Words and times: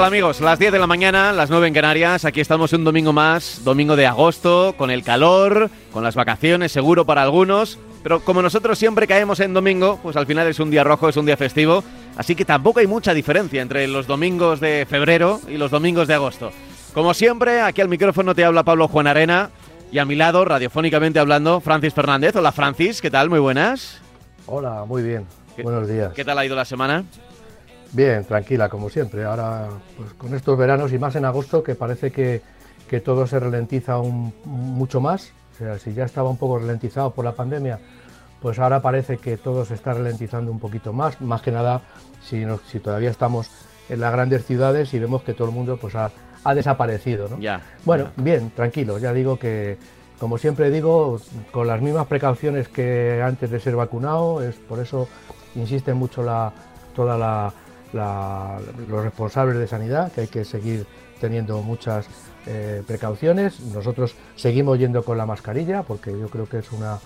tal 0.00 0.08
amigos? 0.08 0.40
Las 0.40 0.58
10 0.58 0.72
de 0.72 0.78
la 0.78 0.86
mañana, 0.86 1.32
las 1.32 1.50
9 1.50 1.68
en 1.68 1.74
Canarias, 1.74 2.24
aquí 2.24 2.40
estamos 2.40 2.72
un 2.72 2.84
domingo 2.84 3.12
más, 3.12 3.62
domingo 3.64 3.96
de 3.96 4.06
agosto, 4.06 4.74
con 4.78 4.90
el 4.90 5.02
calor, 5.02 5.70
con 5.92 6.02
las 6.02 6.14
vacaciones 6.14 6.72
seguro 6.72 7.04
para 7.04 7.22
algunos, 7.22 7.78
pero 8.02 8.20
como 8.20 8.40
nosotros 8.40 8.78
siempre 8.78 9.06
caemos 9.06 9.40
en 9.40 9.52
domingo, 9.52 9.98
pues 10.02 10.16
al 10.16 10.26
final 10.26 10.46
es 10.46 10.58
un 10.58 10.70
día 10.70 10.84
rojo, 10.84 11.08
es 11.08 11.16
un 11.16 11.26
día 11.26 11.36
festivo, 11.36 11.84
así 12.16 12.34
que 12.34 12.44
tampoco 12.44 12.80
hay 12.80 12.86
mucha 12.86 13.12
diferencia 13.12 13.60
entre 13.60 13.86
los 13.88 14.06
domingos 14.06 14.60
de 14.60 14.86
febrero 14.88 15.40
y 15.48 15.56
los 15.58 15.70
domingos 15.70 16.08
de 16.08 16.14
agosto. 16.14 16.50
Como 16.94 17.12
siempre, 17.14 17.60
aquí 17.60 17.80
al 17.80 17.88
micrófono 17.88 18.34
te 18.34 18.44
habla 18.44 18.62
Pablo 18.62 18.88
Juan 18.88 19.06
Arena 19.06 19.50
y 19.92 19.98
a 19.98 20.04
mi 20.04 20.14
lado, 20.14 20.44
radiofónicamente 20.44 21.18
hablando, 21.18 21.60
Francis 21.60 21.92
Fernández. 21.94 22.34
Hola 22.36 22.52
Francis, 22.52 23.00
¿qué 23.02 23.10
tal? 23.10 23.28
Muy 23.28 23.38
buenas. 23.38 24.00
Hola, 24.46 24.84
muy 24.86 25.02
bien. 25.02 25.26
¿Qué- 25.56 25.62
Buenos 25.62 25.88
días. 25.88 26.12
¿Qué 26.14 26.24
tal 26.24 26.38
ha 26.38 26.44
ido 26.46 26.56
la 26.56 26.64
semana? 26.64 27.04
Bien, 27.92 28.24
tranquila, 28.24 28.68
como 28.68 28.88
siempre. 28.88 29.24
Ahora, 29.24 29.68
pues 29.96 30.12
con 30.14 30.34
estos 30.34 30.56
veranos 30.56 30.92
y 30.92 30.98
más 30.98 31.16
en 31.16 31.24
agosto, 31.24 31.62
que 31.62 31.74
parece 31.74 32.10
que, 32.12 32.40
que 32.88 33.00
todo 33.00 33.26
se 33.26 33.38
ralentiza 33.40 33.98
un- 33.98 34.32
mucho 34.44 35.00
más. 35.00 35.32
O 35.54 35.58
sea, 35.58 35.78
si 35.78 35.92
ya 35.92 36.04
estaba 36.04 36.30
un 36.30 36.36
poco 36.36 36.58
ralentizado 36.58 37.10
por 37.10 37.24
la 37.24 37.32
pandemia, 37.32 37.78
pues 38.40 38.58
ahora 38.58 38.80
parece 38.80 39.18
que 39.18 39.36
todo 39.36 39.64
se 39.64 39.74
está 39.74 39.92
ralentizando 39.92 40.50
un 40.52 40.58
poquito 40.60 40.92
más. 40.92 41.20
Más 41.20 41.42
que 41.42 41.50
nada, 41.50 41.82
si, 42.22 42.44
nos- 42.44 42.62
si 42.62 42.78
todavía 42.80 43.10
estamos 43.10 43.48
en 43.88 44.00
las 44.00 44.12
grandes 44.12 44.46
ciudades 44.46 44.94
y 44.94 44.98
vemos 45.00 45.22
que 45.22 45.34
todo 45.34 45.48
el 45.48 45.54
mundo 45.54 45.76
pues 45.76 45.96
ha, 45.96 46.10
ha 46.44 46.54
desaparecido. 46.54 47.28
¿no? 47.28 47.38
Ya. 47.40 47.60
Bueno, 47.84 48.04
ya. 48.16 48.22
bien, 48.22 48.50
tranquilo. 48.50 48.98
Ya 48.98 49.12
digo 49.12 49.36
que, 49.38 49.76
como 50.20 50.38
siempre 50.38 50.70
digo, 50.70 51.20
con 51.50 51.66
las 51.66 51.80
mismas 51.82 52.06
precauciones 52.06 52.68
que 52.68 53.20
antes 53.22 53.50
de 53.50 53.58
ser 53.58 53.74
vacunado, 53.74 54.42
es 54.42 54.54
por 54.54 54.78
eso 54.78 55.08
insisten 55.56 55.96
mucho 55.96 56.22
la, 56.22 56.52
toda 56.94 57.18
la, 57.18 57.52
los 57.92 59.04
responsables 59.04 59.58
de 59.58 59.66
sanidad, 59.66 60.12
que 60.12 60.22
hay 60.22 60.28
que 60.28 60.44
seguir 60.44 60.86
teniendo 61.20 61.60
muchas 61.62 62.06
eh, 62.46 62.82
precauciones. 62.86 63.60
Nosotros 63.60 64.14
seguimos 64.36 64.78
yendo 64.78 65.04
con 65.04 65.18
la 65.18 65.26
mascarilla, 65.26 65.82
porque 65.82 66.10
yo 66.18 66.28
creo 66.28 66.48
que 66.48 66.58
es 66.58 66.72
una 66.72 66.98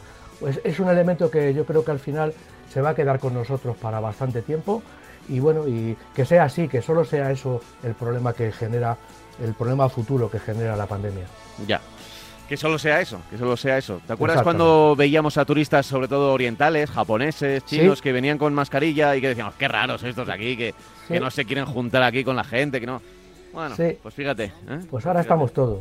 es, 0.47 0.61
es 0.65 0.81
un 0.81 0.89
elemento 0.89 1.31
que 1.31 1.55
yo 1.55 1.65
creo 1.65 1.85
que 1.85 1.91
al 1.91 1.99
final 1.99 2.35
se 2.73 2.81
va 2.81 2.91
a 2.91 2.95
quedar 2.95 3.19
con 3.19 3.35
nosotros 3.35 3.77
para 3.77 4.01
bastante 4.01 4.43
tiempo. 4.43 4.83
Y 5.29 5.41
bueno, 5.41 5.67
y 5.67 5.97
que 6.15 6.25
sea 6.25 6.45
así, 6.45 6.69
que 6.69 6.83
solo 6.83 7.05
sea 7.05 7.31
eso 7.31 7.61
el 7.83 7.95
problema 7.95 8.35
que 8.35 8.53
genera, 8.53 8.97
el 9.43 9.55
problema 9.55 9.89
futuro 9.89 10.31
que 10.31 10.39
genera 10.39 10.77
la 10.77 10.87
pandemia. 10.87 11.25
Ya. 11.67 11.81
Que 12.49 12.57
solo 12.59 12.79
sea 12.79 13.01
eso, 13.01 13.21
que 13.31 13.39
solo 13.39 13.57
sea 13.57 13.79
eso. 13.79 14.03
¿Te 14.07 14.13
acuerdas 14.13 14.43
cuando 14.43 14.95
veíamos 14.97 15.39
a 15.39 15.45
turistas, 15.47 15.87
sobre 15.87 16.09
todo 16.09 16.33
orientales, 16.33 16.91
japoneses, 16.91 17.63
Sí. 17.67 17.79
chinos, 17.79 18.03
que 18.03 18.13
venían 18.13 18.37
con 18.37 18.53
mascarilla 18.53 19.17
y 19.17 19.21
que 19.23 19.29
decíamos, 19.29 19.55
qué 19.55 19.67
raros 19.67 20.03
estos 20.03 20.27
de 20.27 20.33
aquí, 20.33 20.57
que, 20.57 20.75
Sí. 21.09 21.15
que 21.15 21.21
no 21.21 21.31
se 21.31 21.47
quieren 21.47 21.65
juntar 21.65 22.03
aquí 22.03 22.23
con 22.23 22.37
la 22.37 22.45
gente, 22.45 22.81
que 22.81 22.87
no... 22.87 23.01
Bueno, 23.53 23.75
Sí. 23.77 23.97
pues 24.03 24.15
fíjate. 24.15 24.45
¿eh? 24.45 24.53
Pues 24.91 25.07
ahora 25.07 25.21
Fíjate. 25.21 25.21
estamos 25.21 25.53
todos. 25.55 25.81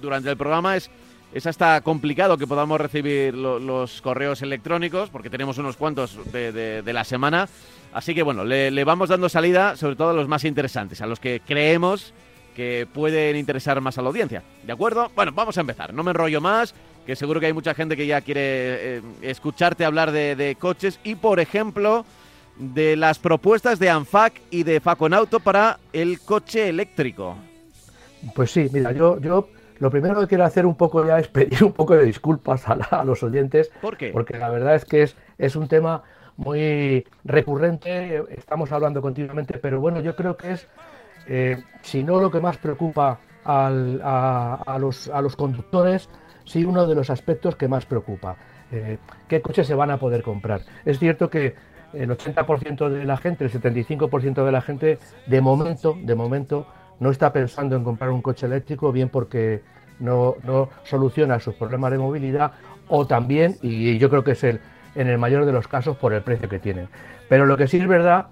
durante 0.00 0.30
el 0.30 0.36
programa 0.36 0.76
es, 0.76 0.90
es 1.34 1.46
hasta 1.46 1.80
complicado 1.82 2.38
que 2.38 2.46
podamos 2.46 2.80
recibir 2.80 3.34
lo- 3.34 3.58
los 3.58 4.00
correos 4.00 4.40
electrónicos, 4.42 5.10
porque 5.10 5.28
tenemos 5.30 5.58
unos 5.58 5.76
cuantos 5.76 6.18
de 6.32 6.82
la 6.92 7.04
semana. 7.04 7.48
Así 7.96 8.14
que 8.14 8.22
bueno, 8.22 8.44
le, 8.44 8.70
le 8.70 8.84
vamos 8.84 9.08
dando 9.08 9.28
salida 9.30 9.74
sobre 9.74 9.96
todo 9.96 10.10
a 10.10 10.12
los 10.12 10.28
más 10.28 10.44
interesantes, 10.44 11.00
a 11.00 11.06
los 11.06 11.18
que 11.18 11.40
creemos 11.46 12.12
que 12.54 12.86
pueden 12.92 13.36
interesar 13.36 13.80
más 13.80 13.96
a 13.96 14.02
la 14.02 14.08
audiencia. 14.08 14.42
¿De 14.64 14.72
acuerdo? 14.72 15.10
Bueno, 15.16 15.32
vamos 15.34 15.56
a 15.56 15.62
empezar. 15.62 15.94
No 15.94 16.02
me 16.02 16.10
enrollo 16.10 16.42
más, 16.42 16.74
que 17.06 17.16
seguro 17.16 17.40
que 17.40 17.46
hay 17.46 17.52
mucha 17.54 17.72
gente 17.74 17.96
que 17.96 18.06
ya 18.06 18.20
quiere 18.20 18.98
eh, 18.98 19.02
escucharte 19.22 19.86
hablar 19.86 20.12
de, 20.12 20.36
de 20.36 20.56
coches 20.56 21.00
y, 21.04 21.14
por 21.14 21.40
ejemplo, 21.40 22.04
de 22.58 22.96
las 22.96 23.18
propuestas 23.18 23.78
de 23.78 23.88
ANFAC 23.88 24.42
y 24.50 24.62
de 24.62 24.80
Faconauto 24.80 25.40
para 25.40 25.78
el 25.94 26.20
coche 26.20 26.68
eléctrico. 26.68 27.36
pues 28.34 28.50
sí, 28.50 28.68
mira, 28.72 28.92
yo, 28.92 29.18
yo 29.20 29.48
lo 29.78 29.90
primero 29.90 30.20
que 30.20 30.26
quiero 30.26 30.44
hacer 30.44 30.66
un 30.66 30.74
poco 30.76 31.06
ya 31.06 31.18
es 31.18 31.28
pedir 31.28 31.64
un 31.64 31.72
poco 31.72 31.94
de 31.94 32.04
disculpas 32.04 32.68
a, 32.68 32.76
la- 32.76 32.84
a 32.90 33.04
los 33.04 33.22
oyentes, 33.22 33.70
¿Por 33.80 33.96
qué? 33.96 34.10
porque 34.10 34.38
la 34.38 34.48
verdad 34.50 34.74
es 34.74 34.84
que 34.84 35.02
es, 35.02 35.16
es 35.38 35.56
un 35.56 35.68
tema 35.68 36.02
muy 36.36 37.06
recurrente, 37.24 38.22
estamos 38.30 38.72
hablando 38.72 39.00
continuamente, 39.00 39.58
pero 39.58 39.80
bueno, 39.80 40.00
yo 40.00 40.14
creo 40.16 40.36
que 40.36 40.52
es, 40.52 40.68
eh, 41.26 41.62
si 41.82 42.02
no 42.02 42.20
lo 42.20 42.30
que 42.30 42.40
más 42.40 42.58
preocupa 42.58 43.18
a, 43.44 44.62
a 44.66 44.78
los, 44.78 45.08
a 45.08 45.20
los 45.22 45.36
conductores, 45.36 46.08
sí 46.44 46.64
uno 46.64 46.86
de 46.86 46.94
los 46.94 47.10
aspectos 47.10 47.56
que 47.56 47.68
más 47.68 47.86
preocupa. 47.86 48.36
Eh, 48.72 48.98
¿Qué 49.28 49.40
coches 49.40 49.66
se 49.66 49.74
van 49.74 49.90
a 49.90 49.98
poder 49.98 50.22
comprar? 50.22 50.62
Es 50.84 50.98
cierto 50.98 51.30
que 51.30 51.54
el 51.92 52.10
80% 52.10 52.88
de 52.88 53.04
la 53.04 53.16
gente, 53.16 53.44
el 53.44 53.52
75% 53.52 54.44
de 54.44 54.52
la 54.52 54.60
gente, 54.60 54.98
de 55.26 55.40
momento, 55.40 55.96
de 56.02 56.14
momento, 56.14 56.66
no 56.98 57.10
está 57.10 57.32
pensando 57.32 57.76
en 57.76 57.84
comprar 57.84 58.10
un 58.10 58.22
coche 58.22 58.46
eléctrico, 58.46 58.92
bien 58.92 59.08
porque 59.08 59.62
no, 59.98 60.36
no 60.44 60.68
soluciona 60.84 61.38
sus 61.40 61.54
problemas 61.54 61.92
de 61.92 61.98
movilidad, 61.98 62.52
o 62.88 63.06
también, 63.06 63.56
y 63.62 63.98
yo 63.98 64.10
creo 64.10 64.24
que 64.24 64.32
es 64.32 64.44
el, 64.44 64.60
en 64.96 65.08
el 65.08 65.18
mayor 65.18 65.44
de 65.44 65.52
los 65.52 65.68
casos, 65.68 65.96
por 65.96 66.12
el 66.12 66.22
precio 66.22 66.48
que 66.48 66.58
tienen. 66.58 66.88
Pero 67.28 67.46
lo 67.46 67.56
que 67.56 67.68
sí 67.68 67.78
es 67.78 67.86
verdad 67.86 68.26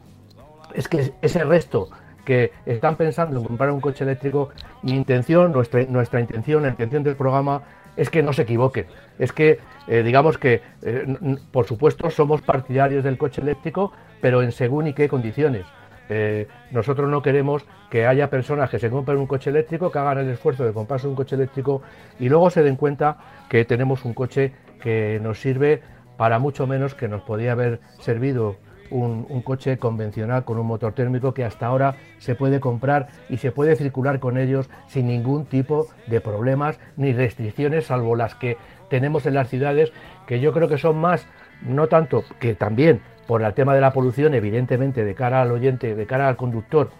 es 0.74 0.88
que 0.88 1.12
ese 1.22 1.44
resto 1.44 1.88
que 2.24 2.52
están 2.66 2.96
pensando 2.96 3.38
en 3.38 3.44
comprar 3.44 3.70
un 3.70 3.80
coche 3.80 4.04
eléctrico, 4.04 4.50
mi 4.82 4.92
intención, 4.92 5.52
nuestra, 5.52 5.84
nuestra 5.84 6.20
intención, 6.20 6.62
la 6.62 6.70
intención 6.70 7.02
del 7.02 7.16
programa 7.16 7.62
es 7.96 8.10
que 8.10 8.22
no 8.22 8.32
se 8.32 8.42
equivoquen. 8.42 8.86
Es 9.18 9.32
que, 9.32 9.60
eh, 9.86 10.02
digamos 10.02 10.38
que, 10.38 10.62
eh, 10.82 11.36
por 11.52 11.66
supuesto, 11.66 12.10
somos 12.10 12.42
partidarios 12.42 13.04
del 13.04 13.18
coche 13.18 13.40
eléctrico, 13.40 13.92
pero 14.20 14.42
en 14.42 14.52
según 14.52 14.86
y 14.88 14.94
qué 14.94 15.08
condiciones. 15.08 15.66
Eh, 16.08 16.48
nosotros 16.70 17.08
no 17.08 17.22
queremos 17.22 17.64
que 17.90 18.06
haya 18.06 18.28
personas 18.28 18.68
que 18.68 18.78
se 18.78 18.90
compren 18.90 19.18
un 19.18 19.26
coche 19.26 19.50
eléctrico, 19.50 19.90
que 19.90 19.98
hagan 19.98 20.18
el 20.18 20.30
esfuerzo 20.30 20.64
de 20.64 20.72
comprarse 20.72 21.06
un 21.06 21.14
coche 21.14 21.36
eléctrico 21.36 21.82
y 22.18 22.28
luego 22.28 22.50
se 22.50 22.62
den 22.62 22.76
cuenta 22.76 23.16
que 23.48 23.64
tenemos 23.64 24.04
un 24.04 24.12
coche 24.12 24.52
que 24.82 25.18
nos 25.22 25.40
sirve 25.40 25.82
para 26.16 26.38
mucho 26.38 26.66
menos 26.66 26.94
que 26.94 27.08
nos 27.08 27.22
podía 27.22 27.52
haber 27.52 27.80
servido 28.00 28.56
un, 28.90 29.42
coche 29.42 29.78
convencional 29.78 30.44
con 30.44 30.58
un 30.58 30.66
motor 30.66 30.92
térmico 30.92 31.34
que 31.34 31.44
hasta 31.44 31.66
ahora 31.66 31.96
se 32.18 32.34
puede 32.34 32.60
comprar 32.60 33.08
y 33.28 33.38
se 33.38 33.50
puede 33.50 33.76
circular 33.76 34.20
con 34.20 34.38
ellos 34.38 34.70
sin 34.86 35.06
ningún 35.06 35.46
tipo 35.46 35.88
de 36.06 36.20
problemas 36.20 36.78
ni 36.96 37.12
restricciones, 37.12 37.86
salvo 37.86 38.16
las 38.16 38.34
que 38.34 38.56
tenemos 38.88 39.26
en 39.26 39.34
las 39.34 39.48
ciudades, 39.48 39.92
que 40.26 40.40
yo 40.40 40.52
creo 40.52 40.68
que 40.68 40.78
son 40.78 40.98
más, 40.98 41.26
no 41.62 41.88
tanto 41.88 42.24
que 42.38 42.54
también 42.54 43.00
por 43.26 43.42
el 43.42 43.54
tema 43.54 43.74
de 43.74 43.80
la 43.80 43.92
polución, 43.92 44.34
evidentemente, 44.34 45.04
de 45.04 45.14
cara 45.14 45.42
al 45.42 45.50
oyente, 45.50 45.94
de 45.94 46.06
cara 46.06 46.28
al 46.28 46.36
conductor, 46.36 46.90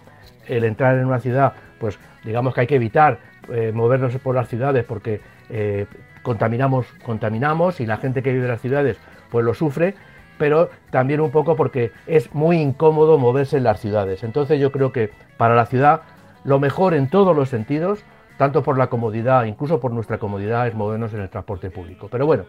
el 0.47 0.63
entrar 0.63 0.97
en 0.97 1.05
una 1.05 1.19
ciudad, 1.19 1.53
pues 1.79 1.99
digamos 2.23 2.53
que 2.53 2.61
hay 2.61 2.67
que 2.67 2.75
evitar 2.75 3.19
eh, 3.49 3.71
movernos 3.73 4.15
por 4.17 4.35
las 4.35 4.47
ciudades 4.47 4.85
porque 4.85 5.21
eh, 5.49 5.85
contaminamos, 6.25 6.87
contaminamos 7.05 7.79
y 7.79 7.85
la 7.85 7.97
gente 7.97 8.23
que 8.23 8.33
vive 8.33 8.45
en 8.45 8.51
las 8.51 8.61
ciudades 8.61 8.97
pues 9.29 9.45
lo 9.45 9.53
sufre, 9.53 9.93
pero 10.39 10.69
también 10.89 11.21
un 11.21 11.29
poco 11.29 11.55
porque 11.55 11.91
es 12.07 12.33
muy 12.33 12.57
incómodo 12.57 13.19
moverse 13.19 13.57
en 13.57 13.63
las 13.63 13.79
ciudades. 13.79 14.23
Entonces 14.23 14.59
yo 14.59 14.71
creo 14.71 14.91
que 14.91 15.11
para 15.37 15.55
la 15.55 15.67
ciudad 15.67 16.01
lo 16.43 16.59
mejor 16.59 16.95
en 16.95 17.09
todos 17.09 17.35
los 17.35 17.49
sentidos, 17.49 18.03
tanto 18.37 18.63
por 18.63 18.77
la 18.77 18.87
comodidad, 18.87 19.45
incluso 19.45 19.79
por 19.79 19.91
nuestra 19.91 20.17
comodidad, 20.17 20.67
es 20.67 20.73
movernos 20.73 21.13
en 21.13 21.21
el 21.21 21.29
transporte 21.29 21.69
público. 21.69 22.07
Pero 22.11 22.25
bueno, 22.25 22.45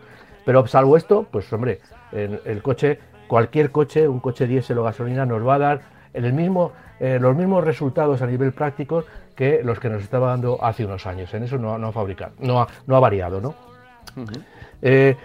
pero 0.47 0.67
salvo 0.67 0.97
esto, 0.97 1.27
pues 1.31 1.53
hombre, 1.53 1.81
el, 2.13 2.41
el 2.47 2.63
coche, 2.63 2.99
cualquier 3.29 3.71
coche, 3.71 4.09
un 4.09 4.21
coche 4.21 4.47
diésel 4.47 4.79
o 4.79 4.85
gasolina 4.85 5.27
nos 5.27 5.47
va 5.47 5.57
a 5.57 5.59
dar 5.59 5.81
eh, 6.99 7.19
los 7.21 7.37
mismos 7.37 7.63
resultados 7.63 8.23
a 8.23 8.27
nivel 8.27 8.53
práctico 8.53 9.05
que 9.37 9.61
los 9.63 9.79
que 9.79 9.89
nos 9.89 10.03
estaba 10.03 10.29
dando 10.29 10.63
hace 10.65 10.85
unos 10.85 11.07
años. 11.07 11.33
En 11.35 11.45
eso 11.45 11.59
no, 11.59 11.75
ha 11.75 11.93
fabricado, 11.93 12.33
no 12.41 12.63
ha, 12.63 12.69
no 12.87 12.97
ha 12.97 13.01
variado, 13.01 13.41
¿no? 13.41 13.55
Eh, 14.83 15.17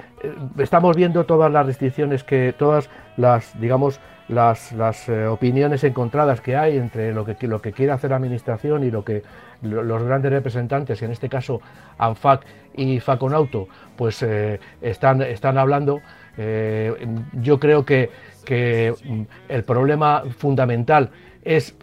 estamos 0.57 0.95
viendo 0.95 1.25
todas 1.25 1.51
las 1.51 1.65
restricciones 1.65 2.23
que, 2.23 2.53
todas 2.57 2.89
las, 3.17 3.59
digamos, 3.59 3.99
las, 4.27 4.71
las 4.73 5.09
eh, 5.09 5.27
opiniones 5.27 5.83
encontradas 5.83 6.41
que 6.41 6.55
hay 6.55 6.77
entre 6.77 7.13
lo 7.13 7.25
que, 7.25 7.35
lo 7.47 7.61
que 7.61 7.71
quiere 7.71 7.91
hacer 7.91 8.11
la 8.11 8.17
administración 8.17 8.83
y 8.83 8.91
lo 8.91 9.03
que 9.03 9.23
los 9.61 10.03
grandes 10.03 10.31
representantes, 10.31 11.01
en 11.01 11.11
este 11.11 11.29
caso 11.29 11.61
ANFAC 11.97 12.45
y 12.75 12.99
Faconauto, 12.99 13.67
pues 13.95 14.23
eh, 14.23 14.59
están, 14.81 15.21
están 15.21 15.57
hablando. 15.57 16.01
yo 17.33 17.59
creo 17.59 17.85
que, 17.85 18.09
que 18.45 18.93
mm, 19.03 19.21
el 19.49 19.63
problema 19.63 20.23
fundamental 20.37 21.11
es 21.43 21.75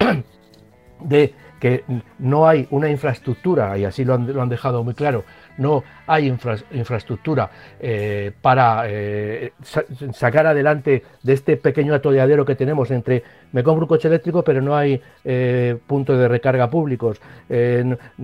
de 1.00 1.34
que 1.58 1.84
no 2.18 2.48
hay 2.48 2.66
una 2.70 2.88
infraestructura, 2.88 3.76
y 3.78 3.84
así 3.84 4.04
lo 4.04 4.14
han, 4.14 4.48
dejado 4.48 4.84
muy 4.84 4.94
claro, 4.94 5.24
no 5.56 5.82
hay 6.06 6.28
infraestructura 6.28 7.50
eh, 7.80 8.32
para 8.40 8.84
eh, 8.86 9.52
sacar 10.12 10.46
adelante 10.46 11.02
de 11.22 11.32
este 11.32 11.56
pequeño 11.56 11.94
atolladero 11.94 12.44
que 12.44 12.54
tenemos 12.54 12.90
entre 12.90 13.24
me 13.52 13.64
compro 13.64 13.84
un 13.84 13.88
coche 13.88 14.08
eléctrico 14.08 14.44
pero 14.44 14.62
no 14.62 14.76
hay 14.76 15.00
eh, 15.24 15.76
puntos 15.86 16.18
de 16.18 16.28
recarga 16.28 16.70
públicos. 16.70 17.20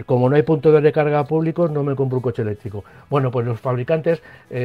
como 0.06 0.30
no 0.30 0.36
hay 0.36 0.42
puntos 0.42 0.72
de 0.72 0.80
recarga 0.80 1.24
públicos 1.24 1.70
no 1.70 1.82
me 1.82 1.96
compro 1.96 2.18
un 2.18 2.22
coche 2.22 2.42
eléctrico. 2.42 2.84
Bueno, 3.10 3.30
pues 3.30 3.46
los 3.46 3.60
fabricantes 3.60 4.22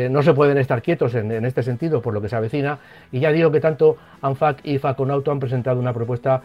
no 0.09 0.21
se 0.21 0.33
pueden 0.33 0.57
estar 0.57 0.81
quietos 0.81 1.15
en, 1.15 1.45
este 1.45 1.63
sentido 1.63 2.01
por 2.01 2.13
lo 2.13 2.21
que 2.21 2.29
se 2.29 2.35
avecina 2.35 2.77
y 3.11 3.19
ya 3.19 3.31
digo 3.31 3.51
que 3.51 3.59
tanto 3.59 3.97
ANFAC 4.21 4.59
y 4.63 4.77
Faconauto 4.77 5.31
han 5.31 5.39
presentado 5.39 5.79
una 5.79 5.93
propuesta 5.93 6.41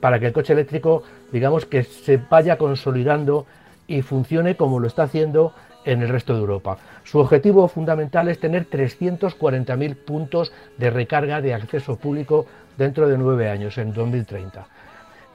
para 0.00 0.18
que 0.18 0.26
el 0.26 0.32
coche 0.32 0.52
eléctrico 0.52 1.02
digamos 1.32 1.66
que 1.66 1.82
se 1.84 2.16
vaya 2.16 2.56
consolidando 2.56 3.46
y 3.86 4.02
funcione 4.02 4.56
como 4.56 4.80
lo 4.80 4.86
está 4.86 5.04
haciendo 5.04 5.52
en 5.84 6.02
el 6.02 6.08
resto 6.08 6.34
de 6.34 6.40
Europa. 6.40 6.78
Su 7.04 7.18
objetivo 7.18 7.66
fundamental 7.68 8.28
es 8.28 8.38
tener 8.38 8.68
340.000 8.68 9.96
puntos 9.96 10.52
de 10.76 10.90
recarga 10.90 11.40
de 11.40 11.54
acceso 11.54 11.96
público 11.96 12.46
dentro 12.76 13.08
de 13.08 13.16
nueve 13.16 13.48
años, 13.48 13.78
en 13.78 13.92
2030. 13.92 14.66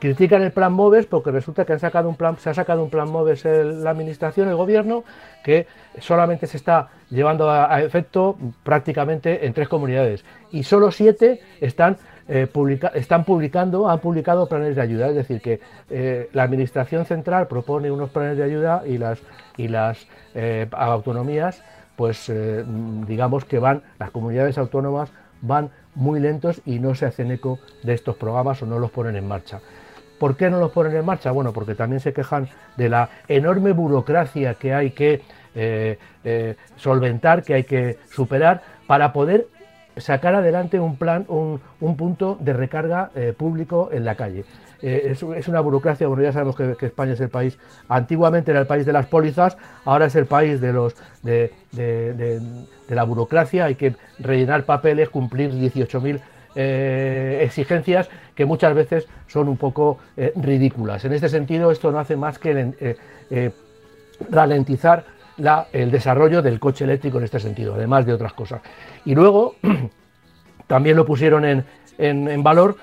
Critican 0.04 0.42
el 0.42 0.52
plan 0.52 0.74
MOVES 0.74 1.06
porque 1.06 1.32
resulta 1.32 1.64
que 1.64 1.72
han 1.72 1.80
sacado 1.80 2.10
un 2.10 2.18
plan, 2.18 2.38
se 2.38 2.50
ha 2.50 2.54
sacado 2.54 2.84
un 2.84 2.90
plan 2.90 3.10
MOVES 3.10 3.46
la 3.46 3.90
administración, 3.90 4.50
el 4.50 4.56
gobierno, 4.58 5.06
que 5.46 5.66
solamente 6.00 6.46
se 6.46 6.58
está 6.58 6.90
llevando 7.10 7.50
a 7.50 7.82
efecto 7.82 8.36
prácticamente 8.64 9.46
en 9.46 9.54
tres 9.54 9.70
comunidades 9.70 10.26
y 10.52 10.64
solo 10.64 10.92
siete 10.92 11.40
están 11.62 11.96
eh, 12.28 12.50
están 12.96 13.24
publicando, 13.24 13.90
han 13.90 14.00
publicado 14.00 14.50
planes 14.50 14.76
de 14.76 14.82
ayuda, 14.82 15.08
es 15.08 15.16
decir, 15.16 15.40
que 15.40 15.62
eh, 15.90 16.30
la 16.34 16.44
Administración 16.44 17.06
Central 17.06 17.48
propone 17.48 17.90
unos 17.90 18.10
planes 18.10 18.38
de 18.38 18.44
ayuda 18.44 18.84
y 18.86 18.98
las, 18.98 19.20
y 19.56 19.70
las 19.70 20.06
eh, 20.36 20.68
autonomías, 20.74 21.64
pues 21.96 22.30
digamos 23.08 23.46
que 23.46 23.60
van, 23.60 23.84
las 24.00 24.12
comunidades 24.12 24.58
autónomas 24.58 25.12
van 25.42 25.70
muy 25.96 26.20
lentos 26.20 26.62
y 26.66 26.80
no 26.80 26.94
se 26.94 27.06
hacen 27.06 27.32
eco 27.32 27.60
de 27.84 27.94
estos 27.94 28.18
programas 28.18 28.62
o 28.64 28.66
no 28.66 28.80
los 28.80 28.92
ponen 28.92 29.16
en 29.16 29.28
marcha. 29.28 29.62
¿Por 30.24 30.38
qué 30.38 30.50
no 30.50 30.58
los 30.58 30.72
ponen 30.72 30.96
en 30.96 31.04
marcha? 31.04 31.32
Bueno, 31.32 31.52
porque 31.52 31.76
también 31.76 32.00
se 32.00 32.14
quejan 32.14 32.48
de 32.78 32.88
la 32.88 33.10
enorme 33.28 33.74
burocracia 33.74 34.54
que 34.54 34.74
hay 34.74 34.92
que 34.92 35.22
solventar, 36.78 37.44
que 37.44 37.56
hay 37.56 37.66
que 37.66 37.98
superar 38.10 38.62
para 38.88 39.12
poder 39.12 39.48
sacar 39.98 40.34
adelante 40.34 40.80
un 40.80 40.96
plan, 40.96 41.26
un, 41.28 41.60
punto 41.98 42.38
de 42.40 42.54
recarga 42.54 43.12
eh, 43.16 43.34
público 43.38 43.90
en 43.92 44.06
la 44.06 44.16
calle. 44.16 44.46
Eh, 44.82 45.10
es, 45.12 45.48
una 45.50 45.60
burocracia, 45.60 46.08
bueno, 46.08 46.24
ya 46.24 46.32
sabemos 46.32 46.56
que, 46.56 46.86
España 46.86 47.12
es 47.12 47.20
el 47.20 47.30
país, 47.30 47.60
antiguamente 47.90 48.52
era 48.52 48.62
el 48.62 48.68
país 48.68 48.86
de 48.86 48.94
las 48.94 49.08
pólizas, 49.08 49.58
ahora 49.84 50.06
es 50.06 50.16
el 50.16 50.26
país 50.26 50.62
de, 50.62 50.72
los, 50.72 50.96
de, 51.22 51.52
la 52.88 53.04
burocracia, 53.04 53.66
hay 53.66 53.76
que 53.76 53.94
rellenar 54.20 54.64
papeles, 54.64 55.10
cumplir 55.10 55.52
18.000 55.52 56.22
eh, 56.56 57.40
exigencias 57.44 58.10
que 58.36 58.46
muchas 58.46 58.74
veces 58.74 59.08
son 59.28 59.48
un 59.48 59.58
poco 59.58 60.00
ridículas. 60.36 61.06
En 61.06 61.14
este 61.14 61.30
sentido, 61.30 61.72
esto 61.72 61.92
no 61.92 62.00
hace 62.00 62.16
más 62.16 62.40
que 62.40 62.98
ralentizar 64.30 65.06
el 65.72 65.92
desarrollo 65.92 66.42
del 66.42 66.60
coche 66.60 66.84
eléctrico 66.84 67.18
en 67.18 67.24
este 67.24 67.40
sentido, 67.40 67.76
además 67.76 68.06
de 68.06 68.14
otras 68.14 68.34
cosas. 68.34 68.62
Y 69.06 69.16
luego 69.16 69.56
también 70.68 70.96
lo 70.96 71.06
pusieron 71.06 71.46
en, 71.46 71.66
en, 71.98 72.44
valor 72.44 72.78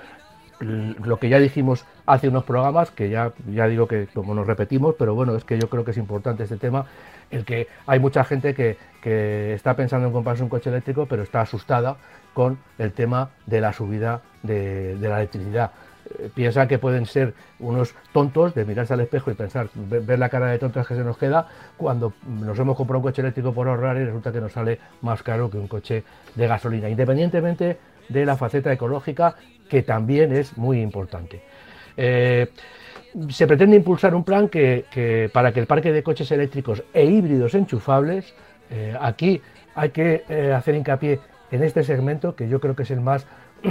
lo 0.58 1.18
que 1.18 1.28
ya 1.28 1.38
dijimos 1.38 1.86
hace 2.04 2.28
unos 2.28 2.44
programas, 2.44 2.90
que 2.90 3.08
ya, 3.08 3.32
ya 3.50 3.66
digo 3.66 3.86
que 3.86 4.08
como 4.12 4.34
nos 4.34 4.46
repetimos, 4.46 4.94
pero 4.98 5.14
bueno, 5.14 5.34
es 5.36 5.44
que 5.44 5.58
yo 5.58 5.70
creo 5.70 5.84
que 5.84 5.92
es 5.92 5.96
importante 5.96 6.42
este 6.42 6.56
tema, 6.56 6.86
el 7.30 7.44
que 7.44 7.68
hay 7.86 7.98
mucha 7.98 8.24
gente 8.24 8.52
que, 8.52 8.76
que 9.00 9.54
está 9.54 9.74
pensando 9.74 10.08
en 10.08 10.12
comprarse 10.12 10.42
un 10.42 10.48
coche 10.48 10.68
eléctrico, 10.68 11.06
pero 11.06 11.22
está 11.22 11.40
asustada 11.40 11.96
con 12.34 12.58
el 12.78 12.92
tema 12.92 13.30
de 13.46 13.60
la 13.60 13.72
subida 13.72 14.22
de, 14.42 14.96
la 15.00 15.18
electricidad. 15.18 15.72
Eh, 16.18 16.30
piensan 16.34 16.68
que 16.68 16.78
pueden 16.78 17.06
ser 17.06 17.34
unos 17.58 17.94
tontos 18.12 18.54
de 18.54 18.64
mirarse 18.64 18.94
al 18.94 19.00
espejo 19.00 19.30
y 19.30 19.34
pensar, 19.34 19.68
ver, 19.74 20.18
la 20.18 20.28
cara 20.28 20.46
de 20.46 20.58
tontos 20.58 20.86
que 20.86 20.94
se 20.94 21.04
nos 21.04 21.16
queda 21.18 21.48
cuando 21.76 22.12
nos 22.26 22.58
hemos 22.58 22.76
comprado 22.76 22.98
un 22.98 23.04
coche 23.04 23.22
eléctrico 23.22 23.52
por 23.52 23.68
ahorrar 23.68 23.96
y 23.96 24.04
resulta 24.04 24.32
que 24.32 24.40
nos 24.40 24.52
sale 24.52 24.78
más 25.02 25.22
caro 25.22 25.50
que 25.50 25.58
un 25.58 25.68
coche 25.68 26.04
de 26.34 26.46
gasolina, 26.46 26.88
independientemente 26.88 27.78
de 28.08 28.26
la 28.26 28.36
faceta 28.36 28.72
ecológica 28.72 29.36
que 29.68 29.82
también 29.82 30.32
es 30.32 30.56
muy 30.56 30.80
importante. 30.80 31.42
Eh, 31.96 32.48
se 33.28 33.46
pretende 33.46 33.76
impulsar 33.76 34.14
un 34.14 34.24
plan 34.24 34.48
que, 34.48 35.30
para 35.32 35.52
que 35.52 35.60
el 35.60 35.66
parque 35.66 35.92
de 35.92 36.02
coches 36.02 36.30
eléctricos 36.30 36.82
e 36.92 37.04
híbridos 37.04 37.54
enchufables, 37.54 38.32
eh, 38.70 38.96
aquí 39.00 39.40
hay 39.74 39.90
que 39.90 40.24
hacer 40.54 40.74
hincapié 40.74 41.20
en 41.50 41.62
este 41.62 41.82
segmento 41.84 42.34
que 42.34 42.48
yo 42.48 42.60
creo 42.60 42.76
que 42.76 42.84
es 42.84 42.90
el 42.90 43.00
más 43.00 43.26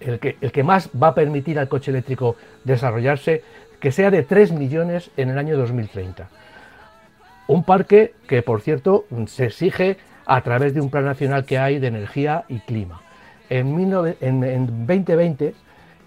el 0.00 0.18
que, 0.18 0.62
más 0.62 0.90
va 1.00 1.08
a 1.08 1.14
permitir 1.14 1.58
al 1.58 1.68
coche 1.68 1.90
eléctrico 1.90 2.36
desarrollarse, 2.64 3.42
que 3.80 3.92
sea 3.92 4.10
de 4.10 4.22
3 4.22 4.52
millones 4.52 5.10
en 5.16 5.30
el 5.30 5.38
año 5.38 5.56
2030. 5.56 6.28
Un 7.48 7.64
parque 7.64 8.14
que, 8.26 8.42
por 8.42 8.60
cierto, 8.60 9.06
se 9.26 9.46
exige 9.46 9.96
a 10.26 10.40
través 10.42 10.74
de 10.74 10.80
un 10.80 10.90
plan 10.90 11.04
nacional 11.04 11.44
que 11.44 11.58
hay 11.58 11.78
de 11.78 11.88
energía 11.88 12.44
y 12.48 12.60
clima. 12.60 13.02
En, 13.50 13.74
2020 14.86 15.54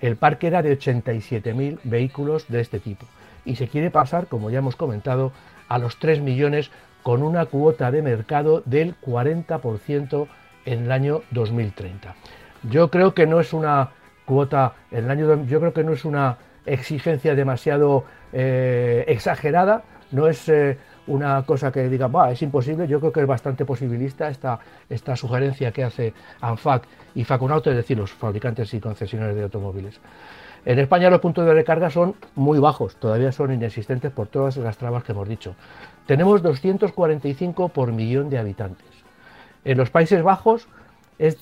el 0.01 0.15
parque 0.15 0.47
era 0.47 0.61
de 0.61 0.77
87.000 0.77 1.79
vehículos 1.83 2.47
de 2.47 2.61
este 2.61 2.79
tipo 2.79 3.05
y 3.43 3.55
se 3.55 3.67
quiere 3.67 3.91
pasar, 3.91 4.27
como 4.27 4.49
ya 4.49 4.59
hemos 4.59 4.75
comentado, 4.75 5.31
a 5.67 5.77
los 5.77 5.99
3 5.99 6.21
millones 6.21 6.71
con 7.05 7.21
una 7.21 7.45
cuota 7.45 7.91
de 7.91 8.01
mercado 8.01 8.63
del 8.65 8.95
40% 8.99 10.27
en 10.65 10.85
el 10.85 10.91
año 10.91 11.21
2030. 11.29 12.15
Yo 12.63 12.89
creo 12.89 13.13
que 13.13 13.27
no 13.27 13.39
es 13.39 13.53
una 13.53 13.91
cuota, 14.25 14.73
el 14.89 15.07
año, 15.11 15.45
yo 15.45 15.59
creo 15.59 15.71
que 15.71 15.83
no 15.83 15.93
es 15.93 16.03
una 16.03 16.39
exigencia 16.65 17.35
demasiado 17.35 18.05
eh, 18.33 19.05
exagerada, 19.07 19.83
no 20.09 20.27
es 20.27 20.49
eh, 20.49 20.79
una 21.05 21.43
cosa 21.43 21.71
que 21.71 21.87
diga, 21.89 22.09
es 22.31 22.41
imposible, 22.41 22.87
yo 22.87 22.99
creo 22.99 23.11
que 23.11 23.21
es 23.21 23.27
bastante 23.27 23.65
posibilista 23.65 24.27
esta, 24.27 24.57
esta 24.89 25.15
sugerencia 25.15 25.71
que 25.71 25.83
hace 25.83 26.11
ANFAC 26.41 26.87
y 27.13 27.23
Facunauto, 27.23 27.69
es 27.69 27.77
decir, 27.77 27.99
los 27.99 28.13
fabricantes 28.13 28.73
y 28.73 28.79
concesionarios 28.79 29.37
de 29.37 29.43
automóviles. 29.43 30.01
En 30.65 30.79
España 30.79 31.11
los 31.11 31.21
puntos 31.21 31.45
de 31.45 31.53
recarga 31.53 31.91
son 31.91 32.15
muy 32.33 32.57
bajos, 32.57 32.95
todavía 32.95 33.31
son 33.31 33.53
inexistentes 33.53 34.11
por 34.11 34.25
todas 34.25 34.57
las 34.57 34.75
trabas 34.75 35.03
que 35.03 35.11
hemos 35.11 35.29
dicho. 35.29 35.53
Tenemos 36.05 36.41
245 36.41 37.69
por 37.69 37.91
millón 37.91 38.29
de 38.29 38.37
habitantes. 38.37 38.87
En 39.63 39.77
los 39.77 39.89
Países 39.89 40.21
Bajos 40.21 40.67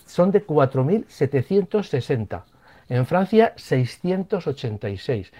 son 0.05 0.31
de 0.31 0.45
4.760. 0.45 2.43
En 2.89 3.05
Francia, 3.05 3.53
686. 3.57 5.31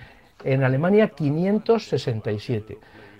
En 0.44 0.63
Alemania, 0.63 1.10
567. 1.10 2.77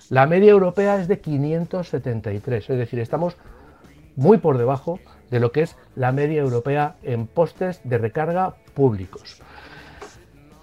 La 0.10 0.28
media 0.28 0.52
europea 0.52 1.00
es 1.00 1.08
de 1.08 1.20
573. 1.20 2.70
Es 2.70 2.78
decir, 2.78 3.00
estamos 3.00 3.38
muy 4.16 4.38
por 4.38 4.58
debajo 4.58 5.00
de 5.32 5.40
lo 5.40 5.52
que 5.52 5.62
es 5.62 5.78
la 5.96 6.12
media 6.12 6.42
europea 6.42 6.96
en 7.04 7.28
postes 7.28 7.80
de 7.84 7.98
recarga 7.98 8.56
públicos. 8.74 9.42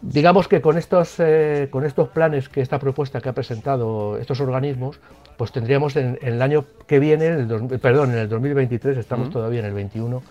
Digamos 0.02 0.48
que 0.48 0.60
con 0.60 0.78
estos, 0.78 1.16
eh, 1.18 1.68
con 1.70 1.84
estos 1.84 2.08
planes 2.08 2.48
que 2.48 2.60
esta 2.60 2.78
propuesta 2.78 3.20
que 3.20 3.28
ha 3.28 3.34
presentado 3.34 4.16
estos 4.16 4.40
organismos, 4.40 5.00
pues 5.40 5.52
tendríamos 5.52 5.96
en, 5.96 6.18
el 6.20 6.42
año 6.42 6.66
que 6.86 6.98
viene, 6.98 7.28
en 7.28 7.50
el, 7.50 7.78
perdón, 7.78 8.10
en 8.10 8.18
el 8.18 8.28
2023, 8.28 8.98
estamos 8.98 9.30
todavía 9.30 9.60
en 9.60 9.64
el 9.64 9.72
21, 9.72 10.22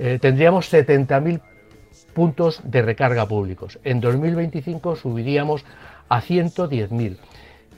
eh, 0.00 0.18
tendríamos 0.20 0.72
70.000 0.72 1.40
puntos 2.12 2.60
de 2.64 2.82
recarga 2.82 3.26
públicos. 3.26 3.78
En 3.84 4.00
2025 4.00 4.96
subiríamos 4.96 5.64
a 6.08 6.20
110.000 6.20 7.18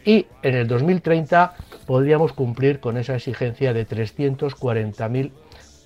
y 0.06 0.26
en 0.42 0.54
el 0.54 0.66
2030 0.68 1.52
podríamos 1.84 2.32
cumplir 2.32 2.80
con 2.80 2.96
esa 2.96 3.14
exigencia 3.14 3.74
de 3.74 3.86
340.000 3.86 5.32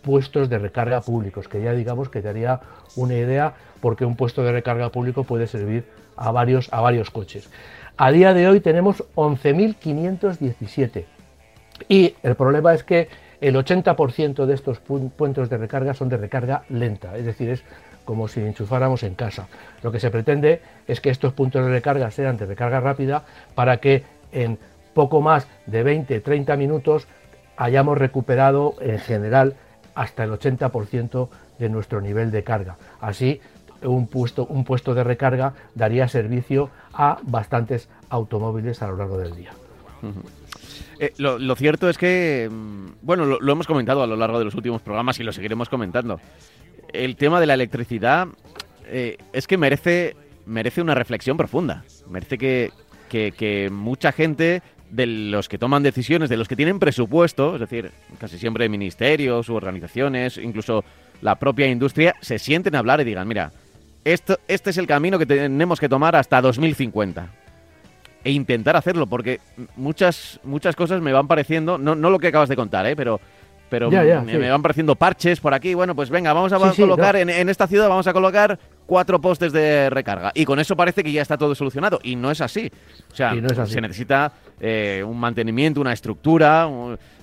puestos 0.01 0.49
de 0.49 0.59
recarga 0.61 1.01
públicos, 1.01 1.49
que 1.49 1.61
ya 1.61 1.73
digamos 1.73 2.09
que 2.09 2.23
te 2.23 2.29
haría 2.29 2.61
una 2.95 3.15
idea 3.15 3.55
porque 3.81 4.05
un 4.05 4.15
puesto 4.15 4.45
de 4.45 4.53
recarga 4.53 4.91
público 4.91 5.25
puede 5.25 5.49
servir 5.49 5.87
a 6.17 6.31
varios, 6.31 6.73
a 6.73 6.81
varios 6.81 7.11
coches. 7.11 7.51
A 7.97 8.11
día 8.11 8.35
de 8.35 8.49
hoy 8.49 8.59
tenemos 8.59 9.05
11.517 9.15 11.05
y 11.89 12.17
el 12.25 12.35
problema 12.35 12.75
es 12.75 12.83
que 12.83 13.09
el 13.41 13.55
80% 13.55 14.47
de 14.47 14.55
estos 14.55 14.81
puntos 14.81 15.49
de 15.49 15.57
recarga 15.57 15.95
son 15.95 16.09
de 16.09 16.17
recarga 16.17 16.65
lenta, 16.71 17.17
es 17.17 17.25
decir, 17.25 17.51
es 17.51 17.63
como 18.05 18.27
si 18.27 18.41
enchufáramos 18.41 19.05
en 19.05 19.15
casa. 19.15 19.47
Lo 19.83 19.93
que 19.93 20.01
se 20.01 20.11
pretende 20.11 20.61
es 20.89 21.01
que 21.01 21.11
estos 21.11 21.35
puntos 21.35 21.65
de 21.65 21.71
recarga 21.71 22.11
sean 22.11 22.37
de 22.37 22.47
recarga 22.47 22.81
rápida 22.81 23.23
para 23.55 23.77
que 23.77 24.03
en 24.33 24.59
poco 24.93 25.21
más 25.21 25.47
de 25.67 25.85
20-30 25.85 26.57
minutos 26.57 27.07
hayamos 27.57 27.97
recuperado 27.97 28.75
en 28.81 28.99
general 28.99 29.55
hasta 29.95 30.25
el 30.25 30.33
80% 30.33 31.29
de 31.61 31.69
nuestro 31.69 32.01
nivel 32.01 32.33
de 32.33 32.43
carga. 32.43 32.77
Así, 33.01 33.41
un 33.85 34.07
puesto, 34.07 34.47
un 34.47 34.65
puesto 34.65 34.95
de 34.95 35.05
recarga 35.05 35.55
daría 35.75 36.09
servicio 36.09 36.71
a 36.93 37.19
bastantes 37.23 37.89
automóviles 38.09 38.83
a 38.83 38.89
lo 38.89 38.97
largo 38.97 39.19
del 39.19 39.35
día. 39.35 39.53
Eh, 40.99 41.13
lo, 41.19 41.57
cierto 41.57 41.89
es 41.89 41.99
que, 41.99 42.49
mm, 42.51 42.87
bueno, 43.03 43.25
lo, 43.25 43.53
hemos 43.53 43.67
comentado 43.67 44.03
a 44.03 44.07
lo 44.07 44.17
largo 44.17 44.39
de 44.39 44.45
los 44.45 44.55
últimos 44.55 44.83
programas 44.83 45.19
y 45.21 45.25
lo 45.25 45.33
seguiremos 45.33 45.69
comentando. 45.69 46.21
El 46.93 47.17
tema 47.17 47.41
de 47.41 47.47
la 47.47 47.55
electricidad 47.55 48.29
eh, 48.87 49.19
es 49.33 49.47
que 49.47 49.59
merece, 49.59 50.17
merece 50.47 50.83
una 50.83 50.95
reflexión 50.95 51.37
profunda. 51.37 51.85
Merece 52.09 52.39
que, 52.39 52.71
que 53.09 53.71
mucha 53.71 54.13
gente 54.13 54.63
de 54.91 55.07
los 55.07 55.49
que 55.49 55.59
toman 55.59 55.83
decisiones, 55.83 56.31
de 56.31 56.37
los 56.37 56.47
que 56.47 56.57
tienen 56.57 56.79
presupuesto, 56.79 57.55
es 57.55 57.61
decir, 57.61 57.91
casi 58.19 58.39
siempre 58.39 58.69
ministerios 58.69 59.49
u 59.49 59.55
organizaciones, 59.55 60.39
incluso 60.39 60.85
la 61.21 61.37
propia 61.37 61.67
industria, 61.67 62.15
se 62.21 62.39
sienten 62.39 62.77
a 62.77 62.79
hablar 62.79 63.01
y 63.01 63.05
digan, 63.05 63.27
mira, 63.27 63.51
esto, 64.05 64.39
este 64.49 64.71
es 64.71 64.79
el 64.79 64.87
camino 64.87 65.19
que 65.19 65.27
tenemos 65.27 65.81
que 65.81 65.89
tomar 65.89 66.17
hasta 66.17 66.41
2050. 66.41 67.29
E 68.25 68.31
intentar 68.31 68.77
hacerlo, 68.77 69.07
porque 69.07 69.41
muchas, 69.77 70.41
muchas 70.45 70.75
cosas 70.75 71.03
me 71.03 71.13
van 71.13 71.29
pareciendo, 71.29 71.77
no, 71.77 71.95
no 71.95 72.09
lo 72.09 72.19
que 72.19 72.29
acabas 72.29 72.49
de 72.49 72.57
contar, 72.57 72.87
¿eh? 72.87 72.97
pero 72.97 73.21
pero 73.69 73.91
me, 73.91 74.51
van 74.51 74.63
pareciendo 74.63 74.95
parches 74.95 75.41
por 75.41 75.53
aquí. 75.53 75.75
Bueno, 75.75 75.97
pues 75.97 76.09
venga, 76.09 76.33
vamos 76.33 76.53
a 76.53 76.59
colocar 76.59 77.17
en, 77.17 77.29
en, 77.29 77.49
esta 77.49 77.67
ciudad, 77.67 77.89
vamos 77.89 78.07
a 78.07 78.13
colocar 78.13 78.59
cuatro 78.87 79.21
postes 79.21 79.53
de 79.53 79.91
recarga. 79.91 80.33
Y 80.35 80.45
con 80.45 80.59
eso 80.59 80.77
parece 80.77 81.03
que 81.03 81.13
ya 81.13 81.23
está 81.23 81.37
todo 81.37 81.55
solucionado. 81.55 81.99
Y 82.03 82.17
no 82.17 82.31
es 82.31 82.41
así. 82.41 82.71
O 83.13 83.15
sea, 83.15 83.35
se 83.67 83.81
necesita 83.81 84.33
eh, 84.61 85.03
un 85.07 85.19
mantenimiento, 85.19 85.81
una 85.81 85.93
estructura, 85.93 86.69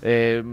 eh, 0.02 0.44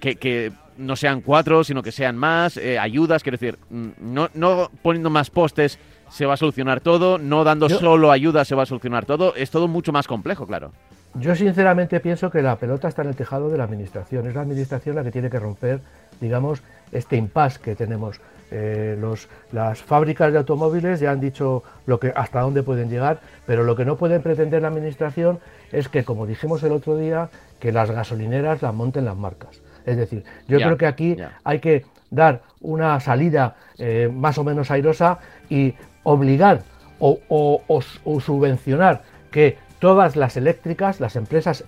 que, 0.00 0.52
no 0.78 0.94
sean 0.94 1.22
cuatro, 1.22 1.64
sino 1.64 1.82
que 1.82 1.90
sean 1.90 2.16
más, 2.16 2.58
eh, 2.58 2.78
ayudas, 2.78 3.22
quiero 3.22 3.38
decir, 3.38 3.58
mm, 3.70 3.88
no, 3.98 4.28
no 4.34 4.70
poniendo 4.82 5.08
más 5.08 5.30
postes 5.30 5.78
se 6.10 6.26
va 6.26 6.34
a 6.34 6.36
solucionar 6.36 6.80
todo, 6.80 7.18
no 7.18 7.44
dando 7.44 7.68
solo 7.68 8.12
ayuda 8.12 8.44
se 8.44 8.54
va 8.54 8.64
a 8.64 8.66
solucionar 8.66 9.06
todo, 9.06 9.34
es 9.34 9.50
todo 9.50 9.68
mucho 9.68 9.92
más 9.92 10.06
complejo, 10.06 10.46
claro. 10.46 10.72
Yo 11.14 11.34
sinceramente 11.34 11.98
pienso 12.00 12.30
que 12.30 12.42
la 12.42 12.56
pelota 12.56 12.88
está 12.88 13.02
en 13.02 13.08
el 13.08 13.16
tejado 13.16 13.48
de 13.48 13.56
la 13.56 13.64
administración, 13.64 14.26
es 14.26 14.34
la 14.34 14.42
administración 14.42 14.96
la 14.96 15.02
que 15.02 15.10
tiene 15.10 15.30
que 15.30 15.38
romper, 15.38 15.80
digamos, 16.20 16.62
este 16.92 17.16
impasse 17.16 17.60
que 17.60 17.74
tenemos. 17.74 18.20
Eh, 18.52 18.96
los, 19.00 19.28
las 19.50 19.82
fábricas 19.82 20.32
de 20.32 20.38
automóviles 20.38 21.00
ya 21.00 21.10
han 21.10 21.20
dicho 21.20 21.64
lo 21.84 21.98
que, 21.98 22.12
hasta 22.14 22.40
dónde 22.40 22.62
pueden 22.62 22.88
llegar, 22.88 23.18
pero 23.44 23.64
lo 23.64 23.74
que 23.74 23.84
no 23.84 23.96
pueden 23.96 24.22
pretender 24.22 24.62
la 24.62 24.68
administración 24.68 25.40
es 25.72 25.88
que, 25.88 26.04
como 26.04 26.26
dijimos 26.26 26.62
el 26.62 26.72
otro 26.72 26.96
día, 26.96 27.28
que 27.58 27.72
las 27.72 27.90
gasolineras 27.90 28.62
las 28.62 28.72
monten 28.72 29.04
las 29.04 29.16
marcas. 29.16 29.60
Es 29.84 29.96
decir, 29.96 30.24
yo 30.46 30.58
creo 30.58 30.76
que 30.76 30.86
aquí 30.86 31.16
hay 31.44 31.58
que 31.58 31.84
dar 32.10 32.42
una 32.60 32.98
salida 33.00 33.56
eh, 33.78 34.10
más 34.12 34.38
o 34.38 34.44
menos 34.44 34.70
airosa 34.70 35.18
y 35.48 35.74
obligar 36.02 36.62
o 36.98 37.20
subvencionar 38.20 39.02
que 39.30 39.58
todas 39.80 40.16
las 40.16 40.36
eléctricas, 40.36 41.00
las 41.00 41.16
empresas 41.16 41.64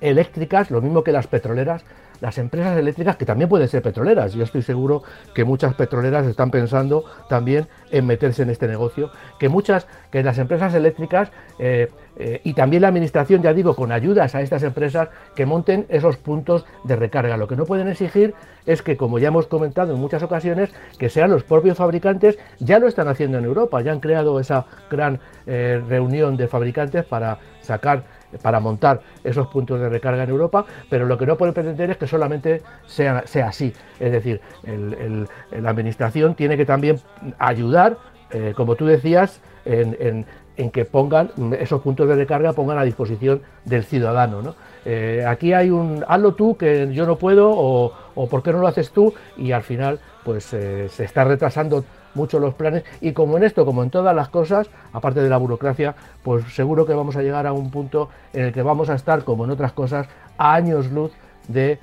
eléctricas, 0.00 0.70
lo 0.70 0.80
mismo 0.80 1.02
que 1.02 1.12
las 1.12 1.26
petroleras, 1.26 1.84
las 2.20 2.38
empresas 2.38 2.76
eléctricas, 2.76 3.16
que 3.16 3.24
también 3.24 3.48
pueden 3.48 3.68
ser 3.68 3.82
petroleras. 3.82 4.32
Yo 4.34 4.44
estoy 4.44 4.62
seguro 4.62 5.02
que 5.34 5.44
muchas 5.44 5.74
petroleras 5.74 6.26
están 6.26 6.50
pensando 6.50 7.04
también 7.28 7.68
en 7.90 8.06
meterse 8.06 8.42
en 8.42 8.50
este 8.50 8.66
negocio, 8.66 9.10
que 9.38 9.48
muchas, 9.48 9.86
que 10.10 10.22
las 10.22 10.38
empresas 10.38 10.74
eléctricas 10.74 11.30
eh, 11.58 11.88
eh, 12.18 12.40
y 12.44 12.54
también 12.54 12.82
la 12.82 12.88
administración, 12.88 13.42
ya 13.42 13.52
digo, 13.52 13.76
con 13.76 13.92
ayudas 13.92 14.34
a 14.34 14.40
estas 14.40 14.62
empresas 14.62 15.08
que 15.34 15.44
monten 15.44 15.86
esos 15.88 16.16
puntos 16.16 16.64
de 16.84 16.96
recarga. 16.96 17.36
Lo 17.36 17.46
que 17.46 17.56
no 17.56 17.66
pueden 17.66 17.88
exigir 17.88 18.34
es 18.64 18.82
que, 18.82 18.96
como 18.96 19.18
ya 19.18 19.28
hemos 19.28 19.46
comentado 19.46 19.94
en 19.94 20.00
muchas 20.00 20.22
ocasiones, 20.22 20.70
que 20.98 21.10
sean 21.10 21.30
los 21.30 21.44
propios 21.44 21.76
fabricantes, 21.76 22.38
ya 22.58 22.78
lo 22.78 22.88
están 22.88 23.08
haciendo 23.08 23.38
en 23.38 23.44
Europa, 23.44 23.82
ya 23.82 23.92
han 23.92 24.00
creado 24.00 24.40
esa 24.40 24.66
gran 24.90 25.20
eh, 25.46 25.82
reunión 25.86 26.36
de 26.36 26.48
fabricantes 26.48 27.04
para 27.04 27.38
sacar 27.60 28.04
para 28.42 28.60
montar 28.60 29.00
esos 29.24 29.46
puntos 29.48 29.80
de 29.80 29.88
recarga 29.88 30.24
en 30.24 30.30
Europa, 30.30 30.64
pero 30.90 31.06
lo 31.06 31.18
que 31.18 31.26
no 31.26 31.36
puede 31.36 31.52
pretender 31.52 31.90
es 31.90 31.96
que 31.96 32.06
solamente 32.06 32.62
sea, 32.86 33.26
sea 33.26 33.48
así. 33.48 33.72
Es 33.98 34.12
decir, 34.12 34.40
la 34.64 35.70
Administración 35.70 36.34
tiene 36.34 36.56
que 36.56 36.66
también 36.66 37.00
ayudar, 37.38 37.98
eh, 38.30 38.52
como 38.56 38.76
tú 38.76 38.86
decías, 38.86 39.40
en, 39.64 40.24
que 40.72 40.84
pongan 40.86 41.30
esos 41.58 41.82
puntos 41.82 42.08
de 42.08 42.14
recarga 42.14 42.54
pongan 42.54 42.78
a 42.78 42.84
disposición 42.84 43.42
del 43.64 43.84
ciudadano. 43.84 44.54
Eh, 44.84 45.24
aquí 45.26 45.52
hay 45.52 45.70
un 45.70 46.04
hazlo 46.08 46.34
tú 46.34 46.56
que 46.56 46.88
yo 46.92 47.04
no 47.06 47.16
puedo 47.16 47.50
o, 47.50 47.92
o 48.14 48.28
por 48.28 48.42
qué 48.42 48.52
no 48.52 48.60
lo 48.60 48.68
haces 48.68 48.90
tú 48.90 49.12
y 49.36 49.52
al 49.52 49.62
final 49.62 50.00
pues 50.24 50.52
eh, 50.54 50.88
se 50.88 51.04
está 51.04 51.24
retrasando 51.24 51.84
mucho 52.16 52.40
los 52.40 52.54
planes 52.54 52.82
y 53.00 53.12
como 53.12 53.36
en 53.36 53.44
esto, 53.44 53.64
como 53.64 53.84
en 53.84 53.90
todas 53.90 54.16
las 54.16 54.28
cosas, 54.28 54.68
aparte 54.92 55.20
de 55.20 55.28
la 55.28 55.36
burocracia, 55.36 55.94
pues 56.24 56.44
seguro 56.54 56.84
que 56.86 56.94
vamos 56.94 57.14
a 57.14 57.22
llegar 57.22 57.46
a 57.46 57.52
un 57.52 57.70
punto 57.70 58.08
en 58.32 58.46
el 58.46 58.52
que 58.52 58.62
vamos 58.62 58.90
a 58.90 58.94
estar, 58.94 59.22
como 59.22 59.44
en 59.44 59.50
otras 59.50 59.72
cosas, 59.72 60.08
a 60.38 60.54
años 60.54 60.90
luz 60.90 61.12
del 61.46 61.78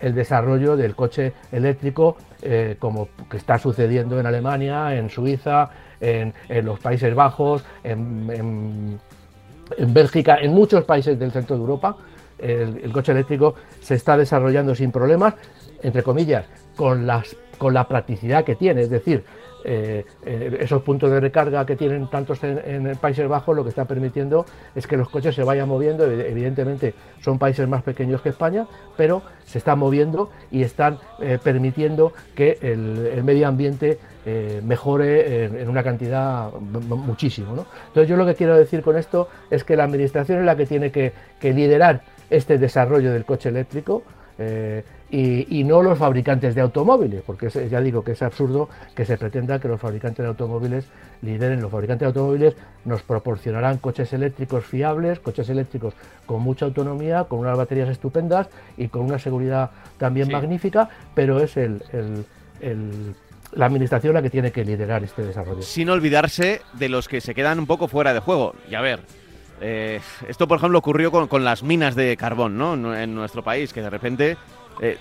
desarrollo 0.00 0.76
del 0.76 0.96
coche 0.96 1.34
eléctrico, 1.52 2.16
eh, 2.42 2.76
como 2.80 3.08
que 3.30 3.36
está 3.36 3.58
sucediendo 3.58 4.18
en 4.18 4.26
Alemania, 4.26 4.96
en 4.96 5.08
Suiza, 5.08 5.70
en, 6.00 6.34
los 6.64 6.80
Países 6.80 7.14
Bajos, 7.14 7.64
en, 7.84 8.98
Bélgica, 9.78 10.38
en 10.40 10.52
muchos 10.52 10.84
países 10.84 11.18
del 11.18 11.30
centro 11.30 11.56
de 11.56 11.62
Europa. 11.62 11.96
el 12.38 12.92
coche 12.92 13.12
eléctrico 13.12 13.54
se 13.80 13.94
está 13.94 14.16
desarrollando 14.16 14.74
sin 14.74 14.90
problemas, 14.90 15.34
entre 15.82 16.02
comillas, 16.02 16.44
con 16.76 17.06
las 17.06 17.36
con 17.56 17.74
la 17.74 17.88
practicidad 17.88 18.44
que 18.44 18.54
tiene, 18.54 18.82
es 18.82 18.90
decir, 18.90 19.24
eh, 19.64 20.04
eh, 20.26 20.58
esos 20.60 20.82
puntos 20.82 21.10
de 21.10 21.20
recarga 21.20 21.64
que 21.64 21.74
tienen 21.74 22.08
tantos 22.08 22.42
en, 22.44 22.86
el 22.86 22.96
Países 22.96 23.26
Bajos 23.26 23.56
lo 23.56 23.62
que 23.62 23.70
está 23.70 23.86
permitiendo 23.86 24.44
es 24.74 24.86
que 24.86 24.96
los 24.96 25.08
coches 25.08 25.34
se 25.34 25.42
vayan 25.42 25.68
moviendo, 25.68 26.04
evidentemente 26.04 26.94
son 27.22 27.38
países 27.38 27.66
más 27.66 27.82
pequeños 27.82 28.20
que 28.20 28.28
España, 28.28 28.66
pero 28.96 29.22
se 29.44 29.58
están 29.58 29.78
moviendo 29.78 30.30
y 30.50 30.62
están 30.62 30.98
eh, 31.20 31.38
permitiendo 31.42 32.12
que 32.34 32.58
el, 32.60 33.24
medio 33.24 33.48
ambiente 33.48 33.98
mejore 34.62 35.44
en, 35.44 35.68
una 35.68 35.82
cantidad 35.82 36.50
muchísimo. 36.52 37.66
Entonces 37.88 38.08
yo 38.08 38.16
lo 38.16 38.24
que 38.24 38.34
quiero 38.34 38.56
decir 38.56 38.82
con 38.82 38.96
esto 38.96 39.28
es 39.50 39.64
que 39.64 39.76
la 39.76 39.84
administración 39.84 40.38
es 40.38 40.44
la 40.44 40.56
que 40.56 40.66
tiene 40.66 40.90
que 40.90 41.12
liderar 41.42 42.02
este 42.30 42.58
desarrollo 42.58 43.12
del 43.12 43.24
coche 43.24 43.50
eléctrico, 43.50 44.02
y, 45.16 45.62
no 45.62 45.80
los 45.80 45.96
fabricantes 45.96 46.56
de 46.56 46.60
automóviles, 46.60 47.22
porque 47.24 47.48
ya 47.48 47.80
digo 47.80 48.02
que 48.02 48.12
es 48.12 48.22
absurdo 48.22 48.68
que 48.96 49.04
se 49.04 49.16
pretenda 49.16 49.60
que 49.60 49.68
los 49.68 49.80
fabricantes 49.80 50.24
de 50.24 50.28
automóviles 50.28 50.86
lideren. 51.22 51.62
Los 51.62 51.70
fabricantes 51.70 52.00
de 52.00 52.06
automóviles 52.06 52.56
nos 52.84 53.02
proporcionarán 53.02 53.78
coches 53.78 54.12
eléctricos 54.12 54.64
fiables, 54.64 55.20
coches 55.20 55.48
eléctricos 55.48 55.94
con 56.26 56.42
mucha 56.42 56.64
autonomía, 56.64 57.24
con 57.24 57.38
unas 57.38 57.56
baterías 57.56 57.88
estupendas 57.90 58.48
y 58.76 58.88
con 58.88 59.02
una 59.02 59.20
seguridad 59.20 59.70
también 59.98 60.32
magnífica, 60.32 60.88
pero 61.14 61.38
es 61.38 61.56
el, 61.56 61.80
la 63.52 63.66
administración 63.66 64.14
la 64.14 64.22
que 64.22 64.30
tiene 64.30 64.50
que 64.50 64.64
liderar 64.64 65.04
este 65.04 65.22
desarrollo. 65.22 65.62
Sin 65.62 65.90
olvidarse 65.90 66.60
de 66.72 66.88
los 66.88 67.06
que 67.06 67.20
se 67.20 67.36
quedan 67.36 67.60
un 67.60 67.66
poco 67.66 67.86
fuera 67.86 68.14
de 68.14 68.18
juego. 68.18 68.56
Y 68.68 68.74
a 68.74 68.80
ver, 68.80 69.00
eh, 69.60 70.00
esto, 70.28 70.48
por 70.48 70.58
ejemplo, 70.58 70.78
ocurrió 70.78 71.10
con, 71.10 71.44
las 71.44 71.62
minas 71.62 71.94
de 71.94 72.16
carbón, 72.16 72.58
¿no? 72.58 72.96
En 72.96 73.14
nuestro 73.14 73.42
país, 73.42 73.72
que 73.72 73.82
de 73.82 73.90
repente 73.90 74.36
eh, 74.80 74.98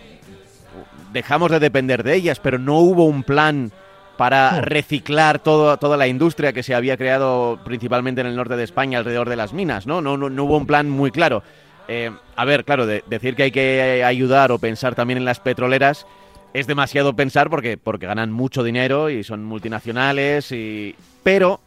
dejamos 1.12 1.52
de 1.52 1.60
depender 1.60 2.04
de 2.04 2.16
ellas, 2.16 2.40
pero 2.40 2.58
no 2.58 2.80
hubo 2.80 3.06
un 3.06 3.24
plan 3.24 3.72
para 4.18 4.62
reciclar 4.62 5.40
todo, 5.40 5.78
toda 5.78 5.98
la 5.98 6.08
industria 6.08 6.54
que 6.54 6.64
se 6.64 6.76
había 6.76 6.98
creado 6.98 7.60
principalmente 7.66 8.22
en 8.22 8.28
el 8.28 8.36
norte 8.36 8.56
de 8.56 8.64
España 8.64 9.00
alrededor 9.00 9.30
de 9.30 9.36
las 9.36 9.54
minas, 9.54 9.88
¿no? 9.88 10.02
No, 10.02 10.18
no, 10.18 10.44
hubo 10.44 10.58
un 10.58 10.68
plan 10.68 10.90
muy 10.90 11.12
claro. 11.12 11.44
Eh, 11.88 12.12
a 12.36 12.46
ver, 12.46 12.64
claro, 12.64 12.86
decir 12.86 13.36
que 13.36 13.44
hay 13.44 13.52
que 13.52 14.04
ayudar 14.06 14.52
o 14.52 14.60
pensar 14.60 14.96
también 14.96 15.18
en 15.18 15.26
las 15.26 15.40
petroleras 15.40 16.06
es 16.54 16.68
demasiado 16.68 17.16
pensar 17.16 17.50
porque, 17.50 17.78
porque 17.78 18.06
ganan 18.06 18.32
mucho 18.32 18.64
dinero 18.64 19.10
y 19.10 19.24
son 19.24 19.44
multinacionales, 19.44 20.52
y... 20.52 20.96
pero 21.24 21.60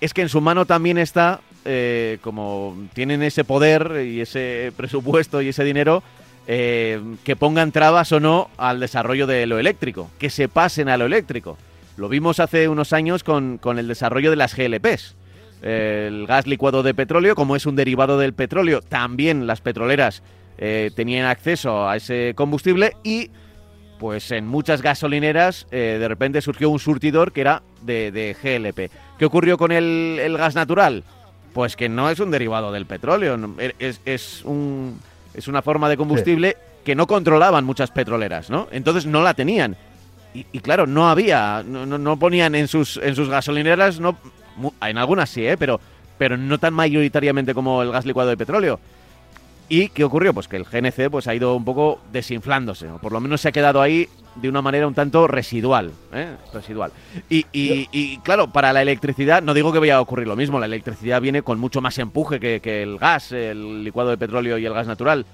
es 0.00 0.14
que 0.14 0.22
en 0.22 0.28
su 0.28 0.40
mano 0.40 0.64
también 0.64 0.98
está 0.98 1.40
eh, 1.64 2.18
como 2.20 2.76
tienen 2.92 3.22
ese 3.22 3.44
poder 3.44 4.04
y 4.06 4.20
ese 4.20 4.72
presupuesto 4.76 5.40
y 5.40 5.48
ese 5.48 5.64
dinero, 5.64 6.02
eh, 6.46 7.00
que 7.24 7.36
pongan 7.36 7.72
trabas 7.72 8.12
o 8.12 8.20
no 8.20 8.50
al 8.58 8.80
desarrollo 8.80 9.26
de 9.26 9.46
lo 9.46 9.58
eléctrico, 9.58 10.10
que 10.18 10.30
se 10.30 10.48
pasen 10.48 10.88
a 10.88 10.96
lo 10.96 11.06
eléctrico. 11.06 11.56
Lo 11.96 12.08
vimos 12.08 12.40
hace 12.40 12.68
unos 12.68 12.92
años 12.92 13.24
con, 13.24 13.58
con 13.58 13.78
el 13.78 13.88
desarrollo 13.88 14.30
de 14.30 14.36
las 14.36 14.54
GLPs. 14.54 15.14
El 15.62 16.26
gas 16.26 16.46
licuado 16.46 16.82
de 16.82 16.92
petróleo, 16.92 17.34
como 17.34 17.56
es 17.56 17.64
un 17.64 17.76
derivado 17.76 18.18
del 18.18 18.34
petróleo, 18.34 18.82
también 18.82 19.46
las 19.46 19.62
petroleras 19.62 20.22
eh, 20.58 20.90
tenían 20.94 21.26
acceso 21.26 21.88
a 21.88 21.96
ese 21.96 22.34
combustible 22.36 22.92
y 23.02 23.30
pues 23.98 24.30
en 24.32 24.46
muchas 24.46 24.82
gasolineras 24.82 25.66
de 25.70 26.06
repente 26.08 26.42
surgió 26.42 26.68
un 26.68 26.80
surtidor 26.80 27.32
que 27.32 27.40
era 27.40 27.62
de, 27.84 28.36
GLP. 28.42 28.90
¿Qué 29.18 29.24
ocurrió 29.24 29.56
con 29.56 29.72
el, 29.72 30.36
gas 30.36 30.54
natural? 30.54 31.04
Pues 31.54 31.76
que 31.76 31.88
no 31.88 32.10
es 32.10 32.20
un 32.20 32.30
derivado 32.30 32.70
del 32.72 32.84
petróleo, 32.84 33.38
es, 33.78 34.00
es, 34.04 34.44
un, 34.44 35.00
es 35.32 35.48
una 35.48 35.62
forma 35.62 35.88
de 35.88 35.96
combustible 35.96 36.56
que 36.84 36.94
no 36.94 37.06
controlaban 37.06 37.64
muchas 37.64 37.90
petroleras, 37.90 38.50
¿no? 38.50 38.68
Entonces 38.70 39.06
no 39.06 39.22
la 39.22 39.32
tenían. 39.34 39.76
Y, 40.34 40.58
claro, 40.58 40.88
no 40.88 41.08
había, 41.08 41.62
no, 41.64 41.86
no, 41.86 42.18
ponían 42.18 42.56
en 42.56 42.66
sus, 42.66 42.96
en 42.96 43.14
sus 43.14 43.28
gasolineras, 43.28 44.00
no, 44.00 44.18
en 44.82 44.98
algunas 44.98 45.30
sí, 45.30 45.46
¿eh? 45.46 45.56
pero, 45.56 45.80
pero 46.18 46.36
no 46.36 46.58
tan 46.58 46.74
mayoritariamente 46.74 47.54
como 47.54 47.82
el 47.82 47.92
gas 47.92 48.04
licuado 48.04 48.30
de 48.30 48.36
petróleo. 48.36 48.80
¿Y 49.68 49.88
qué 49.88 50.04
ocurrió? 50.04 50.34
Pues 50.34 50.48
que 50.48 50.56
el 50.56 50.64
GNC 50.64 51.10
pues, 51.10 51.26
ha 51.26 51.34
ido 51.34 51.54
un 51.54 51.64
poco 51.64 52.00
desinflándose, 52.12 52.88
o 52.90 52.98
por 52.98 53.12
lo 53.12 53.20
menos 53.20 53.40
se 53.40 53.48
ha 53.48 53.52
quedado 53.52 53.80
ahí 53.80 54.08
de 54.36 54.48
una 54.48 54.62
manera 54.62 54.86
un 54.86 54.94
tanto 54.94 55.26
residual. 55.26 55.92
¿eh? 56.12 56.36
residual. 56.52 56.90
Y, 57.30 57.46
y, 57.52 58.18
claro, 58.18 58.48
para 58.52 58.72
la 58.72 58.82
electricidad, 58.82 59.42
no 59.42 59.54
digo 59.54 59.72
que 59.72 59.78
vaya 59.78 59.96
a 59.96 60.00
ocurrir 60.00 60.26
lo 60.26 60.36
mismo, 60.36 60.58
la 60.58 60.66
electricidad 60.66 61.20
viene 61.20 61.42
con 61.42 61.58
mucho 61.58 61.80
más 61.80 61.98
empuje 61.98 62.40
que, 62.40 62.60
que 62.60 62.82
el 62.82 62.98
gas, 62.98 63.32
el 63.32 63.84
licuado 63.84 64.10
de 64.10 64.18
petróleo 64.18 64.58
y 64.58 64.66
el 64.66 64.74
gas 64.74 64.86
natural. 64.86 65.24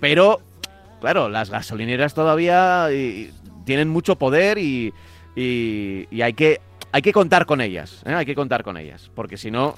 Pero, 0.00 0.40
claro, 1.00 1.28
las 1.28 1.50
gasolineras 1.50 2.14
todavía 2.14 2.88
tienen 3.64 3.88
mucho 3.88 4.16
poder 4.16 4.58
y, 4.58 4.92
y 5.34 6.20
hay 6.20 6.34
que 6.34 6.60
hay 6.92 7.00
que 7.00 7.12
contar 7.12 7.46
con 7.46 7.62
ellas, 7.62 8.02
¿eh? 8.04 8.12
hay 8.12 8.26
que 8.26 8.34
contar 8.34 8.62
con 8.62 8.76
ellas, 8.76 9.10
porque 9.14 9.38
si 9.38 9.50
no, 9.50 9.74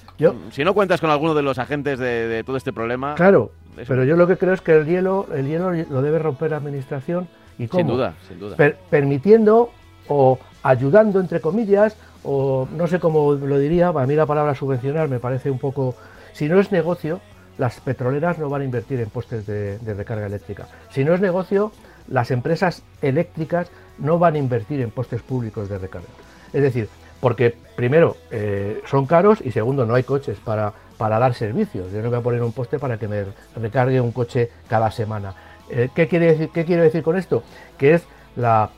si 0.51 0.65
no 0.65 0.75
cuentas 0.75 1.01
con 1.01 1.11
alguno 1.11 1.33
de 1.33 1.43
los 1.43 1.59
agentes 1.59 2.01
de, 2.01 2.43
todo 2.45 2.57
este 2.57 2.73
problema. 2.73 3.15
Claro, 3.15 3.53
pero 3.87 4.05
yo 4.05 4.17
lo 4.17 4.27
que 4.27 4.37
creo 4.37 4.53
es 4.55 4.61
que 4.61 4.77
el 4.77 4.87
hielo, 4.87 5.27
el 5.35 5.47
hielo 5.47 5.73
lo 5.73 6.03
debe 6.03 6.19
romper 6.19 6.51
la 6.51 6.59
administración 6.59 7.29
y 7.59 7.69
cómo. 7.69 7.81
Sin 7.81 7.87
duda, 7.89 8.15
sin 8.29 8.39
duda. 8.39 8.57
permitiendo 8.91 9.71
o 10.09 10.39
ayudando 10.63 11.21
entre 11.21 11.41
comillas 11.41 11.97
o 12.23 12.69
no 12.77 12.87
sé 12.87 12.99
cómo 12.99 13.35
lo 13.35 13.59
diría. 13.59 13.89
A 13.89 14.07
mí 14.07 14.15
la 14.15 14.27
palabra 14.27 14.55
subvencionar 14.55 15.09
me 15.09 15.19
parece 15.19 15.51
un 15.51 15.59
poco. 15.59 15.95
Si 16.33 16.49
no 16.49 16.59
es 16.59 16.73
negocio, 16.73 17.21
las 17.59 17.81
petroleras 17.81 18.39
no 18.39 18.49
van 18.49 18.63
a 18.63 18.65
invertir 18.65 19.01
en 19.01 19.11
postes 19.11 19.47
de 19.47 19.95
recarga 19.97 20.27
eléctrica. 20.27 20.67
Si 20.91 21.05
no 21.05 21.15
es 21.15 21.21
negocio, 21.21 21.73
las 22.09 22.31
empresas 22.31 22.83
eléctricas 23.03 23.71
no 23.99 24.19
van 24.19 24.35
a 24.35 24.39
invertir 24.39 24.81
en 24.81 24.91
postes 24.91 25.23
públicos 25.23 25.69
de 25.69 25.79
recarga. 25.79 26.09
Es 26.53 26.63
decir, 26.63 26.89
porque 27.21 27.57
primero 27.77 28.17
eh, 28.31 28.83
son 28.87 29.07
caros 29.07 29.41
y 29.43 29.51
segundo 29.51 29.87
no 29.87 29.95
hay 29.95 30.03
coches 30.03 30.39
para, 30.39 30.73
para 30.97 31.19
dar 31.19 31.35
servicios. 31.35 31.93
Yo 31.93 32.03
no 32.03 32.11
voy 32.11 32.19
a 32.19 32.23
poner 32.23 32.43
un 32.43 32.53
poste 32.53 32.79
para 32.79 32.99
que 32.99 33.09
me 33.09 33.25
recargue 33.57 34.01
un 34.01 34.13
coche 34.13 34.51
cada 34.69 34.91
semana. 34.91 35.35
Eh, 35.71 35.89
¿qué, 35.95 36.09
quiere 36.09 36.27
decir, 36.27 36.51
¿Qué 36.53 36.65
quiero 36.65 36.83
decir 36.83 37.03
con 37.03 37.17
esto? 37.17 37.43
Que 37.79 37.95
es 37.95 38.03
la, 38.37 38.71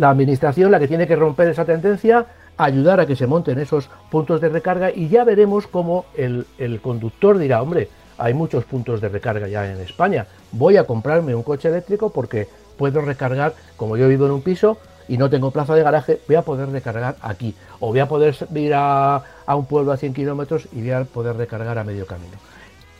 administración 0.00 0.70
la 0.70 0.78
que 0.78 0.88
tiene 0.88 1.06
que 1.06 1.16
romper 1.16 1.48
esa 1.48 1.64
tendencia, 1.64 2.26
ayudar 2.56 3.00
a 3.00 3.06
que 3.06 3.16
se 3.16 3.26
monten 3.26 3.58
esos 3.58 3.88
puntos 4.10 4.40
de 4.40 4.48
recarga 4.48 4.90
y 4.90 5.08
ya 5.08 5.24
veremos 5.24 5.66
cómo 5.66 6.06
el, 6.16 6.46
el 6.58 6.80
conductor 6.80 7.38
dirá, 7.38 7.62
hombre, 7.62 7.88
hay 8.18 8.34
muchos 8.34 8.64
puntos 8.64 9.00
de 9.00 9.08
recarga 9.08 9.48
ya 9.48 9.70
en 9.70 9.80
España, 9.80 10.26
voy 10.52 10.76
a 10.76 10.84
comprarme 10.84 11.34
un 11.34 11.42
coche 11.42 11.68
eléctrico 11.68 12.10
porque 12.10 12.48
puedo 12.76 13.00
recargar, 13.00 13.54
como 13.76 13.96
yo 13.96 14.08
vivo 14.08 14.26
en 14.26 14.32
un 14.32 14.42
piso, 14.42 14.78
y 15.08 15.18
no 15.18 15.30
tengo 15.30 15.50
plaza 15.50 15.74
de 15.74 15.82
garaje, 15.82 16.20
voy 16.26 16.36
a 16.36 16.42
poder 16.42 16.70
recargar 16.70 17.16
aquí. 17.20 17.54
O 17.80 17.88
voy 17.88 18.00
a 18.00 18.08
poder 18.08 18.36
ir 18.54 18.72
a, 18.74 19.22
un 19.46 19.66
pueblo 19.66 19.92
a 19.92 19.96
100 19.96 20.14
kilómetros 20.14 20.68
y 20.72 20.80
voy 20.80 20.90
a 20.90 21.04
poder 21.04 21.36
recargar 21.36 21.78
a 21.78 21.84
medio 21.84 22.06
camino. 22.06 22.36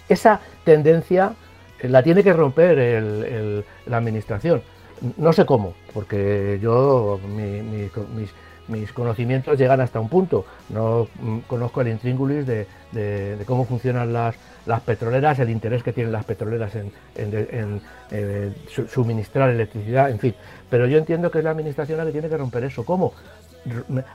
Esa 0.09 0.41
tendencia 0.65 1.35
eh, 1.81 1.89
la 1.89 2.03
tiene 2.03 2.23
que 2.23 2.33
romper 2.33 3.65
la 3.87 3.97
administración. 3.97 4.63
No 5.17 5.33
sé 5.33 5.45
cómo, 5.45 5.75
porque 5.93 6.59
yo, 6.63 7.19
mis, 7.29 8.31
mis, 8.69 8.93
conocimientos 8.93 9.59
llegan 9.59 9.81
hasta 9.81 10.01
un 10.01 10.09
punto. 10.09 10.45
No 10.69 11.09
mm, 11.21 11.39
conozco 11.41 11.81
el 11.81 11.89
intríngulis 11.89 12.47
de, 12.47 12.67
cómo 13.47 13.65
funcionan 13.65 14.13
las, 14.13 14.37
las 14.67 14.81
petroleras, 14.81 15.39
el 15.39 15.51
interés 15.51 15.83
que 15.83 15.93
tienen 15.93 16.13
las 16.13 16.25
petroleras 16.25 16.73
en, 16.75 17.81
eh, 18.11 18.53
suministrar 18.89 19.51
electricidad, 19.51 20.11
en 20.11 20.19
fin. 20.19 20.35
Pero 20.71 20.87
yo 20.87 20.99
entiendo 20.99 21.31
que 21.31 21.39
es 21.39 21.45
la 21.45 21.51
administración 21.51 21.99
la 21.99 22.07
que 22.07 22.13
tiene 22.13 22.29
que 22.29 22.37
romper 22.37 22.65
eso. 22.65 22.85
¿Cómo? 22.85 23.13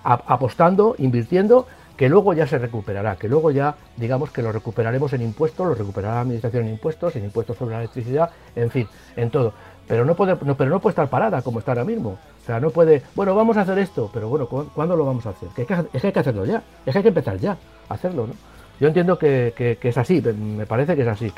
apostando, 0.03 0.95
invirtiendo, 0.99 1.65
que 1.97 2.07
luego 2.07 2.33
ya 2.33 2.47
se 2.47 2.57
recuperará, 2.57 3.15
que 3.15 3.27
luego 3.27 3.51
ya, 3.51 3.75
digamos 3.97 4.31
que 4.31 4.41
lo 4.41 4.51
recuperaremos 4.51 5.11
en 5.13 5.21
impuestos, 5.21 5.67
lo 5.67 5.75
recuperará 5.75 6.15
la 6.15 6.21
administración 6.21 6.65
en 6.65 6.73
impuestos, 6.73 7.15
en 7.15 7.25
impuestos 7.25 7.57
sobre 7.57 7.73
la 7.73 7.79
electricidad, 7.79 8.29
en 8.55 8.71
fin, 8.71 8.87
en 9.15 9.29
todo. 9.29 9.53
Pero 9.87 10.05
no 10.05 10.15
puede, 10.15 10.35
pero 10.35 10.69
no 10.69 10.79
puede 10.79 10.91
estar 10.91 11.09
parada 11.09 11.41
como 11.41 11.59
está 11.59 11.71
ahora 11.71 11.83
mismo. 11.83 12.11
O 12.41 12.45
sea, 12.45 12.59
no 12.59 12.69
puede, 12.69 13.01
bueno, 13.15 13.35
vamos 13.35 13.57
a 13.57 13.61
hacer 13.61 13.79
esto, 13.79 14.09
pero 14.13 14.29
bueno, 14.29 14.47
¿cuándo 14.47 14.95
lo 14.95 15.03
vamos 15.03 15.25
a 15.25 15.31
hacer? 15.31 15.49
Que 15.49 15.63
es 15.63 15.67
que 15.67 16.07
hay 16.07 16.13
que 16.13 16.19
hacerlo 16.19 16.45
ya, 16.45 16.63
es 16.85 16.93
que 16.93 16.99
hay 16.99 17.03
que 17.03 17.09
empezar 17.09 17.37
ya 17.37 17.57
a 17.89 17.93
hacerlo, 17.93 18.27
¿no? 18.27 18.33
Yo 18.79 18.87
entiendo 18.87 19.19
que, 19.19 19.77
es 19.81 19.97
así, 19.97 20.21
me 20.21 20.65
parece 20.65 20.95
que 20.95 21.01
es 21.01 21.07
así. 21.07 21.31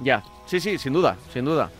Ya, 0.00 0.22
sí, 0.46 0.60
sí, 0.60 0.78
sin 0.78 0.92
duda, 0.92 1.16
sin 1.32 1.44
duda. 1.44 1.70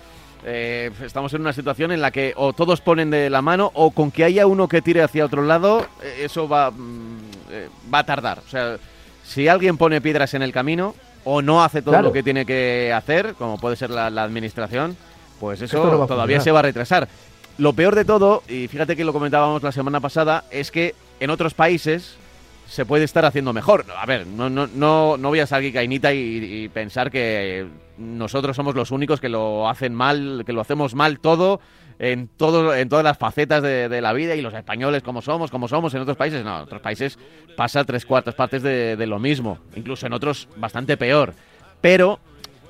Eh, 0.46 0.90
estamos 1.02 1.32
en 1.32 1.40
una 1.40 1.52
situación 1.52 1.90
en 1.90 2.00
la 2.00 2.10
que 2.10 2.34
o 2.36 2.52
todos 2.52 2.80
ponen 2.80 3.10
de 3.10 3.30
la 3.30 3.40
mano 3.40 3.70
o 3.74 3.92
con 3.92 4.10
que 4.10 4.24
haya 4.24 4.46
uno 4.46 4.68
que 4.68 4.82
tire 4.82 5.02
hacia 5.02 5.24
otro 5.24 5.42
lado, 5.42 5.86
eh, 6.02 6.20
eso 6.24 6.46
va, 6.46 6.70
mm, 6.70 7.18
eh, 7.50 7.68
va 7.92 8.00
a 8.00 8.06
tardar. 8.06 8.40
O 8.46 8.48
sea, 8.48 8.76
si 9.24 9.48
alguien 9.48 9.78
pone 9.78 10.00
piedras 10.00 10.34
en 10.34 10.42
el 10.42 10.52
camino 10.52 10.94
o 11.24 11.40
no 11.40 11.64
hace 11.64 11.82
todo 11.82 12.00
lo 12.02 12.12
que 12.12 12.22
tiene 12.22 12.44
que 12.44 12.92
hacer, 12.94 13.34
como 13.34 13.58
puede 13.58 13.76
ser 13.76 13.90
la, 13.90 14.06
administración, 14.06 14.96
pues 15.40 15.62
eso 15.62 16.06
todavía 16.06 16.40
se 16.40 16.52
va 16.52 16.60
a 16.60 16.62
retrasar. 16.62 17.08
Lo 17.56 17.72
peor 17.72 17.94
de 17.94 18.04
todo, 18.04 18.42
y 18.48 18.68
fíjate 18.68 18.96
que 18.96 19.04
lo 19.04 19.12
comentábamos 19.12 19.62
la 19.62 19.72
semana 19.72 20.00
pasada, 20.00 20.44
es 20.50 20.70
que 20.70 20.94
en 21.20 21.30
otros 21.30 21.54
países 21.54 22.16
se 22.66 22.84
puede 22.86 23.04
estar 23.04 23.24
haciendo 23.24 23.52
mejor. 23.52 23.84
A 23.96 24.06
ver, 24.06 24.26
no, 24.26 24.50
no, 24.50 24.66
no, 24.66 25.16
no 25.16 25.28
voy 25.28 25.40
a 25.40 25.46
salir 25.46 25.72
cainita 25.72 26.12
y, 26.12 26.68
pensar 26.68 27.10
que 27.10 27.66
nosotros 27.98 28.56
somos 28.56 28.74
los 28.74 28.90
únicos 28.90 29.20
que 29.20 29.28
lo 29.28 29.68
hacen 29.68 29.94
mal, 29.94 30.42
que 30.44 30.52
lo 30.52 30.60
hacemos 30.60 30.94
mal 30.94 31.20
todo 31.20 31.60
en 32.00 32.26
todo 32.26 32.74
en 32.74 32.88
todas 32.88 33.04
las 33.04 33.16
facetas 33.16 33.62
de, 33.62 34.00
la 34.00 34.12
vida 34.12 34.34
y 34.34 34.42
los 34.42 34.52
españoles 34.52 35.02
como 35.04 35.22
somos, 35.22 35.50
como 35.50 35.68
somos 35.68 35.94
en 35.94 36.00
otros 36.00 36.16
países. 36.16 36.44
No, 36.44 36.56
en 36.56 36.62
otros 36.64 36.80
países 36.80 37.18
pasa 37.56 37.84
tres 37.84 38.04
cuartas 38.04 38.34
partes 38.34 38.62
de, 38.62 39.06
lo 39.06 39.18
mismo, 39.18 39.58
incluso 39.76 40.06
en 40.06 40.12
otros 40.12 40.48
bastante 40.56 40.96
peor. 40.96 41.34
Pero 41.80 42.18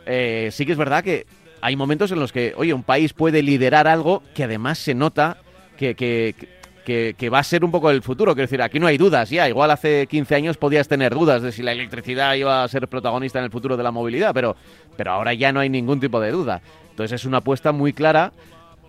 eh, 0.06 0.50
sí 0.52 0.66
que 0.66 0.72
es 0.72 0.78
verdad 0.78 1.02
que 1.02 1.26
hay 1.60 1.76
momentos 1.76 2.12
en 2.12 2.20
los 2.20 2.30
que, 2.30 2.52
oye, 2.58 2.74
un 2.74 2.82
país 2.82 3.14
puede 3.14 3.42
liderar 3.42 3.88
algo 3.88 4.22
que 4.34 4.44
además 4.44 4.78
se 4.78 4.94
nota 4.94 5.38
que, 5.78 6.34
que, 6.84 7.30
va 7.32 7.38
a 7.38 7.44
ser 7.44 7.64
un 7.64 7.70
poco 7.70 7.90
el 7.90 8.02
futuro. 8.02 8.34
Quiero 8.34 8.46
decir, 8.46 8.62
aquí 8.62 8.78
no 8.78 8.86
hay 8.86 8.98
dudas 8.98 9.30
ya. 9.30 9.48
Igual 9.48 9.70
hace 9.70 10.06
15 10.06 10.34
años 10.34 10.56
podías 10.56 10.86
tener 10.86 11.14
dudas 11.14 11.42
de 11.42 11.52
si 11.52 11.62
la 11.62 11.72
electricidad 11.72 12.34
iba 12.34 12.62
a 12.62 12.68
ser 12.68 12.88
protagonista 12.88 13.38
en 13.38 13.46
el 13.46 13.50
futuro 13.50 13.76
de 13.76 13.82
la 13.82 13.90
movilidad, 13.90 14.32
pero, 14.34 14.56
pero 14.96 15.12
ahora 15.12 15.34
ya 15.34 15.52
no 15.52 15.60
hay 15.60 15.68
ningún 15.68 16.00
tipo 16.00 16.20
de 16.20 16.30
duda. 16.30 16.62
Entonces 16.90 17.20
es 17.20 17.26
una 17.26 17.38
apuesta 17.38 17.72
muy 17.72 17.92
clara 17.92 18.32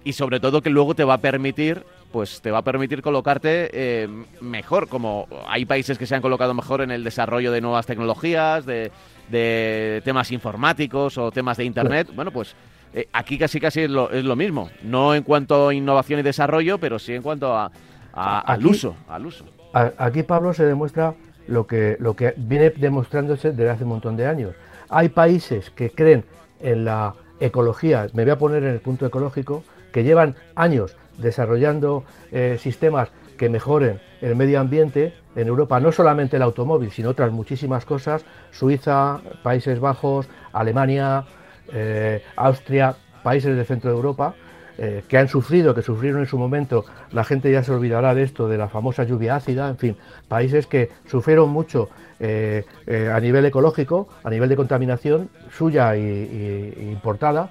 y 0.04 0.14
sobre 0.14 0.40
todo 0.40 0.62
que 0.62 0.70
luego 0.70 0.94
te 0.94 1.04
va 1.04 1.16
a 1.16 1.20
permitir 1.20 1.84
pues 2.12 2.40
te 2.40 2.50
va 2.50 2.60
a 2.60 2.62
permitir 2.62 3.02
colocarte 3.02 3.70
eh, 3.74 4.08
mejor, 4.40 4.88
como 4.88 5.28
hay 5.50 5.66
países 5.66 5.98
que 5.98 6.06
se 6.06 6.16
han 6.16 6.22
colocado 6.22 6.54
mejor 6.54 6.80
en 6.80 6.92
el 6.92 7.04
desarrollo 7.04 7.52
de 7.52 7.60
nuevas 7.60 7.86
tecnologías, 7.86 8.66
de, 8.66 8.90
de 9.28 10.02
temas 10.06 10.32
informáticos 10.32 11.18
o 11.18 11.30
temas 11.32 11.58
de 11.58 11.66
Internet. 11.66 12.08
Bueno, 12.16 12.32
pues 12.32 12.56
eh, 12.96 13.10
aquí 13.12 13.38
casi 13.38 13.60
casi 13.60 13.82
es 13.82 13.90
lo, 13.90 14.10
es 14.10 14.24
lo, 14.24 14.38
mismo. 14.38 14.70
No 14.82 15.14
en 15.14 15.24
cuanto 15.24 15.68
a 15.68 15.74
innovación 15.74 16.22
y 16.22 16.24
desarrollo, 16.24 16.78
pero 16.78 16.98
sí 16.98 17.14
en 17.14 17.22
cuanto 17.22 17.54
a, 17.54 17.70
al 18.14 18.66
uso. 18.66 18.96
Al 19.10 19.26
uso. 19.26 19.46
Aquí, 19.74 20.24
Pablo, 20.24 20.54
se 20.54 20.66
demuestra 20.66 21.14
lo 21.48 21.68
que, 21.68 21.98
lo 22.00 22.16
que 22.16 22.34
viene 22.38 22.70
demostrándose 22.70 23.52
desde 23.52 23.70
hace 23.70 23.84
un 23.84 23.90
montón 23.90 24.16
de 24.16 24.26
años. 24.26 24.54
Hay 24.88 25.10
países 25.10 25.70
que 25.72 25.90
creen 25.90 26.24
en 26.62 26.86
la 26.86 27.16
ecología, 27.42 28.08
me 28.14 28.24
voy 28.24 28.32
a 28.32 28.38
poner 28.38 28.64
en 28.64 28.70
el 28.70 28.80
punto 28.80 29.06
ecológico, 29.06 29.66
que 29.92 30.06
llevan 30.06 30.36
años 30.56 30.96
desarrollando 31.18 32.06
eh, 32.32 32.58
sistemas 32.62 33.10
que 33.38 33.50
mejoren 33.50 34.00
el 34.22 34.38
medio 34.38 34.62
ambiente 34.62 35.14
en 35.36 35.50
Europa, 35.50 35.82
no 35.82 35.92
solamente 35.92 36.38
el 36.38 36.42
automóvil, 36.42 36.92
sino 36.92 37.10
otras 37.10 37.34
muchísimas 37.34 37.84
cosas, 37.84 38.24
Suiza, 38.52 39.20
Países 39.44 39.82
Bajos, 39.82 40.30
Alemania, 40.54 41.26
eh, 41.74 42.24
Austria, 42.36 42.96
países 43.24 43.56
del 43.56 43.66
centro 43.66 43.90
de 43.90 43.96
Europa, 43.96 44.36
eh, 44.78 45.04
que 45.08 45.18
han 45.18 45.30
sufrido, 45.30 45.74
que 45.74 45.82
sufrieron 45.82 46.22
en 46.22 46.28
su 46.28 46.38
momento, 46.38 46.86
la 47.12 47.24
gente 47.24 47.52
ya 47.52 47.64
se 47.64 47.72
olvidará 47.72 48.14
de 48.14 48.24
esto, 48.24 48.50
de 48.50 48.58
la 48.58 48.68
famosa 48.68 49.04
lluvia 49.04 49.36
ácida, 49.36 49.70
en 49.70 49.78
fin, 49.78 49.98
países 50.28 50.68
que 50.68 50.90
sufrieron 51.06 51.50
mucho 51.50 51.90
eh, 52.20 52.66
a 53.14 53.20
nivel 53.20 53.46
ecológico, 53.46 54.10
a 54.24 54.30
nivel 54.30 54.50
de 54.50 54.56
contaminación 54.56 55.30
suya 55.50 55.96
e 55.96 56.90
importada, 56.92 57.50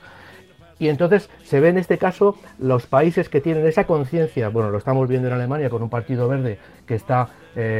Y 0.78 0.88
entonces 0.88 1.30
se 1.44 1.60
ve 1.60 1.68
en 1.68 1.78
este 1.78 1.98
caso 1.98 2.36
los 2.58 2.86
países 2.86 3.28
que 3.28 3.40
tienen 3.40 3.64
esa 3.64 3.84
conciencia, 3.84 4.48
bueno, 4.48 4.70
lo 4.70 4.78
estamos 4.78 5.08
viendo 5.08 5.28
en 5.28 5.34
Alemania 5.34 5.70
con 5.70 5.82
un 5.82 5.88
partido 5.88 6.28
verde 6.28 6.58
que 6.84 6.96
está 6.96 7.28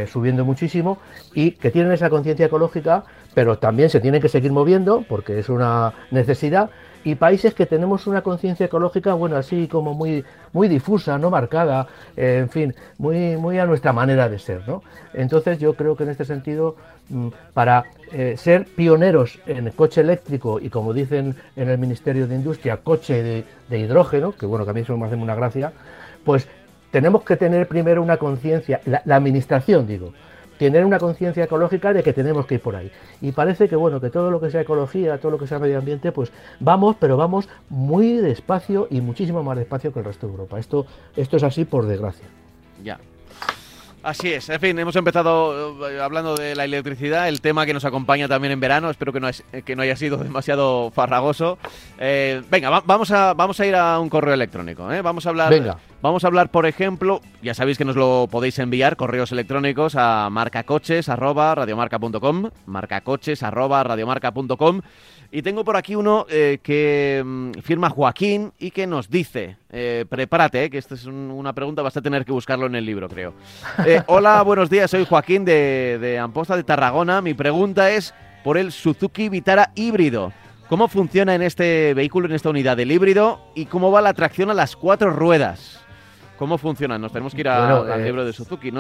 subiendo 0.07 0.45
muchísimo 0.45 0.99
y 1.35 1.51
que 1.51 1.73
tienen 1.73 1.91
esa 1.91 2.09
conciencia 2.09 2.47
ecológica, 2.47 3.05
pero 3.35 3.59
también 3.59 3.91
se 3.91 4.01
tienen 4.01 4.23
que 4.23 4.29
seguir 4.29 4.53
moviendo 4.53 5.05
porque 5.09 5.39
es 5.39 5.49
una 5.49 5.93
necesidad 6.11 6.71
y 7.05 7.17
países 7.17 7.53
que 7.53 7.67
tenemos 7.67 8.07
una 8.07 8.23
conciencia 8.23 8.67
ecológica, 8.67 9.13
bueno, 9.13 9.37
así 9.37 9.69
como 9.69 9.93
muy, 9.93 10.25
muy 10.55 10.69
difusa, 10.69 11.19
no 11.19 11.29
marcada, 11.29 11.87
eh, 12.17 12.39
en 12.41 12.49
fin, 12.49 12.75
muy, 12.97 13.37
muy 13.37 13.59
a 13.59 13.67
nuestra 13.67 13.93
manera 13.93 14.29
de 14.31 14.39
ser, 14.39 14.67
¿no? 14.67 14.83
Entonces 15.13 15.59
yo 15.59 15.75
creo 15.75 15.97
que 15.97 16.05
en 16.05 16.11
este 16.11 16.25
sentido, 16.25 16.77
mm, 17.11 17.29
para 17.53 17.85
eh, 18.11 18.37
ser 18.39 18.65
pioneros 18.65 19.39
en 19.47 19.71
coche 19.73 20.01
eléctrico 20.01 20.59
y 20.59 20.71
como 20.71 20.95
dicen 20.95 21.37
en 21.57 21.69
el 21.69 21.77
Ministerio 21.77 22.27
de 22.27 22.37
Industria, 22.37 22.79
coche 22.79 23.45
de, 23.69 23.79
hidrógeno, 23.79 24.33
que 24.33 24.47
bueno, 24.47 24.65
que 24.65 24.71
a 24.71 24.81
eso 24.81 24.97
me 24.97 25.07
hace 25.07 25.17
una 25.17 25.35
gracia, 25.35 25.73
pues 26.25 26.49
tenemos 26.91 27.23
que 27.23 27.37
tener 27.37 27.69
primero 27.69 28.03
una 28.03 28.17
conciencia, 28.17 28.81
la 28.87 29.17
administración 29.17 29.87
digo, 29.87 30.15
tener 30.59 30.85
una 30.85 30.99
conciencia 30.99 31.45
ecológica 31.45 31.93
de 31.93 32.03
que 32.03 32.13
tenemos 32.13 32.47
que 32.47 32.57
ir 32.57 32.61
por 32.61 32.77
ahí. 32.77 32.91
Y 33.21 33.33
parece 33.33 33.69
que 33.69 33.77
bueno, 33.77 34.01
que 34.01 34.11
todo 34.11 34.31
lo 34.31 34.41
que 34.41 34.51
sea 34.51 34.61
ecología, 34.61 35.19
todo 35.19 35.33
lo 35.33 35.39
que 35.39 35.47
sea 35.47 35.59
medio 35.59 35.79
ambiente, 35.79 36.13
pues 36.13 36.33
vamos, 36.61 36.97
pero 36.99 37.17
vamos 37.17 37.49
muy 37.69 38.17
despacio 38.17 38.87
y 38.91 39.01
muchísimo 39.01 39.43
más 39.43 39.57
despacio 39.57 39.93
que 39.93 40.01
el 40.01 40.05
resto 40.05 40.27
de 40.27 40.33
Europa. 40.33 40.59
Esto, 40.59 40.87
esto 41.17 41.37
es 41.37 41.43
así 41.43 41.65
por 41.65 41.87
desgracia. 41.87 42.27
Ya. 42.83 42.99
Así 44.05 44.35
es, 44.35 44.51
en 44.51 44.61
fin, 44.61 44.79
hemos 44.79 44.95
empezado 44.97 45.89
eh, 45.89 45.99
hablando 45.99 46.35
de 46.35 46.55
la 46.55 46.67
electricidad, 46.67 47.27
el 47.27 47.41
tema 47.41 47.65
que 47.65 47.73
nos 47.73 47.87
acompaña 47.87 48.29
también 48.29 48.53
en 48.53 48.61
verano, 48.61 48.91
espero 48.91 49.15
que 49.15 49.21
no, 49.21 49.31
que 49.65 49.75
no 49.75 49.81
haya 49.81 49.97
sido 49.97 50.19
demasiado 50.23 50.91
farragoso. 50.91 51.57
Eh, 51.99 52.43
venga, 52.51 52.69
vamos, 52.69 53.11
a, 53.11 53.33
vamos 53.33 53.59
a 53.61 53.67
ir 53.67 53.75
a 53.75 53.99
un 53.99 54.11
correo 54.11 54.35
electrónico, 54.35 54.93
¿eh? 54.93 55.01
vamos 55.01 55.25
a 55.25 55.31
hablar... 55.31 55.49
Venga. 55.49 55.79
Vamos 56.05 56.23
a 56.23 56.27
hablar, 56.27 56.51
por 56.51 56.67
ejemplo, 56.67 57.23
ya 57.41 57.55
sabéis 57.55 57.79
que 57.79 57.87
nos 57.87 57.97
lo 57.97 58.29
podéis 58.31 58.59
enviar, 58.59 58.97
correos 58.97 59.33
electrónicos 59.33 59.97
a 59.97 60.29
marcacoches.radiomarca.com, 60.29 62.51
marcacoches.radiomarca.com. 62.67 64.83
Y 65.37 65.43
tengo 65.43 65.65
por 65.65 65.77
aquí 65.77 65.97
uno 65.97 66.27
eh, 66.31 66.61
que 66.63 67.21
mm, 67.27 67.55
firma 67.55 67.91
Joaquín 67.91 68.53
y 68.57 68.71
que 68.71 68.87
nos 68.87 69.11
dice, 69.11 69.57
eh, 69.69 70.05
prepárate, 70.09 70.63
eh, 70.63 70.71
que 70.71 70.79
esta 70.79 70.95
es 70.95 71.07
una 71.07 71.53
pregunta, 71.53 71.83
vas 71.83 71.97
a 71.97 72.01
tener 72.01 72.25
que 72.25 72.31
buscarlo 72.31 72.67
en 72.67 72.77
el 72.77 72.87
libro, 72.87 73.09
creo. 73.09 73.35
hola, 74.07 74.43
buenos 74.43 74.71
días, 74.71 74.93
soy 74.93 75.05
Joaquín 75.05 75.45
de, 75.45 75.99
de 76.01 76.21
Amposta 76.21 76.57
de 76.57 76.63
Tarragona. 76.63 77.21
Mi 77.21 77.35
pregunta 77.35 77.91
es 77.91 78.15
por 78.45 78.57
el 78.57 78.71
Suzuki 78.71 79.29
Vitara 79.29 79.73
híbrido. 79.75 80.33
¿Cómo 80.69 80.87
funciona 80.87 81.35
en 81.35 81.43
este 81.43 81.95
vehículo, 81.95 82.29
en 82.29 82.35
esta 82.35 82.51
unidad 82.51 82.77
del 82.77 82.93
híbrido 82.93 83.41
y 83.57 83.67
cómo 83.67 83.91
va 83.91 84.01
la 84.03 84.15
tracción 84.15 84.51
a 84.51 84.55
las 84.55 84.77
cuatro 84.77 85.11
ruedas? 85.11 85.84
¿Cómo 86.39 86.59
funciona? 86.59 86.99
Nos 86.99 87.13
tenemos 87.13 87.33
que 87.35 87.43
ir 87.43 87.49
al 87.49 88.01
eh, 88.01 88.05
libro 88.05 88.25
de 88.25 88.33
Suzuki. 88.33 88.73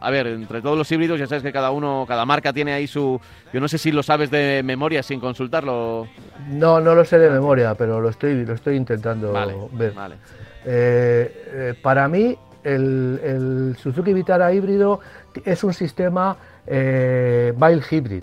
a 0.00 0.10
ver, 0.10 0.26
entre 0.26 0.62
todos 0.62 0.78
los 0.78 0.90
híbridos 0.90 1.18
ya 1.18 1.26
sabes 1.26 1.42
que 1.42 1.52
cada 1.52 1.70
uno, 1.70 2.04
cada 2.08 2.24
marca 2.24 2.52
tiene 2.52 2.72
ahí 2.72 2.86
su... 2.86 3.20
Yo 3.52 3.60
no 3.60 3.68
sé 3.68 3.76
si 3.76 3.92
lo 3.92 4.02
sabes 4.02 4.30
de 4.30 4.62
memoria 4.64 5.02
sin 5.02 5.20
consultarlo. 5.20 6.06
No, 6.48 6.80
no 6.80 6.94
lo 6.94 7.04
sé 7.04 7.18
de 7.18 7.28
memoria, 7.28 7.74
pero 7.74 8.00
lo 8.00 8.08
estoy, 8.08 8.46
lo 8.46 8.54
estoy 8.54 8.76
intentando 8.76 9.32
ver. 9.72 9.92
Vale. 9.92 10.16
Eh, 10.64 11.44
eh, 11.52 11.74
para 11.82 12.08
mí, 12.08 12.36
el, 12.64 13.76
Suzuki 13.78 14.14
Vitara 14.14 14.52
híbrido 14.52 15.00
es 15.44 15.62
un 15.64 15.74
sistema 15.74 16.36
mild 16.66 17.84
hybrid. 17.90 18.22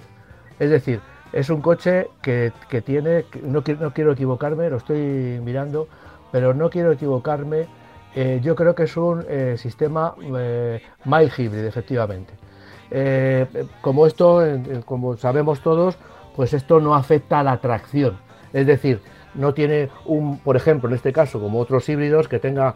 Es 0.58 0.70
decir, 0.72 1.02
es 1.34 1.52
un 1.52 1.62
coche 1.62 2.08
que, 2.24 2.52
tiene, 2.84 3.26
no, 3.44 3.64
no 3.80 3.94
quiero 3.94 4.14
equivocarme, 4.14 4.70
lo 4.72 4.78
estoy 4.78 5.40
mirando, 5.44 5.88
pero 6.32 6.56
no 6.56 6.72
quiero 6.72 6.92
equivocarme 6.92 7.68
eh, 8.22 8.42
yo 8.44 8.54
creo 8.54 8.76
que 8.76 8.84
es 8.84 8.98
un 8.98 9.24
eh, 9.30 9.56
sistema 9.58 10.14
eh, 10.36 10.82
mild 11.06 11.32
hybrid, 11.38 11.64
efectivamente. 11.64 12.34
como 13.80 14.06
esto, 14.06 14.44
como 14.84 15.16
sabemos 15.16 15.62
todos, 15.62 15.98
pues 16.36 16.54
esto 16.54 16.82
no 16.82 16.96
afecta 16.96 17.40
a 17.40 17.44
la 17.44 17.62
tracción. 17.62 18.18
Es 18.52 18.68
decir, 18.68 19.00
no 19.36 19.54
tiene 19.54 19.90
un, 20.06 20.40
por 20.40 20.58
ejemplo, 20.58 20.90
en 20.90 20.96
este 20.96 21.14
caso, 21.14 21.40
como 21.40 21.60
otros 21.62 21.88
híbridos, 21.88 22.28
que 22.28 22.40
tenga 22.40 22.76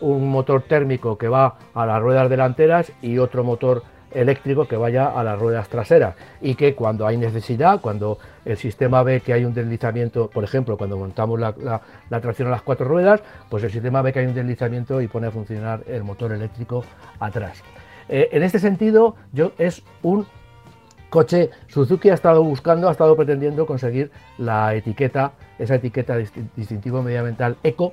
un 0.00 0.28
motor 0.28 0.62
térmico 0.62 1.18
que 1.18 1.26
va 1.26 1.56
a 1.74 1.84
las 1.84 2.00
ruedas 2.00 2.30
delanteras 2.30 2.92
y 3.02 3.18
otro 3.18 3.42
motor 3.42 3.82
eléctrico 4.12 4.66
que 4.66 4.76
vaya 4.76 5.06
a 5.08 5.22
las 5.22 5.38
ruedas 5.38 5.68
traseras 5.68 6.14
y 6.40 6.54
que 6.54 6.74
cuando 6.74 7.06
hay 7.06 7.16
necesidad, 7.16 7.80
cuando 7.80 8.18
el 8.44 8.56
sistema 8.56 9.02
ve 9.02 9.20
que 9.20 9.32
hay 9.32 9.44
un 9.44 9.54
deslizamiento, 9.54 10.28
por 10.30 10.44
ejemplo, 10.44 10.76
cuando 10.76 10.96
montamos 10.96 11.38
la, 11.38 11.80
tracción 12.20 12.48
a 12.48 12.52
las 12.52 12.62
cuatro 12.62 12.86
ruedas, 12.86 13.22
pues 13.48 13.64
el 13.64 13.70
sistema 13.70 14.02
ve 14.02 14.12
que 14.12 14.20
hay 14.20 14.26
un 14.26 14.34
deslizamiento 14.34 15.00
y 15.00 15.08
pone 15.08 15.26
a 15.26 15.30
funcionar 15.30 15.82
el 15.86 16.04
motor 16.04 16.32
eléctrico 16.32 16.84
atrás. 17.20 17.62
Eh, 18.08 18.28
en 18.32 18.42
este 18.42 18.58
sentido, 18.58 19.16
yo 19.32 19.52
es 19.58 19.82
un 20.02 20.26
coche, 21.10 21.50
Suzuki 21.66 22.10
ha 22.10 22.14
estado 22.14 22.42
buscando, 22.42 22.88
ha 22.88 22.92
estado 22.92 23.16
pretendiendo 23.16 23.66
conseguir 23.66 24.10
la 24.38 24.74
etiqueta, 24.74 25.32
esa 25.58 25.76
etiqueta 25.76 26.16
distintivo 26.56 27.02
medioambiental 27.02 27.56
eco 27.62 27.92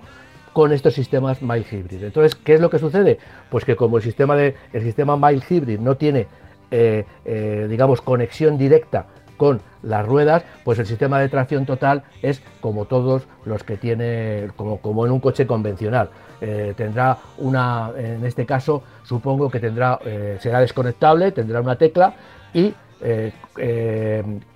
con 0.55 0.71
estos 0.71 0.93
sistemas 0.93 1.41
mild 1.41 1.65
hybrid. 1.69 2.01
Entonces, 2.01 2.33
¿qué 2.33 2.53
es 2.53 2.61
lo 2.61 2.69
que 2.69 2.79
sucede? 2.79 3.19
Pues 3.49 3.65
que 3.65 3.75
como 3.75 3.97
el 3.97 4.03
sistema, 4.03 4.37
de, 4.37 4.55
el 4.71 4.83
sistema 4.83 5.17
mild 5.17 5.43
hybrid 5.43 5.79
no 5.79 5.97
tiene, 5.97 6.27
eh, 6.71 7.03
eh, 7.25 7.67
digamos, 7.69 7.99
conexión 7.99 8.57
directa 8.57 9.07
con 9.35 9.59
las 9.83 10.05
ruedas, 10.05 10.45
pues 10.63 10.79
el 10.79 10.85
sistema 10.85 11.19
de 11.19 11.27
tracción 11.27 11.65
total 11.65 12.03
es 12.21 12.41
como 12.61 12.85
todos 12.85 13.27
los 13.43 13.65
que 13.65 13.75
tiene, 13.75 14.47
como, 14.55 14.77
como 14.79 15.05
en 15.05 15.11
un 15.11 15.19
coche 15.19 15.45
convencional. 15.45 16.09
Eh, 16.39 16.73
tendrá 16.77 17.17
una, 17.37 17.91
en 17.97 18.23
este 18.25 18.45
caso, 18.45 18.81
supongo 19.03 19.51
que 19.51 19.59
tendrá, 19.59 19.99
será 20.39 20.61
desconectable, 20.61 21.33
tendrá 21.33 21.59
una 21.59 21.75
tecla 21.75 22.13
y 22.53 22.73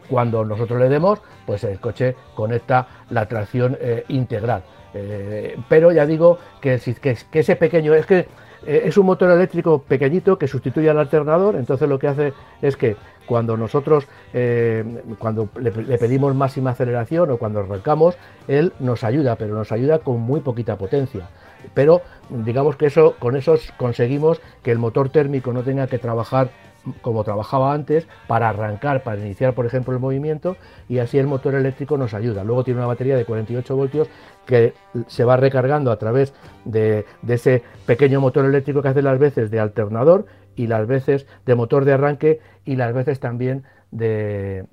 cuando 0.10 0.46
nosotros 0.46 0.80
le 0.80 0.90
demos, 0.90 1.22
pues 1.46 1.64
el 1.64 1.80
coche 1.80 2.16
conecta 2.36 2.88
la 3.10 3.28
tracción 3.28 3.78
integral. 4.08 4.64
Eh, 4.94 5.58
pero 5.68 5.92
ya 5.92 6.06
digo 6.06 6.40
que, 6.62 6.76
ese 6.76 7.56
pequeño, 7.56 7.94
es 7.94 8.06
que 8.06 8.28
eh, 8.66 8.82
es 8.86 8.98
un 8.98 9.06
motor 9.06 9.30
eléctrico 9.32 9.82
pequeñito 9.84 10.38
que 10.38 10.48
sustituye 10.48 10.90
al 10.90 11.00
alternador, 11.00 11.56
entonces 11.56 11.88
lo 11.88 12.00
que 12.00 12.08
hace 12.08 12.34
es 12.62 12.76
que 12.76 12.96
cuando 13.26 13.56
nosotros 13.56 14.08
eh, 14.34 15.04
cuando 15.20 15.50
le, 15.60 15.72
pedimos 15.72 16.34
máxima 16.34 16.72
aceleración 16.72 17.30
o 17.30 17.38
cuando 17.38 17.60
arrancamos, 17.60 18.18
él 18.48 18.74
nos 18.80 19.04
ayuda, 19.04 19.36
pero 19.36 19.54
nos 19.54 19.72
ayuda 19.72 20.00
con 20.00 20.20
muy 20.20 20.42
poquita 20.42 20.78
potencia. 20.78 21.30
Pero 21.76 22.02
digamos 22.30 22.76
que 22.76 22.88
eso, 22.88 23.16
con 23.20 23.36
eso 23.36 23.56
conseguimos 23.78 24.42
que 24.64 24.72
el 24.72 24.80
motor 24.80 25.10
térmico 25.10 25.54
no 25.54 25.62
tenga 25.62 25.88
que 25.88 26.00
trabajar 26.00 26.50
como 27.02 27.24
trabajaba 27.24 27.74
antes, 27.74 28.08
para 28.28 28.50
arrancar, 28.50 29.04
para 29.04 29.20
iniciar, 29.20 29.54
por 29.54 29.66
ejemplo, 29.66 29.94
el 29.94 30.00
movimiento, 30.00 30.58
y 30.88 31.00
así 31.00 31.18
el 31.18 31.28
motor 31.28 31.56
eléctrico 31.56 31.98
nos 31.98 32.14
ayuda. 32.14 32.44
Luego 32.44 32.64
tiene 32.64 32.80
una 32.80 32.88
batería 32.88 33.16
de 33.16 33.26
48 33.26 33.76
voltios 33.76 34.10
que 34.46 34.74
se 35.08 35.24
va 35.24 35.38
recargando 35.38 35.92
a 35.92 36.00
través 36.00 36.34
de, 36.66 37.06
ese 37.28 37.64
pequeño 37.86 38.20
motor 38.20 38.46
eléctrico 38.46 38.82
que 38.82 38.88
hace 38.88 39.02
las 39.02 39.20
veces 39.20 39.52
de 39.52 39.60
alternador 39.60 40.26
y 40.56 40.68
las 40.68 40.88
veces 40.88 41.28
de 41.46 41.56
motor 41.56 41.86
de 41.86 41.94
arranque 41.94 42.40
y 42.66 42.76
las 42.76 42.94
veces 42.94 43.20
también 43.20 43.64
de, 43.92 44.66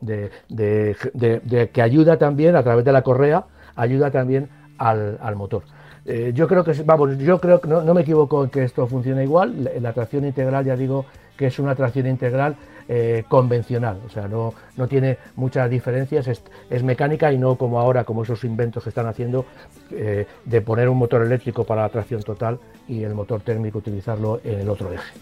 que 1.73 1.83
ayuda 1.83 2.17
también 2.17 2.57
a 2.57 2.63
través 2.63 2.85
de 2.85 2.93
la 2.93 3.03
correa, 3.03 3.45
ayuda 3.75 4.11
también 4.11 4.49
al, 4.79 5.37
motor. 5.37 5.63
Eh, 6.09 6.31
yo 6.35 6.47
creo 6.47 6.63
que, 6.63 6.73
vamos, 6.85 7.19
yo 7.19 7.41
creo 7.41 7.61
que 7.61 7.69
no, 7.69 7.93
me 7.93 8.03
equivoco 8.03 8.45
en 8.45 8.51
que 8.51 8.63
esto 8.63 8.87
funcione 8.87 9.25
igual. 9.25 9.71
la 9.81 9.93
tracción 9.93 10.25
integral, 10.25 10.65
ya 10.65 10.77
digo, 10.77 11.05
que 11.37 11.47
es 11.47 11.59
una 11.59 11.75
tracción 11.75 12.07
integral 12.07 12.57
eh, 12.89 13.25
convencional, 13.29 14.01
o 14.07 14.09
sea, 14.09 14.29
no, 14.29 14.55
no 14.77 14.87
tiene 14.87 15.19
muchas 15.35 15.69
diferencias, 15.69 16.29
es, 16.29 16.83
mecánica 16.85 17.33
y 17.33 17.39
no 17.39 17.57
como 17.57 17.81
ahora, 17.81 18.05
como 18.05 18.23
esos 18.23 18.45
inventos 18.45 18.85
que 18.85 18.91
están 18.91 19.07
haciendo 19.07 19.45
eh, 19.91 20.27
de 20.45 20.61
poner 20.61 20.89
un 20.89 20.97
motor 20.97 21.23
eléctrico 21.23 21.65
para 21.65 21.83
la 21.83 21.89
tracción 21.89 22.23
total 22.23 22.61
y 22.87 23.03
el 23.03 23.15
motor 23.15 23.41
térmico 23.41 23.79
utilizarlo 23.79 24.41
en 24.45 24.61
el 24.61 24.69
otro 24.69 24.93
eje. 24.93 25.19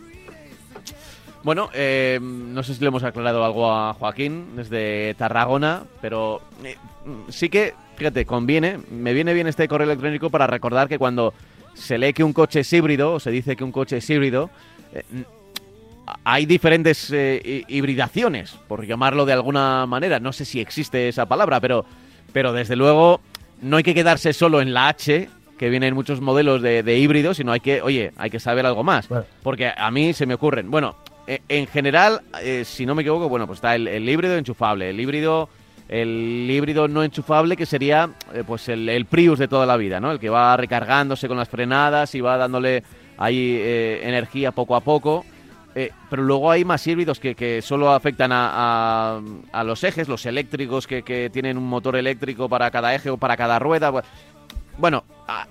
Bueno, 1.42 1.68
no 2.20 2.62
sé 2.62 2.75
si 2.75 2.81
le 2.81 2.88
hemos 2.88 3.05
aclarado 3.05 3.44
algo 3.44 3.70
a 3.70 3.92
Joaquín 3.94 4.57
desde 4.57 5.14
Tarragona, 5.14 5.85
pero 6.01 6.40
sí 7.28 7.48
que, 7.48 7.74
fíjate, 7.96 8.24
conviene, 8.24 8.78
me 8.90 9.12
viene 9.12 9.34
bien 9.34 9.46
este 9.46 9.68
correo 9.68 9.86
electrónico 9.86 10.30
para 10.30 10.46
recordar 10.46 10.88
que 10.88 10.98
cuando 10.98 11.34
se 11.74 11.98
lee 11.98 12.12
que 12.12 12.24
un 12.24 12.32
coche 12.32 12.60
es 12.60 12.72
híbrido, 12.72 13.14
o 13.14 13.20
se 13.20 13.30
dice 13.30 13.56
que 13.56 13.64
un 13.64 13.72
coche 13.72 13.98
es 13.98 14.10
híbrido, 14.10 14.50
hay 16.24 16.46
diferentes 16.46 17.10
eh, 17.12 17.64
hibridaciones, 17.68 18.52
por 18.68 18.86
llamarlo 18.86 19.24
de 19.26 19.32
alguna 19.32 19.86
manera. 19.86 20.20
No 20.20 20.32
sé 20.32 20.44
si 20.44 20.60
existe 20.60 21.08
esa 21.08 21.26
palabra, 21.26 21.60
pero, 21.60 21.84
pero 22.32 22.52
desde 22.52 22.76
luego 22.76 23.20
no 23.62 23.76
hay 23.76 23.82
que 23.82 23.94
quedarse 23.94 24.32
solo 24.32 24.60
en 24.60 24.74
la 24.74 24.88
H, 24.88 25.28
que 25.58 25.70
vienen 25.70 25.94
muchos 25.94 26.20
modelos 26.20 26.62
de, 26.62 26.82
de 26.82 26.98
híbridos, 26.98 27.36
sino 27.36 27.52
hay 27.52 27.60
que, 27.60 27.80
oye, 27.80 28.12
hay 28.16 28.30
que 28.30 28.40
saber 28.40 28.66
algo 28.66 28.84
más. 28.84 29.08
Porque 29.42 29.72
a 29.74 29.90
mí 29.90 30.12
se 30.12 30.26
me 30.26 30.34
ocurren. 30.34 30.70
Bueno, 30.70 30.96
e, 31.26 31.40
en 31.48 31.66
general, 31.66 32.20
eh, 32.42 32.64
si 32.64 32.86
no 32.86 32.94
me 32.94 33.02
equivoco, 33.02 33.28
bueno, 33.28 33.46
pues 33.46 33.58
está 33.58 33.74
el, 33.74 34.08
híbrido 34.08 34.36
enchufable, 34.36 34.90
el 34.90 35.00
híbrido 35.00 35.48
el 35.88 36.47
híbrido 36.51 36.88
no 36.88 37.03
enchufable 37.03 37.57
que 37.57 37.66
sería 37.66 38.11
eh, 38.33 38.42
pues 38.47 38.68
el, 38.68 39.07
Prius 39.07 39.38
de 39.38 39.49
toda 39.49 39.66
la 39.66 39.77
vida, 39.77 40.01
¿no? 40.01 40.11
El 40.11 40.18
que 40.18 40.31
va 40.31 40.57
recargándose 40.57 41.29
con 41.29 41.37
las 41.37 41.49
frenadas 41.49 42.14
y 42.14 42.20
va 42.20 42.37
dándole 42.37 42.83
ahí 43.18 43.57
eh, 43.61 44.01
energía 44.03 44.53
poco 44.53 44.77
a 44.77 44.81
poco. 44.81 45.25
Eh, 45.77 45.90
pero 46.09 46.23
luego 46.23 46.51
hay 46.51 46.64
más 46.64 46.87
híbridos 46.87 47.18
que, 47.18 47.35
que 47.35 47.61
solo 47.61 47.92
afectan 47.92 48.31
a, 48.33 49.20
a, 49.53 49.64
los 49.64 49.83
ejes, 49.83 50.09
los 50.09 50.25
eléctricos 50.25 50.87
que, 50.87 51.03
que, 51.03 51.31
tienen 51.31 51.59
un 51.59 51.68
motor 51.68 51.97
eléctrico 51.97 52.49
para 52.49 52.70
cada 52.70 52.94
eje 52.94 53.11
o 53.11 53.16
para 53.16 53.37
cada 53.37 53.59
rueda. 53.59 53.92
Bueno, 54.79 55.03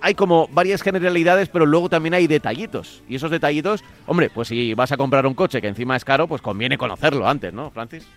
hay 0.01 0.15
como 0.15 0.47
varias 0.47 0.81
generalidades, 0.81 1.49
pero 1.49 1.65
luego 1.65 1.89
también 1.89 2.13
hay 2.13 2.27
detallitos. 2.27 3.03
Y 3.07 3.15
esos 3.15 3.31
detallitos, 3.31 3.83
hombre, 4.05 4.29
pues 4.29 4.47
si 4.47 4.73
vas 4.73 4.93
a 4.93 4.97
comprar 4.97 5.25
un 5.25 5.33
coche 5.33 5.61
que 5.61 5.67
encima 5.67 5.97
es 5.97 6.05
caro, 6.05 6.27
pues 6.27 6.41
conviene 6.41 6.77
conocerlo 6.77 7.27
antes, 7.27 7.53
¿no, 7.53 7.69
Francis? 7.71 8.07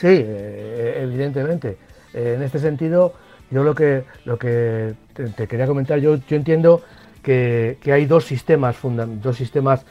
Sí, 0.00 0.06
eh, 0.06 1.00
evidentemente. 1.02 1.76
Eh, 2.14 2.34
en 2.36 2.42
este 2.42 2.60
sentido, 2.60 3.14
yo 3.50 3.64
lo 3.64 3.74
que, 3.74 4.04
lo 4.24 4.38
que 4.38 4.94
te, 5.12 5.48
quería 5.48 5.66
comentar, 5.66 5.98
yo, 5.98 6.16
yo 6.16 6.36
entiendo 6.36 6.82
que, 7.22 7.78
hay 7.86 8.06
dos 8.06 8.24
sistemas, 8.24 8.76
dos 9.20 9.36
sistemas 9.36 9.84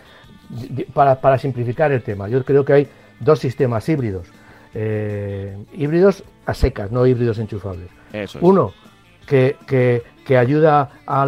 para, 0.93 1.37
simplificar 1.37 1.91
el 1.91 2.03
tema. 2.03 2.29
Yo 2.29 2.43
creo 2.45 2.63
que 2.63 2.73
hay 2.73 2.87
dos 3.19 3.39
sistemas 3.39 3.87
híbridos. 3.89 4.27
Eh, 4.73 5.57
híbridos 5.73 6.23
a 6.45 6.53
secas, 6.53 6.91
no 6.91 7.05
híbridos 7.05 7.39
enchufables. 7.39 7.89
Uno 8.39 8.73
que, 9.27 9.57
que, 10.25 10.37
ayuda 10.37 10.89
a, 11.05 11.25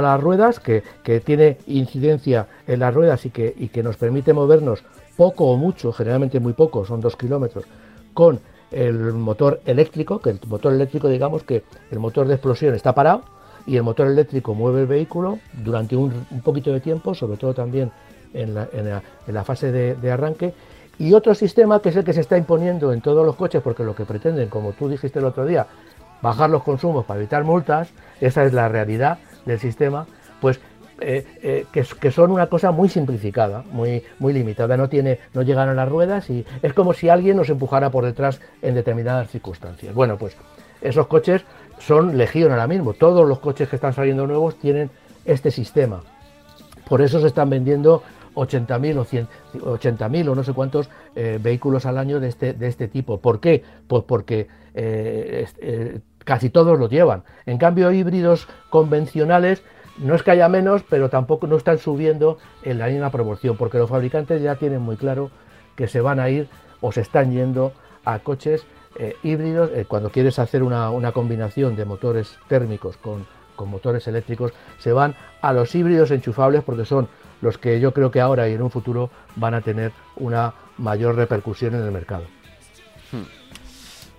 las 0.00 0.20
ruedas, 0.20 0.60
que, 0.60 0.82
tiene 1.24 1.58
incidencia 1.66 2.46
en 2.68 2.78
las 2.78 2.94
ruedas 2.94 3.26
y 3.26 3.30
que, 3.30 3.52
y 3.58 3.68
que 3.68 3.82
nos 3.82 3.96
permite 3.96 4.32
movernos 4.32 4.84
poco 5.16 5.46
o 5.46 5.56
mucho, 5.56 5.92
generalmente 5.92 6.38
muy 6.38 6.52
poco, 6.52 6.86
son 6.86 7.00
dos 7.00 7.16
kilómetros, 7.16 7.64
con 8.14 8.40
el 8.70 9.12
motor 9.12 9.60
eléctrico, 9.66 10.20
que 10.20 10.30
el 10.30 10.40
motor 10.46 10.72
eléctrico 10.72 11.08
digamos 11.08 11.42
que 11.42 11.64
el 11.90 11.98
motor 11.98 12.28
de 12.28 12.34
explosión 12.34 12.74
está 12.74 12.94
parado 12.94 13.22
y 13.66 13.76
el 13.76 13.82
motor 13.82 14.06
eléctrico 14.06 14.54
mueve 14.54 14.82
el 14.82 14.86
vehículo 14.86 15.38
durante 15.52 15.96
un, 15.96 16.12
poquito 16.42 16.72
de 16.72 16.80
tiempo, 16.80 17.14
sobre 17.14 17.36
todo 17.36 17.54
también 17.54 17.90
en 18.32 18.54
la, 18.54 19.44
fase 19.44 19.72
de, 19.72 20.12
arranque. 20.12 20.54
Y 20.98 21.14
otro 21.14 21.34
sistema 21.34 21.80
que 21.80 21.90
es 21.90 21.96
el 21.96 22.04
que 22.04 22.12
se 22.12 22.20
está 22.20 22.36
imponiendo 22.36 22.92
en 22.92 23.00
todos 23.00 23.24
los 23.24 23.36
coches, 23.36 23.62
porque 23.62 23.84
lo 23.84 23.94
que 23.94 24.04
pretenden, 24.04 24.48
como 24.48 24.72
tú 24.72 24.88
dijiste 24.88 25.18
el 25.18 25.24
otro 25.24 25.46
día, 25.46 25.66
bajar 26.22 26.50
los 26.50 26.62
consumos 26.62 27.04
para 27.04 27.20
evitar 27.20 27.44
multas, 27.44 27.90
esa 28.20 28.44
es 28.44 28.52
la 28.52 28.68
realidad 28.68 29.18
del 29.46 29.58
sistema, 29.58 30.06
pues 30.40 30.60
eh, 31.00 31.24
eh, 31.42 31.66
que, 31.72 32.10
son 32.10 32.30
una 32.30 32.48
cosa 32.48 32.72
muy 32.72 32.90
simplificada, 32.90 33.64
muy, 33.72 34.02
muy 34.18 34.34
limitada, 34.34 34.76
no, 34.76 34.88
tiene, 34.88 35.18
no 35.32 35.40
llegan 35.40 35.70
a 35.70 35.74
las 35.74 35.88
ruedas 35.88 36.28
y 36.28 36.44
es 36.62 36.74
como 36.74 36.92
si 36.92 37.08
alguien 37.08 37.38
nos 37.38 37.48
empujara 37.48 37.90
por 37.90 38.04
detrás 38.04 38.40
en 38.60 38.74
determinadas 38.74 39.30
circunstancias. 39.30 39.94
Bueno, 39.94 40.18
pues 40.18 40.36
esos 40.82 41.06
coches 41.06 41.42
son 41.78 42.18
legión 42.18 42.50
ahora 42.50 42.66
mismo, 42.66 42.92
todos 42.92 43.26
los 43.26 43.38
coches 43.38 43.68
que 43.70 43.76
están 43.76 43.94
saliendo 43.94 44.26
nuevos 44.26 44.56
tienen 44.56 44.90
este 45.24 45.50
sistema. 45.50 46.02
Por 46.86 47.00
eso 47.00 47.18
se 47.20 47.28
están 47.28 47.48
vendiendo 47.48 48.02
80.000 48.34 48.98
o 49.62 49.78
80.000 49.78 50.28
o 50.28 50.34
no 50.34 50.44
sé 50.44 50.52
cuántos 50.52 50.90
eh, 51.16 51.38
vehículos 51.40 51.86
al 51.86 51.96
año 51.96 52.20
de 52.20 52.28
este, 52.28 52.52
de 52.52 52.68
este 52.68 52.88
tipo. 52.88 53.20
¿Por 53.20 53.40
qué? 53.40 53.64
Pues 53.86 54.04
porque 54.04 54.48
casi 56.24 56.50
todos 56.50 56.78
los 56.78 56.90
llevan. 56.90 57.24
En 57.46 57.58
cambio, 57.58 57.90
híbridos 57.90 58.48
convencionales 58.68 59.62
no 60.00 60.14
es 60.14 60.22
que 60.22 60.30
haya 60.30 60.48
menos, 60.48 60.82
pero 60.88 61.08
tampoco 61.08 61.46
no 61.46 61.56
están 61.56 61.78
subiendo 61.78 62.38
en 62.62 62.78
la 62.78 62.86
misma 62.86 63.10
proporción, 63.10 63.56
porque 63.56 63.78
los 63.78 63.90
fabricantes 63.90 64.42
ya 64.42 64.56
tienen 64.56 64.80
muy 64.80 64.96
claro 64.96 65.30
que 65.76 65.88
se 65.88 66.00
van 66.00 66.20
a 66.20 66.28
ir 66.28 66.48
o 66.80 66.92
se 66.92 67.02
están 67.02 67.32
yendo 67.32 67.72
a 68.04 68.18
coches 68.20 68.66
eh, 68.96 69.16
híbridos. 69.22 69.70
Eh, 69.74 69.84
cuando 69.86 70.10
quieres 70.10 70.38
hacer 70.38 70.62
una, 70.62 71.12
combinación 71.12 71.76
de 71.76 71.84
motores 71.84 72.38
térmicos 72.48 72.96
con, 72.96 73.26
con, 73.56 73.68
motores 73.68 74.06
eléctricos, 74.08 74.52
se 74.78 74.92
van 74.92 75.14
a 75.42 75.52
los 75.52 75.74
híbridos 75.74 76.10
enchufables 76.10 76.62
porque 76.64 76.84
son 76.84 77.08
los 77.42 77.58
que 77.58 77.80
yo 77.80 77.92
creo 77.92 78.10
que 78.10 78.20
ahora 78.20 78.48
y 78.48 78.54
en 78.54 78.62
un 78.62 78.70
futuro 78.70 79.10
van 79.36 79.54
a 79.54 79.60
tener 79.60 79.92
una 80.16 80.54
mayor 80.78 81.16
repercusión 81.16 81.74
en 81.74 81.82
el 81.82 81.92
mercado. 81.92 82.24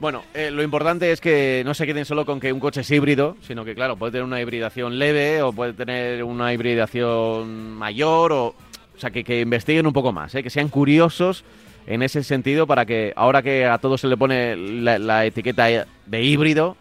Bueno, 0.02 0.24
eh, 0.34 0.50
lo 0.50 0.64
importante 0.64 1.12
es 1.12 1.22
que 1.22 1.62
no 1.64 1.76
se 1.76 1.86
queden 1.86 2.06
solo 2.06 2.26
con 2.26 2.40
que 2.40 2.52
un 2.52 2.60
coche 2.60 2.82
es 2.82 2.90
híbrido, 2.90 3.38
sino 3.42 3.64
que, 3.64 3.76
claro, 3.76 3.98
puede 3.98 4.14
tener 4.14 4.26
una 4.26 4.42
hibridación 4.42 4.98
leve 4.98 5.44
o 5.44 5.54
puede 5.54 5.74
tener 5.74 6.24
una 6.24 6.52
hibridación 6.52 7.76
mayor, 7.76 8.32
o, 8.32 8.46
o 8.48 8.56
sea, 8.98 9.12
que, 9.12 9.42
investiguen 9.42 9.86
un 9.86 9.94
poco 9.94 10.12
más, 10.12 10.34
¿eh? 10.34 10.42
que 10.42 10.50
sean 10.50 10.70
curiosos 10.70 11.46
en 11.86 12.02
ese 12.02 12.24
sentido 12.24 12.66
para 12.66 12.88
que 12.88 13.14
ahora 13.16 13.44
que 13.44 13.68
a 13.68 13.78
todos 13.78 14.02
se 14.02 14.08
le 14.08 14.18
pone 14.18 14.56
la, 14.58 15.24
etiqueta 15.24 15.68
de 15.68 16.24
híbrido, 16.24 16.78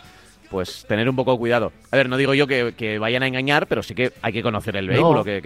pues 0.51 0.87
tener 0.89 1.07
un 1.07 1.15
poco 1.15 1.33
de 1.33 1.39
cuidado. 1.39 1.73
A 1.91 1.99
ver, 1.99 2.09
no 2.09 2.17
digo 2.17 2.33
yo 2.33 2.47
que, 2.47 2.99
vayan 2.99 3.23
a 3.23 3.27
engañar, 3.27 3.67
pero 3.67 3.83
sí 3.83 3.95
que 3.95 4.15
hay 4.23 4.33
que 4.33 4.43
conocer 4.43 4.77
el 4.77 4.89
vehículo 4.89 5.23
que, 5.25 5.43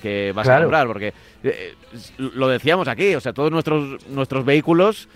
que, 0.00 0.32
vas 0.32 0.48
a 0.48 0.60
comprar, 0.60 0.86
porque 0.86 1.12
eh, 1.42 1.74
lo 2.18 2.46
decíamos 2.46 2.86
aquí, 2.86 3.16
o 3.16 3.20
sea, 3.20 3.32
todos 3.32 3.50
nuestros, 3.50 4.06
nuestros 4.06 4.44
vehículos 4.44 5.08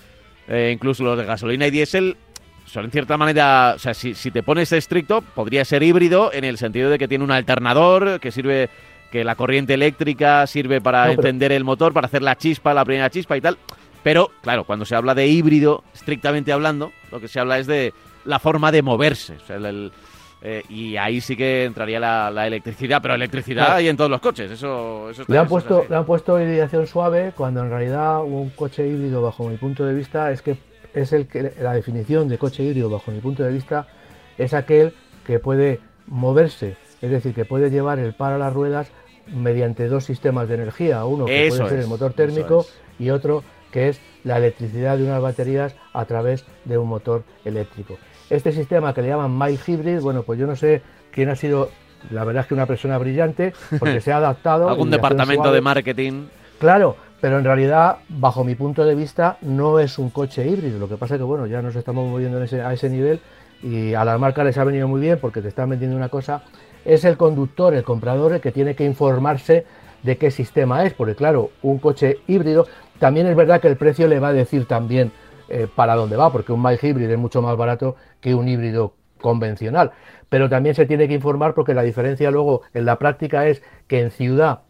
eh, 0.49 0.71
incluso 0.75 1.05
los 1.05 1.19
de 1.19 1.25
gasolina 1.25 1.67
y 1.67 1.71
diésel, 1.71 2.17
son 2.65 2.85
en 2.85 2.91
cierta 2.91 3.17
manera, 3.17 3.75
o 3.77 3.79
sea, 3.79 3.95
si, 3.95 4.15
te 4.15 4.43
pones 4.43 4.73
estricto, 4.73 5.23
podría 5.23 5.65
ser 5.65 5.83
híbrido 5.83 6.31
en 6.33 6.45
el 6.45 6.59
sentido 6.59 6.91
de 6.91 6.99
que 6.99 7.09
tiene 7.09 7.25
un 7.25 7.31
alternador 7.31 8.21
que 8.21 8.31
sirve, 8.31 8.69
que 9.11 9.25
la 9.25 9.35
corriente 9.35 9.75
eléctrica 9.75 10.47
sirve 10.47 10.81
para 10.81 11.11
encender 11.11 11.53
el 11.53 11.65
motor, 11.65 11.93
para 11.93 12.07
hacer 12.07 12.23
la 12.23 12.37
chispa, 12.37 12.75
la 12.75 12.85
primera 12.85 13.11
chispa 13.11 13.37
y 13.37 13.41
tal. 13.41 13.59
Pero, 14.03 14.31
claro, 14.43 14.65
cuando 14.65 14.85
se 14.85 14.95
habla 14.95 15.15
de 15.15 15.27
híbrido, 15.27 15.83
estrictamente 15.95 16.53
hablando, 16.53 16.93
lo 17.11 17.21
que 17.21 17.29
se 17.29 17.41
habla 17.41 17.59
es 17.59 17.67
de 17.67 17.93
la 18.25 18.39
forma 18.39 18.71
de 18.71 18.83
moverse. 18.83 19.37
O 19.37 19.47
sea, 19.47 19.57
el, 19.57 19.93
eh, 20.40 20.62
y 20.68 20.96
ahí 20.96 21.20
sí 21.20 21.37
que 21.37 21.64
entraría 21.64 21.98
la, 21.98 22.46
electricidad, 22.46 23.01
pero 23.03 23.14
electricidad 23.14 23.74
hay 23.74 23.88
en 23.88 23.96
todos 23.96 24.11
los 24.11 24.20
coches, 24.20 24.51
eso, 24.51 25.11
eso 25.11 25.24
le, 25.27 25.38
han 25.38 25.48
puesto, 25.48 25.85
le 25.88 25.96
han 25.96 26.05
puesto 26.05 26.40
hibridación 26.40 26.87
suave 26.87 27.33
cuando 27.37 27.62
en 27.62 27.70
realidad 27.70 28.22
un 28.22 28.51
coche 28.51 28.87
híbrido, 28.87 29.20
bajo 29.20 29.48
mi 29.48 29.57
punto 29.57 29.85
de 29.85 29.94
vista, 29.94 30.31
es 30.31 30.42
que 30.42 30.57
es 30.94 31.12
el 31.12 31.27
que 31.27 31.53
la 31.61 31.72
definición 31.72 32.29
de 32.29 32.38
coche 32.38 32.62
híbrido, 32.62 32.88
bajo 32.88 33.11
mi 33.11 33.20
punto 33.20 33.42
de 33.42 33.53
vista, 33.53 33.88
es 34.37 34.55
aquel 34.55 34.94
que 35.27 35.38
puede 35.40 35.81
moverse, 36.07 36.77
es 37.03 37.11
decir, 37.11 37.35
que 37.35 37.44
puede 37.44 37.70
llevar 37.70 37.98
el 37.98 38.14
par 38.14 38.33
a 38.33 38.38
las 38.38 38.53
ruedas 38.53 38.90
mediante 39.27 39.88
dos 39.88 40.05
sistemas 40.05 40.48
de 40.48 40.55
energía, 40.55 41.05
uno 41.05 41.27
que 41.27 41.48
puede 41.48 41.68
ser 41.68 41.79
el 41.81 41.87
motor 41.87 42.12
térmico 42.12 42.64
y 42.98 43.11
otro 43.11 43.42
que 43.70 43.88
es 43.88 44.01
la 44.24 44.38
electricidad 44.38 44.96
de 44.96 45.05
unas 45.05 45.20
baterías 45.20 45.74
a 45.92 46.05
través 46.07 46.44
de 46.64 46.79
un 46.79 46.88
motor 46.88 47.24
eléctrico. 47.44 47.98
Este 48.31 48.53
sistema 48.53 48.93
que 48.93 49.03
le 49.03 49.09
llaman 49.09 49.37
Mild 49.38 49.61
Hybrid, 49.67 50.01
bueno, 50.01 50.23
pues 50.23 50.38
yo 50.38 50.47
no 50.47 50.57
sé 50.57 50.83
quién 51.11 51.31
ha 51.31 51.37
sido, 51.37 51.71
la 52.11 52.25
verdad 52.25 52.43
es 52.43 52.49
que 52.49 52.55
una 52.55 52.67
persona 52.67 52.99
brillante, 52.99 53.55
porque 53.79 54.01
se 54.01 54.12
ha 54.12 54.19
adaptado. 54.19 54.69
Algún 54.71 54.91
departamento 54.91 55.51
de 55.51 55.61
marketing. 55.61 56.27
Claro, 56.59 56.97
pero 57.21 57.38
en 57.38 57.45
realidad, 57.45 57.99
bajo 58.09 58.45
mi 58.45 58.55
punto 58.55 58.85
de 58.85 58.95
vista, 58.95 59.38
no 59.41 59.81
es 59.81 59.99
un 59.99 60.11
coche 60.11 60.47
híbrido. 60.47 60.79
Lo 60.79 60.88
que 60.88 60.97
pasa 60.97 61.14
es 61.14 61.19
que, 61.19 61.25
bueno, 61.25 61.47
ya 61.47 61.62
nos 61.62 61.75
estamos 61.75 62.09
moviendo 62.09 62.38
a 62.38 62.73
ese 62.73 62.91
nivel 62.91 63.21
y 63.62 63.95
a 63.95 64.05
las 64.05 64.21
marcas 64.21 64.45
les 64.45 64.59
ha 64.59 64.64
venido 64.64 64.87
muy 64.87 65.01
bien 65.01 65.19
porque 65.21 65.41
te 65.41 65.49
están 65.49 65.71
vendiendo 65.71 65.97
una 65.97 66.09
cosa. 66.09 66.43
Es 66.85 67.05
el 67.05 67.17
conductor, 67.17 67.75
el 67.75 67.83
comprador, 67.83 68.35
el 68.35 68.41
que 68.41 68.53
tiene 68.53 68.75
que 68.75 68.85
informarse 68.85 69.67
de 70.03 70.17
qué 70.17 70.31
sistema 70.31 70.85
es, 70.85 70.95
porque 70.95 71.14
claro, 71.14 71.51
un 71.62 71.79
coche 71.79 72.19
híbrido, 72.29 72.67
también 72.99 73.27
es 73.27 73.37
verdad 73.37 73.61
que 73.61 73.69
el 73.69 73.77
precio 73.77 74.07
le 74.07 74.21
va 74.21 74.29
a 74.29 74.33
decir 74.33 74.67
también 74.67 75.12
eh, 75.49 75.67
para 75.75 75.95
dónde 75.95 76.17
va, 76.17 76.31
porque 76.31 76.53
un 76.53 76.63
mild 76.63 76.83
híbrido 76.83 77.13
es 77.13 77.19
mucho 77.19 77.43
más 77.43 77.57
barato 77.57 77.97
que 78.21 78.35
un 78.35 78.49
híbrido 78.49 78.95
convencional. 79.21 79.93
Pero 80.29 80.49
también 80.49 80.75
se 80.75 80.87
tiene 80.87 81.09
que 81.09 81.15
informar 81.15 81.55
porque 81.55 81.75
la 81.75 81.83
diferencia 81.83 82.31
luego 82.31 82.63
en 82.75 82.85
la 82.85 82.97
práctica 82.97 83.47
es 83.47 83.63
que 83.87 84.01
en 84.01 84.11
ciudad 84.11 84.61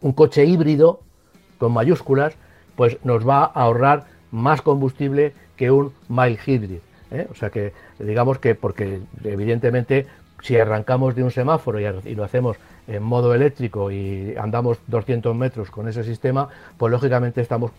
un 0.00 0.12
coche 0.12 0.44
híbrido 0.44 1.00
con 1.58 1.72
mayúsculas 1.72 2.34
pues 2.76 2.98
nos 3.04 3.26
va 3.28 3.44
a 3.44 3.46
ahorrar 3.46 4.04
más 4.30 4.62
combustible 4.62 5.34
que 5.56 5.70
un 5.70 5.92
mild 6.08 6.38
hybrid. 6.46 6.80
¿eh? 7.10 7.26
O 7.30 7.34
sea 7.34 7.50
que 7.50 7.72
digamos 7.98 8.38
que 8.38 8.54
porque 8.54 9.00
evidentemente 9.24 10.06
si 10.42 10.56
arrancamos 10.56 11.14
de 11.14 11.22
un 11.22 11.30
semáforo 11.30 11.78
y, 11.80 12.14
lo 12.14 12.24
hacemos 12.24 12.56
en 12.86 13.02
modo 13.02 13.34
eléctrico 13.34 13.90
y 13.90 14.34
andamos 14.36 14.78
200 14.86 15.34
metros 15.36 15.70
con 15.70 15.88
ese 15.88 16.02
sistema, 16.04 16.48
pues 16.76 16.90
lógicamente 16.90 17.40
estamos 17.40 17.70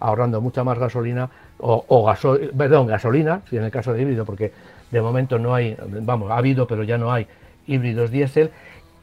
ahorrando 0.00 0.40
mucha 0.40 0.64
más 0.64 0.78
gasolina 0.78 1.28
o, 1.58 2.14
perdón, 2.56 2.86
gasolina, 2.86 3.42
si 3.48 3.56
en 3.56 3.64
el 3.64 3.70
caso 3.70 3.92
de 3.92 4.02
híbrido, 4.02 4.24
porque 4.24 4.52
de 4.90 5.00
momento 5.00 5.38
no 5.38 5.54
hay, 5.54 5.76
vamos, 6.02 6.30
ha 6.30 6.38
habido, 6.38 6.66
pero 6.66 6.84
ya 6.84 6.98
no 6.98 7.12
hay 7.12 7.26
híbridos 7.66 8.10
diésel. 8.10 8.50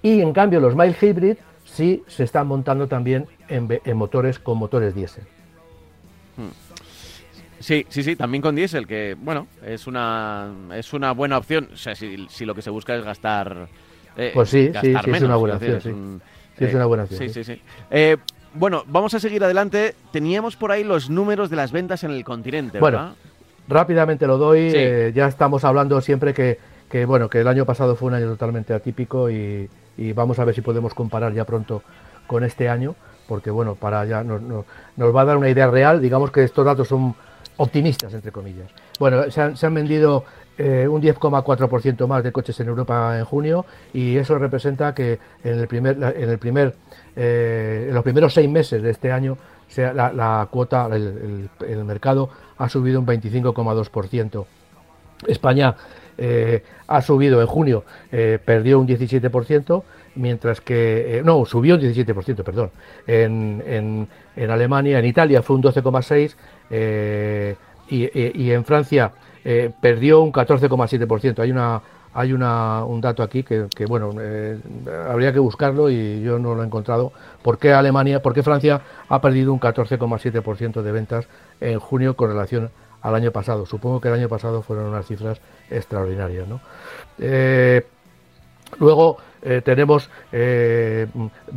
Y 0.02 0.22
en 0.22 0.34
cambio 0.34 0.60
los 0.60 0.76
mild 0.76 0.96
hybrid 1.02 1.38
sí 1.64 2.04
se 2.08 2.24
están 2.24 2.48
montando 2.48 2.88
también 2.88 3.28
en, 3.48 3.68
motores 3.96 4.40
con 4.40 4.58
motores 4.58 4.96
diésel. 4.96 5.24
Sí, 7.60 7.86
sí, 7.88 8.04
sí, 8.04 8.16
también 8.16 8.42
con 8.42 8.56
diésel, 8.56 8.86
que 8.86 9.16
bueno, 9.18 9.48
es 9.66 9.88
una, 9.88 10.52
es 10.74 10.92
una 10.94 11.14
buena 11.14 11.38
opción. 11.38 11.70
O 11.74 11.78
sea, 11.78 11.96
si, 11.96 12.46
lo 12.46 12.54
que 12.54 12.62
se 12.62 12.70
busca 12.70 12.96
es 12.96 13.06
gastar. 13.06 13.70
Eh, 14.18 14.32
pues 14.34 14.50
sí, 14.50 14.72
sí, 14.82 14.94
sí, 15.04 15.12
es 15.12 15.22
una 15.22 15.36
buena 15.36 15.56
opción. 15.56 16.22
sí. 16.58 16.66
es 16.66 16.74
una 16.74 16.86
buena 16.86 17.04
opción. 17.04 17.30
Sí, 17.30 17.44
sí, 17.44 17.44
sí. 17.44 17.62
Bueno, 18.56 18.84
vamos 18.88 19.14
a 19.16 19.20
seguir 19.20 19.44
adelante. 19.44 19.96
Teníamos 20.12 20.56
por 20.56 20.72
ahí 20.72 20.84
los 20.84 21.10
números 21.10 21.50
de 21.50 21.56
las 21.56 21.72
ventas 21.72 22.04
en 22.04 22.12
el 22.12 22.24
continente, 22.24 22.80
¿verdad? 22.80 23.14
rápidamente 23.68 24.28
lo 24.28 24.38
doy. 24.38 24.72
Eh, 24.74 25.12
ya 25.16 25.28
estamos 25.28 25.64
hablando 25.64 26.00
siempre 26.02 26.34
que, 26.34 26.60
que, 26.90 27.06
bueno, 27.06 27.30
que 27.30 27.42
el 27.42 27.48
año 27.48 27.66
pasado 27.66 27.96
fue 27.96 28.10
un 28.10 28.16
año 28.16 28.28
totalmente 28.28 28.74
atípico 28.74 29.30
y, 29.30 29.70
vamos 30.16 30.40
a 30.40 30.46
ver 30.46 30.56
si 30.56 30.62
podemos 30.62 30.94
comparar 30.94 31.34
ya 31.34 31.46
pronto 31.46 31.84
con 32.28 32.44
este 32.44 32.68
año, 32.68 32.96
porque 33.28 33.52
bueno, 33.52 33.76
para 33.76 34.06
ya 34.06 34.24
nos, 34.24 34.42
nos, 34.42 35.16
va 35.16 35.22
a 35.22 35.26
dar 35.26 35.38
una 35.38 35.50
idea 35.50 35.68
real. 35.68 36.02
Digamos 36.02 36.32
que 36.32 36.44
estos 36.44 36.66
datos 36.66 36.88
son 36.88 37.16
optimistas, 37.58 38.14
entre 38.14 38.32
comillas. 38.32 38.70
Bueno, 39.00 39.30
se 39.30 39.42
han, 39.42 39.58
se 39.58 39.66
han 39.66 39.74
vendido 39.74 40.26
eh, 40.56 40.88
un 40.88 41.02
10,4% 41.02 42.06
más 42.06 42.24
de 42.24 42.32
coches 42.32 42.60
en 42.60 42.68
Europa 42.68 43.18
en 43.18 43.26
junio 43.26 43.66
y 43.92 44.18
eso 44.18 44.38
representa 44.38 44.94
que 44.94 45.18
en 45.44 45.60
el 45.60 45.68
primer, 45.68 45.96
en 45.96 46.30
el 46.30 46.38
primer, 46.38 46.76
eh, 47.16 47.88
en 47.90 47.96
los 47.96 48.04
primeros 48.04 48.36
seis 48.36 48.48
meses 48.48 48.84
de 48.84 48.92
este 48.92 49.12
año 49.12 49.36
sea, 49.68 49.94
la, 49.94 50.48
cuota, 50.52 50.88
el, 50.94 51.50
mercado 51.86 52.30
ha 52.60 52.70
subido 52.70 53.00
un 53.00 53.08
25,2%. 53.08 54.46
España 55.28 55.76
eh, 56.20 56.64
ha 56.86 57.02
subido 57.02 57.42
en 57.42 57.48
junio, 57.48 57.84
perdió 58.46 58.80
un 58.80 58.88
17%, 58.88 59.84
mientras 60.16 60.62
que, 60.62 61.24
no, 61.26 61.46
subió 61.46 61.76
un 61.76 61.82
17%, 61.82 62.44
perdón. 62.44 62.70
En, 63.08 63.64
en, 63.66 64.08
en 64.36 64.52
Alemania, 64.52 65.00
en 65.00 65.06
Italia 65.06 65.42
fue 65.42 65.56
un 65.56 65.64
12,6% 65.64 67.56
y, 67.90 68.44
y 68.44 68.52
en 68.52 68.64
Francia 68.64 69.12
eh, 69.44 69.72
perdió 69.80 70.22
un 70.22 70.32
14,7%. 70.32 71.40
Hay 71.40 71.52
una 71.52 71.82
hay 72.16 72.32
una, 72.32 72.86
un 72.86 73.02
dato 73.02 73.24
aquí 73.24 73.42
que, 73.42 73.68
bueno, 73.88 74.12
eh, 74.22 74.60
habría 75.10 75.34
que 75.34 75.40
buscarlo 75.40 75.90
y 75.90 76.22
yo 76.22 76.38
no 76.38 76.54
lo 76.54 76.62
he 76.62 76.66
encontrado. 76.66 77.12
¿Por 77.42 77.58
qué 77.58 77.74
Alemania, 77.74 78.22
por 78.22 78.36
qué 78.36 78.44
Francia 78.44 78.82
ha 79.10 79.20
perdido 79.20 79.52
un 79.52 79.60
14,7% 79.60 80.84
de 80.84 80.92
ventas 80.92 81.28
en 81.60 81.80
junio 81.80 82.16
con 82.16 82.30
relación 82.30 82.70
al 83.02 83.16
año 83.16 83.32
pasado? 83.32 83.66
Supongo 83.66 84.00
que 84.00 84.10
el 84.10 84.14
año 84.14 84.30
pasado 84.30 84.62
fueron 84.62 84.86
unas 84.86 85.08
cifras 85.08 85.42
extraordinarias. 85.72 86.48
¿no? 86.48 86.62
Eh, 87.18 87.84
luego 88.78 89.18
tenemos 89.66 90.10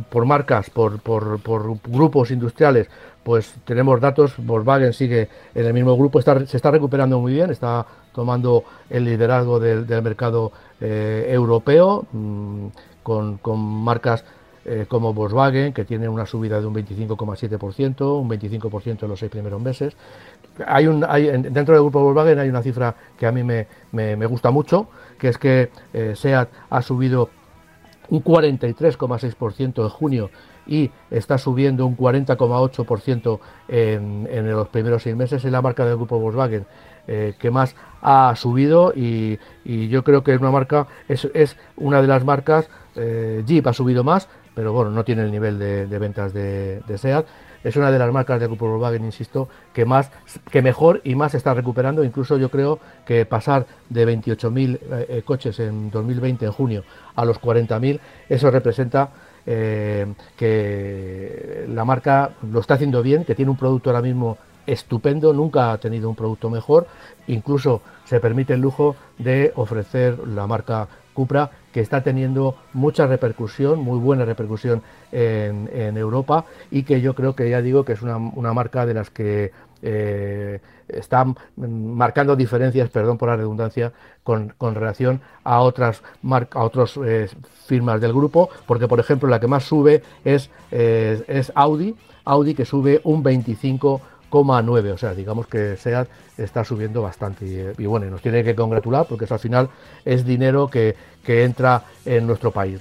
por 0.09 0.25
marcas, 0.25 0.71
por, 0.71 0.99
por, 0.99 1.39
por 1.39 1.77
grupos 1.87 2.31
industriales, 2.31 2.89
pues 3.27 3.55
tenemos 3.65 3.99
datos, 3.99 4.35
Volkswagen 4.37 4.93
sigue 4.93 5.27
en 5.53 5.65
el 5.65 5.73
mismo 5.73 5.97
grupo, 5.97 6.21
se 6.21 6.55
está 6.55 6.71
recuperando 6.71 7.19
muy 7.19 7.33
bien, 7.33 7.49
está 7.49 7.85
tomando 8.13 8.63
el 8.89 9.03
liderazgo 9.03 9.59
del, 9.59 9.85
mercado 10.01 10.53
eh, 10.79 11.27
europeo, 11.27 12.05
mm, 12.13 12.67
con, 13.03 13.37
marcas 13.83 14.23
eh, 14.63 14.85
como 14.87 15.13
Volkswagen, 15.13 15.73
que 15.73 15.83
tiene 15.83 16.07
una 16.07 16.25
subida 16.25 16.61
de 16.61 16.67
un 16.67 16.73
25,7%, 16.75 18.17
un 18.17 18.29
25% 18.29 19.03
en 19.03 19.09
los 19.09 19.19
seis 19.19 19.29
primeros 19.29 19.61
meses. 19.61 19.97
Hay 20.65 20.87
un, 20.87 21.01
dentro 21.01 21.75
del 21.75 21.83
grupo 21.83 21.99
Volkswagen 21.99 22.39
hay 22.39 22.47
una 22.47 22.61
cifra 22.61 22.95
que 23.17 23.27
a 23.27 23.33
mí 23.33 23.43
me, 23.43 24.25
gusta 24.25 24.51
mucho, 24.51 24.87
que 25.19 25.27
es 25.27 25.37
que 25.37 25.69
eh, 25.91 26.13
SEAT 26.15 26.47
ha 26.69 26.81
subido 26.81 27.29
un 28.07 28.23
43,6% 28.23 29.83
en 29.83 29.89
junio 29.89 30.29
y 30.67 30.91
está 31.09 31.37
subiendo 31.37 31.85
un 31.85 31.97
40,8% 31.97 33.39
en, 33.67 34.27
en 34.31 34.51
los 34.51 34.67
primeros 34.67 35.03
seis 35.03 35.15
meses. 35.15 35.43
Es 35.43 35.51
la 35.51 35.61
marca 35.61 35.85
del 35.85 35.95
grupo 35.95 36.19
Volkswagen 36.19 36.65
eh, 37.09 37.35
que 37.39 37.51
más 37.51 37.73
ha 38.01 38.35
subido 38.35 38.91
y, 38.93 39.39
yo 39.63 40.03
creo 40.03 40.25
que 40.25 40.33
es 40.33 40.41
una 40.41 40.51
marca, 40.51 40.87
es, 41.07 41.25
es 41.33 41.55
una 41.77 42.01
de 42.01 42.07
las 42.07 42.25
marcas, 42.25 42.69
eh, 42.95 43.43
Jeep 43.45 43.65
ha 43.65 43.71
subido 43.71 44.03
más, 44.03 44.27
pero 44.53 44.73
bueno, 44.73 44.91
no 44.91 45.05
tiene 45.05 45.23
el 45.23 45.31
nivel 45.31 45.57
de, 45.57 45.99
ventas 45.99 46.33
de, 46.33 46.81
SEAT. 46.97 47.25
Es 47.63 47.77
una 47.77 47.91
de 47.91 47.99
las 47.99 48.11
marcas 48.11 48.41
del 48.41 48.49
grupo 48.49 48.67
Volkswagen, 48.67 49.05
insisto, 49.05 49.47
que 49.73 49.85
más, 49.85 50.11
que 50.51 50.61
mejor 50.61 50.99
y 51.05 51.15
más 51.15 51.33
está 51.33 51.53
recuperando. 51.53 52.03
Incluso 52.03 52.37
yo 52.37 52.49
creo 52.49 52.79
que 53.05 53.25
pasar 53.25 53.65
de 53.87 54.05
28.000 54.05 54.79
eh, 54.91 55.21
coches 55.23 55.59
en 55.61 55.89
2020 55.89 56.45
en 56.45 56.51
junio 56.51 56.83
a 57.15 57.23
los 57.23 57.39
40.000, 57.39 58.01
eso 58.27 58.51
representa 58.51 59.11
eh, 59.49 60.05
que 60.35 61.65
la 61.69 61.85
marca 61.85 62.31
lo 62.51 62.59
está 62.59 62.73
haciendo 62.73 63.01
bien, 63.01 63.23
que 63.23 63.33
tiene 63.33 63.49
un 63.49 63.57
producto 63.57 63.89
ahora 63.89 64.01
mismo 64.01 64.37
estupendo, 64.65 65.31
nunca 65.31 65.71
ha 65.71 65.77
tenido 65.77 66.09
un 66.09 66.15
producto 66.15 66.49
mejor, 66.49 66.85
incluso 67.27 67.81
se 68.03 68.19
permite 68.19 68.53
el 68.53 68.61
lujo 68.61 68.97
de 69.17 69.53
ofrecer 69.55 70.19
la 70.27 70.45
marca 70.45 70.89
Cupra, 71.13 71.49
que 71.71 71.79
está 71.79 72.03
teniendo 72.03 72.55
mucha 72.73 73.07
repercusión, 73.07 73.79
muy 73.79 73.97
buena 73.97 74.25
repercusión 74.25 74.83
en, 75.11 75.97
Europa 75.97 76.45
y 76.69 76.83
que 76.83 77.01
yo 77.01 77.15
creo 77.15 77.35
que 77.35 77.49
ya 77.49 77.61
digo 77.61 77.85
que 77.85 77.93
es 77.93 78.01
una, 78.01 78.17
una 78.17 78.53
marca 78.53 78.85
de 78.85 78.93
las 78.93 79.09
que 79.09 79.51
eh, 79.81 80.59
están 80.87 81.35
marcando 81.55 82.35
diferencias, 82.35 82.89
perdón 82.89 83.17
por 83.17 83.29
la 83.29 83.35
redundancia, 83.35 83.91
con, 84.23 84.53
relación 84.59 85.21
a 85.43 85.59
otras 85.59 86.01
a 86.51 86.63
otros 86.63 86.99
eh, 87.03 87.29
firmas 87.65 87.99
del 88.01 88.13
grupo, 88.13 88.49
porque 88.65 88.87
por 88.87 88.99
ejemplo 88.99 89.27
la 89.29 89.39
que 89.39 89.47
más 89.47 89.63
sube 89.63 90.01
es, 90.23 90.49
eh, 90.71 91.23
es 91.27 91.51
Audi, 91.55 91.95
Audi 92.23 92.53
que 92.53 92.65
sube 92.65 93.01
un 93.03 93.23
25,9, 93.23 94.93
o 94.93 94.97
sea, 94.97 95.13
digamos 95.13 95.47
que 95.47 95.75
SEAT 95.77 96.07
está 96.37 96.63
subiendo 96.63 97.01
bastante 97.01 97.73
y, 97.77 97.85
bueno, 97.85 98.05
nos 98.07 98.21
tiene 98.21 98.43
que 98.43 98.55
congratular 98.55 99.05
porque 99.07 99.25
eso 99.25 99.33
al 99.33 99.39
final 99.39 99.69
es 100.05 100.25
dinero 100.25 100.69
que, 100.69 100.95
entra 101.25 101.83
en 102.05 102.25
nuestro 102.25 102.51
país. 102.51 102.79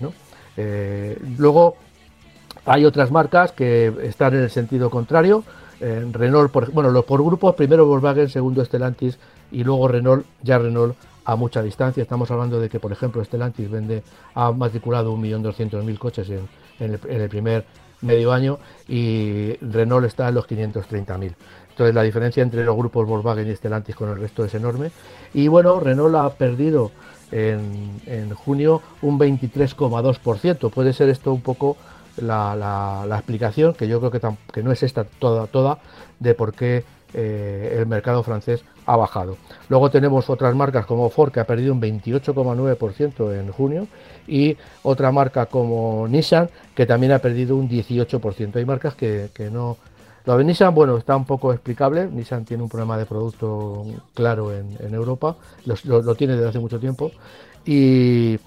luego 1.37 1.77
hay 2.65 2.85
otras 2.85 3.11
marcas 3.11 3.53
que 3.53 3.93
están 4.03 4.35
en 4.35 4.43
el 4.43 4.51
sentido 4.51 4.91
contrario, 4.91 5.45
Renault, 5.81 6.51
por, 6.51 6.71
bueno, 6.73 6.91
los 6.91 7.05
por 7.05 7.23
grupos, 7.23 7.55
primero 7.55 7.87
Volkswagen, 7.87 8.29
segundo 8.29 8.65
Stellantis 8.65 9.19
y 9.51 9.65
luego 9.65 9.89
Renault, 9.89 10.25
ya 10.43 10.59
Renault 10.59 10.97
a 11.27 11.37
mucha 11.37 11.63
distancia. 11.63 12.03
Estamos 12.03 12.31
hablando 12.31 12.61
de 12.61 12.69
que, 12.69 12.81
por 12.81 12.93
ejemplo, 12.93 13.23
Stellantis 13.23 13.71
vende, 13.71 14.03
ha 14.35 14.53
matriculado 14.53 15.15
1.200.000 15.17 15.99
coches 15.99 16.31
en, 16.31 16.49
el, 16.79 17.29
primer 17.29 17.65
medio 18.01 18.33
año 18.33 18.59
y 18.89 19.55
Renault 19.61 20.07
está 20.07 20.29
en 20.29 20.37
los 20.37 20.49
530.000. 20.49 21.35
Entonces 21.71 21.95
la 21.95 22.03
diferencia 22.03 22.43
entre 22.43 22.65
los 22.65 22.77
grupos 22.77 23.07
Volkswagen 23.07 23.51
y 23.51 23.57
Stellantis 23.57 23.97
con 23.97 24.09
el 24.09 24.19
resto 24.19 24.45
es 24.45 24.55
enorme. 24.55 24.91
Y 25.35 25.49
bueno, 25.49 25.81
Renault 25.81 26.15
ha 26.15 26.31
perdido 26.31 26.93
en, 27.33 28.01
en 28.07 28.33
junio 28.35 28.81
un 29.03 29.19
23,2%. 29.19 30.71
Puede 30.71 30.93
ser 30.93 31.09
esto 31.09 31.33
un 31.33 31.43
poco 31.43 31.77
la, 32.19 33.07
explicación, 33.11 33.75
que 33.75 33.89
yo 33.89 33.99
creo 34.01 34.11
que, 34.11 34.21
que, 34.53 34.63
no 34.63 34.73
es 34.73 34.83
esta 34.83 35.05
toda, 35.05 35.47
toda 35.47 35.79
de 36.19 36.35
por 36.35 36.55
qué 36.55 36.85
eh, 37.15 37.77
el 37.79 37.87
mercado 37.87 38.23
francés 38.23 38.65
ha 38.85 38.97
bajado. 38.97 39.37
Luego 39.69 39.91
tenemos 39.91 40.29
otras 40.29 40.55
marcas 40.55 40.87
como 40.87 41.09
Ford, 41.09 41.33
que 41.33 41.41
ha 41.41 41.47
perdido 41.47 41.73
un 41.73 41.81
28,9% 41.81 43.39
en 43.39 43.53
junio, 43.53 43.87
y 44.27 44.57
otra 44.83 45.13
marca 45.13 45.47
como 45.47 46.07
Nissan, 46.09 46.51
que 46.75 46.87
también 46.87 47.13
ha 47.13 47.19
perdido 47.19 47.57
un 47.57 47.69
18%. 47.69 48.57
Hay 48.57 48.65
marcas 48.65 48.95
que, 48.95 49.31
no... 49.53 49.77
Lo 50.25 50.37
de 50.37 50.45
Nissan, 50.45 50.75
bueno, 50.75 50.97
está 50.97 51.15
un 51.17 51.25
poco 51.25 51.53
explicable. 51.53 52.07
Nissan 52.07 52.45
tiene 52.45 52.63
un 52.63 52.69
problema 52.69 52.99
de 52.99 53.07
producto 53.07 53.85
claro 54.13 54.53
en, 54.53 54.93
Europa, 54.93 55.37
lo 55.65 56.15
tiene 56.17 56.35
desde 56.35 56.49
hace 56.49 56.59
mucho 56.59 56.81
tiempo. 56.81 57.13
Y, 57.65 58.39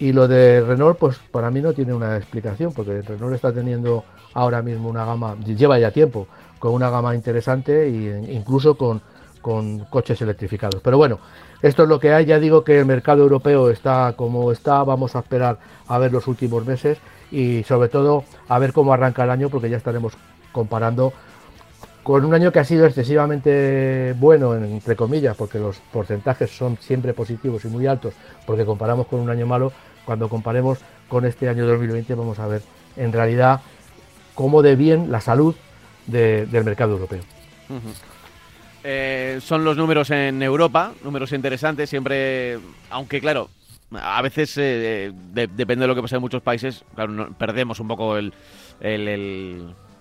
y 0.00 0.12
lo 0.12 0.26
de 0.26 0.62
Renault, 0.62 0.98
pues 0.98 1.18
para 1.30 1.50
mí 1.50 1.60
no 1.60 1.74
tiene 1.74 1.92
una 1.92 2.16
explicación, 2.16 2.72
porque 2.72 3.02
Renault 3.02 3.34
está 3.34 3.52
teniendo 3.52 4.02
ahora 4.32 4.62
mismo 4.62 4.88
una 4.88 5.04
gama, 5.04 5.36
lleva 5.44 5.78
ya 5.78 5.90
tiempo, 5.90 6.26
con 6.58 6.72
una 6.72 6.88
gama 6.88 7.14
interesante 7.14 7.86
e 7.86 8.32
incluso 8.32 8.76
con, 8.76 9.02
coches 9.90 10.20
electrificados. 10.22 10.80
Pero 10.82 10.96
bueno, 10.96 11.18
esto 11.62 11.82
es 11.82 11.88
lo 11.88 12.00
que 12.00 12.12
hay. 12.12 12.24
Ya 12.24 12.38
digo 12.38 12.64
que 12.64 12.78
el 12.78 12.86
mercado 12.86 13.22
europeo 13.22 13.70
está 13.70 14.14
como 14.14 14.52
está. 14.52 14.82
Vamos 14.84 15.16
a 15.16 15.20
esperar 15.20 15.58
a 15.86 15.98
ver 15.98 16.12
los 16.12 16.26
últimos 16.26 16.66
meses 16.66 16.98
y 17.30 17.62
sobre 17.64 17.88
todo 17.88 18.24
a 18.48 18.58
ver 18.58 18.72
cómo 18.72 18.92
arranca 18.92 19.24
el 19.24 19.30
año, 19.30 19.48
porque 19.48 19.70
ya 19.70 19.78
estaremos 19.78 20.12
comparando 20.52 21.12
con 22.02 22.24
un 22.24 22.34
año 22.34 22.50
que 22.50 22.58
ha 22.58 22.64
sido 22.64 22.86
excesivamente 22.86 24.14
bueno, 24.18 24.54
entre 24.54 24.96
comillas, 24.96 25.36
porque 25.36 25.58
los 25.58 25.78
porcentajes 25.92 26.50
son 26.50 26.78
siempre 26.78 27.12
positivos 27.12 27.64
y 27.64 27.68
muy 27.68 27.86
altos, 27.86 28.14
porque 28.46 28.64
comparamos 28.64 29.06
con 29.06 29.20
un 29.20 29.30
año 29.30 29.46
malo, 29.46 29.72
cuando 30.04 30.28
comparemos 30.28 30.78
con 31.08 31.24
este 31.24 31.48
año 31.48 31.66
2020 31.66 32.14
vamos 32.14 32.38
a 32.38 32.46
ver 32.46 32.62
en 32.96 33.12
realidad 33.12 33.60
cómo 34.34 34.62
de 34.62 34.76
bien 34.76 35.10
la 35.10 35.20
salud 35.20 35.54
del 36.06 36.64
mercado 36.64 36.92
europeo. 36.92 37.22
Eh, 38.82 39.38
son 39.42 39.64
los 39.64 39.76
números 39.76 40.10
en 40.10 40.42
Europa, 40.42 40.92
números 41.04 41.32
interesantes, 41.32 41.90
siempre, 41.90 42.58
aunque 42.88 43.20
claro, 43.20 43.50
a 43.92 44.22
veces 44.22 44.54
eh, 44.56 45.12
depende 45.32 45.82
de 45.82 45.86
lo 45.86 45.94
que 45.94 46.02
pasa 46.02 46.16
en 46.16 46.22
muchos 46.22 46.42
países, 46.42 46.84
claro, 46.94 47.30
perdemos 47.38 47.80
un 47.80 47.88
poco 47.88 48.16
el, 48.16 48.32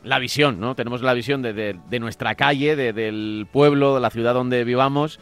la 0.04 0.20
visión, 0.20 0.60
¿no? 0.60 0.76
Tenemos 0.76 1.02
la 1.02 1.14
visión 1.14 1.42
de, 1.42 2.00
nuestra 2.00 2.36
calle, 2.36 2.76
del 2.76 3.48
pueblo, 3.52 3.96
de 3.96 4.02
la 4.02 4.10
ciudad 4.10 4.34
donde 4.34 4.64
vivamos 4.64 5.20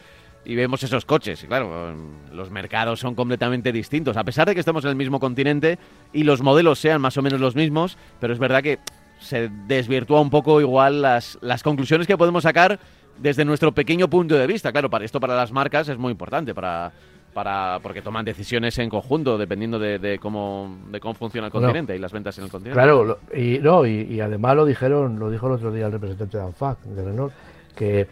y 0.48 0.56
vemos 0.56 0.82
esos 0.82 1.04
coches. 1.04 1.44
Y 1.44 1.46
claro, 1.46 1.94
los 2.32 2.50
mercados 2.50 2.98
son 2.98 3.14
completamente 3.14 3.70
distintos, 3.70 4.16
a 4.16 4.24
pesar 4.24 4.48
de 4.48 4.54
que 4.54 4.60
estamos 4.60 4.82
en 4.84 4.90
el 4.90 4.96
mismo 4.96 5.20
continente 5.20 5.78
y 6.10 6.24
los 6.24 6.40
modelos 6.40 6.78
sean 6.78 7.02
más 7.02 7.18
o 7.18 7.22
menos 7.22 7.38
los 7.38 7.54
mismos, 7.54 7.98
pero 8.18 8.32
es 8.32 8.38
verdad 8.38 8.62
que 8.62 8.78
se 9.20 9.50
desvirtúa 9.66 10.22
un 10.22 10.30
poco 10.30 10.62
igual 10.62 11.02
las, 11.02 11.38
las 11.42 11.62
conclusiones 11.62 12.06
que 12.06 12.16
podemos 12.16 12.44
sacar 12.44 12.80
desde 13.18 13.44
nuestro 13.44 13.72
pequeño 13.72 14.08
punto 14.08 14.36
de 14.36 14.46
vista. 14.46 14.72
Claro, 14.72 14.88
para 14.88 15.04
esto 15.04 15.20
para 15.20 15.36
las 15.36 15.52
marcas 15.52 15.90
es 15.90 15.98
muy 15.98 16.12
importante, 16.12 16.54
para, 16.54 16.92
para 17.34 17.78
porque 17.82 18.00
toman 18.00 18.24
decisiones 18.24 18.78
en 18.78 18.88
conjunto 18.88 19.36
dependiendo 19.36 19.78
de, 19.78 20.18
cómo 20.18 20.78
de 20.90 20.98
cómo 20.98 21.12
funciona 21.12 21.48
el 21.48 21.52
continente 21.52 21.94
y 21.94 21.98
las 21.98 22.12
ventas 22.12 22.38
en 22.38 22.44
el 22.44 22.50
continente. 22.50 22.74
Claro, 22.74 23.18
y 23.36 23.58
no 23.58 23.84
y, 23.84 24.18
además 24.18 24.56
lo 24.56 24.64
dijeron, 24.64 25.18
lo 25.18 25.30
dijo 25.30 25.46
el 25.48 25.52
otro 25.52 25.72
día 25.72 25.84
el 25.84 25.92
representante 25.92 26.38
de 26.38 26.44
ANFAC, 26.44 26.78
de 26.84 27.04
Renault, 27.04 27.34
que 27.76 28.08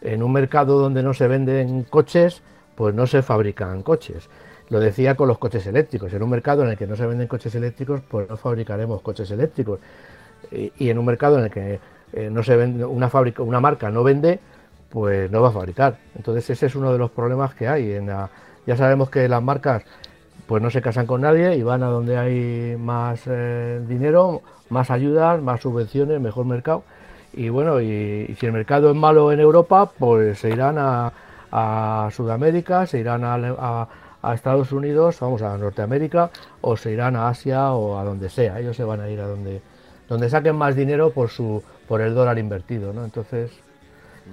en 0.00 0.22
un 0.22 0.32
mercado 0.32 0.78
donde 0.78 1.02
no 1.02 1.14
se 1.14 1.28
venden 1.28 1.84
coches, 1.84 2.42
pues 2.74 2.94
no 2.94 3.06
se 3.06 3.22
fabrican 3.22 3.82
coches. 3.82 4.28
Lo 4.68 4.80
decía 4.80 5.14
con 5.14 5.28
los 5.28 5.38
coches 5.38 5.66
eléctricos. 5.66 6.12
En 6.12 6.22
un 6.22 6.30
mercado 6.30 6.62
en 6.62 6.70
el 6.70 6.76
que 6.76 6.86
no 6.86 6.96
se 6.96 7.06
venden 7.06 7.26
coches 7.26 7.54
eléctricos, 7.54 8.02
pues 8.08 8.28
no 8.28 8.36
fabricaremos 8.36 9.00
coches 9.00 9.30
eléctricos. 9.30 9.80
Y, 10.50 10.88
en 10.88 10.98
un 10.98 11.06
mercado 11.06 11.38
en 11.38 11.44
el 11.44 11.50
que 11.50 11.80
eh, 12.12 12.30
no 12.30 12.42
se 12.42 12.56
vende, 12.56 12.84
una 12.84 13.60
marca 13.60 13.90
no 13.90 14.04
vende, 14.04 14.40
pues 14.90 15.30
no 15.30 15.42
va 15.42 15.48
a 15.48 15.52
fabricar. 15.52 15.98
Entonces 16.16 16.48
ese 16.50 16.66
es 16.66 16.74
uno 16.74 16.92
de 16.92 16.98
los 16.98 17.10
problemas 17.10 17.54
que 17.54 17.68
hay. 17.68 17.98
Ya 18.66 18.76
sabemos 18.76 19.10
que 19.10 19.28
las 19.28 19.42
marcas 19.42 19.84
pues 20.46 20.62
no 20.62 20.70
se 20.70 20.80
casan 20.80 21.06
con 21.06 21.20
nadie 21.20 21.56
y 21.56 21.62
van 21.62 21.82
a 21.82 21.88
donde 21.88 22.16
hay 22.16 22.76
más 22.78 23.20
eh, 23.26 23.82
dinero, 23.86 24.42
más 24.70 24.90
ayudas, 24.90 25.42
más 25.42 25.60
subvenciones, 25.60 26.20
mejor 26.20 26.46
mercado. 26.46 26.84
Y 27.38 27.50
bueno, 27.50 27.80
y, 27.80 28.34
si 28.36 28.46
el 28.46 28.52
mercado 28.52 28.90
es 28.90 28.96
malo 28.96 29.30
en 29.30 29.38
Europa, 29.38 29.88
pues 29.96 30.40
se 30.40 30.50
irán 30.50 30.74
a, 30.76 32.10
Sudamérica, 32.10 32.84
se 32.84 32.98
irán 32.98 33.22
a, 33.24 33.88
Estados 34.34 34.72
Unidos, 34.72 35.20
vamos 35.20 35.42
a 35.42 35.56
Norteamérica, 35.56 36.30
o 36.60 36.76
se 36.76 36.90
irán 36.90 37.14
a 37.14 37.28
Asia 37.28 37.70
o 37.70 37.96
a 37.96 38.02
donde 38.02 38.28
sea. 38.28 38.58
Ellos 38.58 38.76
se 38.76 38.82
van 38.82 39.00
a 39.00 39.08
ir 39.08 39.20
a 39.20 39.28
donde, 39.28 39.62
donde 40.08 40.28
saquen 40.28 40.56
más 40.56 40.74
dinero 40.74 41.10
por 41.10 41.28
su 41.28 41.62
por 41.86 42.00
el 42.00 42.12
dólar 42.12 42.38
invertido, 42.38 42.92
¿no? 42.92 43.04
Entonces, 43.04 43.52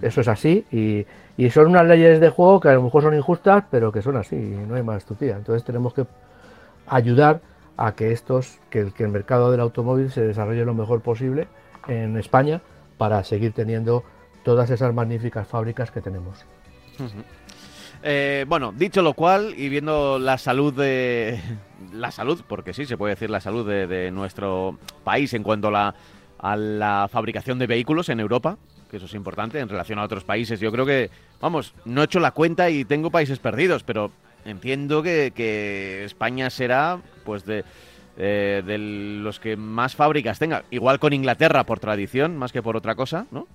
eso 0.02 0.22
es 0.22 0.28
así 0.28 0.66
y, 0.72 1.06
son 1.52 1.68
unas 1.68 1.86
leyes 1.86 2.20
de 2.20 2.30
juego 2.30 2.60
que 2.60 2.70
a 2.70 2.74
lo 2.74 2.82
mejor 2.82 3.04
son 3.04 3.14
injustas, 3.14 3.66
pero 3.70 3.92
que 3.92 4.02
son 4.02 4.18
así, 4.18 4.36
y 4.36 4.66
no 4.68 4.76
hay 4.76 4.84
más 4.84 5.06
tutía. 5.06 5.36
Entonces 5.38 5.64
tenemos 5.64 5.94
que 5.94 6.08
ayudar 6.88 7.40
a 7.78 7.92
que 7.92 8.12
estos, 8.12 8.58
que 8.72 8.92
el 8.98 9.10
mercado 9.10 9.52
del 9.52 9.60
automóvil 9.60 10.10
se 10.10 10.22
desarrolle 10.22 10.66
lo 10.66 10.74
mejor 10.74 11.02
posible 11.02 11.48
en 11.88 12.18
España 12.18 12.62
para 12.98 13.24
seguir 13.24 13.54
teniendo 13.54 14.04
todas 14.44 14.70
esas 14.70 14.94
magníficas 14.94 15.48
fábricas 15.48 15.92
que 15.92 16.02
tenemos. 16.02 16.46
Eh, 18.04 18.46
bueno, 18.48 18.72
dicho 18.72 19.02
lo 19.02 19.14
cual 19.14 19.54
y 19.58 19.70
viendo 19.70 20.20
la 20.20 20.38
salud 20.38 20.74
de 20.74 21.40
la 21.94 22.12
salud, 22.12 22.42
porque 22.48 22.74
sí 22.74 22.86
se 22.86 22.98
puede 22.98 23.16
decir 23.16 23.30
la 23.30 23.42
salud 23.42 23.68
de, 23.68 24.12
nuestro 24.12 24.78
país 25.04 25.34
en 25.34 25.44
cuanto 25.44 25.70
a 25.76 25.94
la, 26.56 27.10
fabricación 27.12 27.58
de 27.58 27.68
vehículos 27.68 28.10
en 28.10 28.20
Europa, 28.20 28.58
que 28.92 28.98
eso 28.98 29.08
es 29.08 29.14
importante 29.16 29.60
en 29.60 29.70
relación 29.70 29.98
a 29.98 30.04
otros 30.04 30.24
países. 30.24 30.60
Yo 30.60 30.72
creo 30.72 30.86
que, 30.86 31.10
vamos, 31.42 31.74
no 31.86 32.02
he 32.02 32.06
hecho 32.06 32.20
la 32.20 32.32
cuenta 32.32 32.70
y 32.70 32.86
tengo 32.86 33.10
países 33.10 33.40
perdidos, 33.40 33.84
pero 33.84 34.12
entiendo 34.46 35.02
que, 35.02 35.34
que 35.34 36.04
España 36.06 36.52
será, 36.52 37.00
pues, 37.24 37.46
de 37.46 37.66
eh, 38.18 38.64
de 38.66 38.78
los 38.78 39.42
que 39.42 39.58
más 39.58 39.96
fábricas 39.96 40.40
tenga. 40.40 40.64
Igual 40.72 41.00
con 41.00 41.12
Inglaterra 41.12 41.66
por 41.66 41.80
tradición, 41.80 42.38
más 42.38 42.54
que 42.54 42.62
por 42.62 42.78
otra 42.78 42.96
cosa, 42.96 43.26
¿no? 43.32 43.48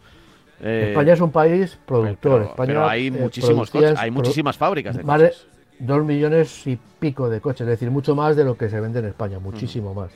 Eh, 0.62 0.88
España 0.90 1.14
es 1.14 1.20
un 1.22 1.30
país 1.30 1.78
productor. 1.86 2.52
Pero, 2.58 2.86
hay 2.86 3.06
eh, 3.06 3.10
muchísimos 3.10 3.72
hay 3.96 4.10
muchísimas 4.10 4.58
fábricas 4.58 4.96
de 4.96 5.32
dos 5.78 6.04
millones 6.04 6.66
y 6.66 6.78
pico 6.98 7.30
de 7.30 7.40
coches, 7.40 7.62
es 7.62 7.68
decir, 7.68 7.90
mucho 7.90 8.14
más 8.14 8.36
de 8.36 8.44
lo 8.44 8.58
que 8.58 8.68
se 8.68 8.78
vende 8.80 8.98
en 8.98 9.06
España, 9.06 9.38
muchísimo 9.38 9.94
más. 9.94 10.10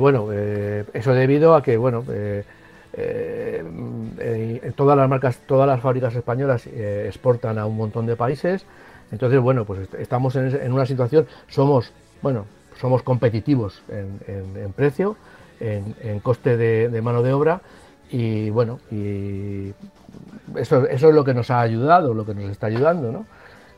bueno, 0.00 0.32
eso 0.32 1.14
debido 1.14 1.54
a 1.54 1.62
que, 1.62 1.76
bueno, 1.76 2.02
todas 4.74 4.96
las 4.96 5.08
marcas, 5.08 5.38
todas 5.46 5.68
las 5.68 5.80
fábricas 5.80 6.16
españolas 6.16 6.66
exportan 6.66 7.58
a 7.60 7.66
un 7.66 7.76
montón 7.76 8.06
de 8.06 8.16
países. 8.16 8.66
Entonces, 9.12 9.38
bueno, 9.38 9.64
pues 9.64 9.88
estamos 10.00 10.34
en, 10.34 10.48
en 10.60 10.72
una 10.72 10.86
situación, 10.86 11.28
somos, 11.46 11.92
bueno, 12.20 12.46
somos 12.80 13.02
competitivos 13.02 13.82
en, 13.88 14.72
precio, 14.72 15.16
en, 15.60 16.20
coste 16.20 16.56
de, 16.56 17.02
mano 17.02 17.22
de 17.22 17.32
obra 17.32 17.60
y 18.10 18.50
bueno, 18.50 18.80
y 18.90 19.72
eso, 20.56 20.86
eso 20.86 21.08
es 21.08 21.14
lo 21.14 21.24
que 21.24 21.34
nos 21.34 21.50
ha 21.50 21.60
ayudado, 21.60 22.14
lo 22.14 22.26
que 22.26 22.34
nos 22.34 22.50
está 22.50 22.66
ayudando, 22.66 23.12
¿no? 23.12 23.26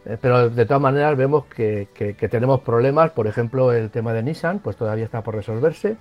Eh, 0.05 0.17
pero 0.21 0.51
de 0.51 0.67
todas 0.67 0.83
maneras 0.83 1.17
vemos 1.17 1.45
que, 1.47 1.89
tenemos 2.31 2.61
problemas, 2.61 3.11
por 3.11 3.27
ejemplo 3.27 3.73
el 3.73 3.91
tema 3.91 4.13
de 4.13 4.23
Nissan, 4.23 4.59
pues 4.59 4.77
todavía 4.77 5.05
está 5.05 5.23
por 5.23 5.35
resolverse, 5.35 5.97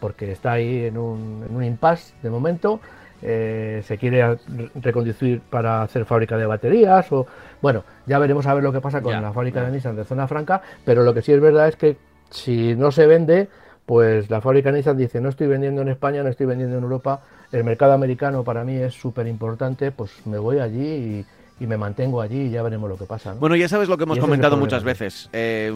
porque 0.00 0.32
está 0.32 0.52
ahí 0.52 0.84
en 0.84 0.98
un, 0.98 1.44
en 1.48 1.56
un 1.56 1.64
impasse 1.64 2.14
de 2.22 2.30
momento, 2.30 2.80
eh, 3.22 3.82
se 3.84 3.96
quiere 3.96 4.38
reconducir 4.74 5.40
para 5.40 5.82
hacer 5.82 6.04
fábrica 6.04 6.36
de 6.36 6.44
baterías 6.44 7.10
o 7.12 7.26
bueno, 7.62 7.82
ya 8.04 8.18
veremos 8.18 8.46
a 8.46 8.52
ver 8.52 8.62
lo 8.62 8.72
que 8.72 8.82
pasa 8.82 9.00
con 9.00 9.12
la 9.12 9.32
fábrica 9.32 9.62
de 9.62 9.72
Nissan 9.72 9.96
de 9.96 10.04
zona 10.04 10.28
franca, 10.28 10.60
pero 10.84 11.02
lo 11.02 11.14
que 11.14 11.22
sí 11.22 11.32
es 11.32 11.40
verdad 11.40 11.68
es 11.68 11.76
que 11.76 11.96
si 12.30 12.74
no 12.74 12.92
se 12.92 13.06
vende, 13.06 13.48
pues 13.86 14.28
la 14.30 14.40
fábrica 14.40 14.72
Nissan 14.72 14.96
dice, 14.96 15.20
no 15.20 15.28
estoy 15.28 15.46
vendiendo 15.46 15.82
en 15.82 15.88
España, 15.88 16.22
no 16.22 16.28
estoy 16.28 16.46
vendiendo 16.46 16.76
en 16.76 16.82
Europa, 16.82 17.22
el 17.52 17.64
mercado 17.64 17.92
americano 17.92 18.42
para 18.42 18.64
mí 18.64 18.74
es 18.74 18.94
súper 18.94 19.26
importante, 19.26 19.92
pues 19.92 20.10
me 20.26 20.38
voy 20.38 20.58
allí 20.58 21.24
y, 21.58 21.66
me 21.66 21.78
mantengo 21.78 22.20
allí 22.20 22.42
y 22.42 22.50
ya 22.50 22.62
veremos 22.62 22.90
lo 22.90 22.98
que 22.98 23.06
pasa. 23.06 23.32
Bueno, 23.32 23.56
ya 23.56 23.66
sabes 23.66 23.88
lo 23.88 23.96
que 23.96 24.04
hemos 24.04 24.18
comentado 24.18 24.58
muchas 24.58 24.84
veces, 24.84 25.30
eh, 25.32 25.72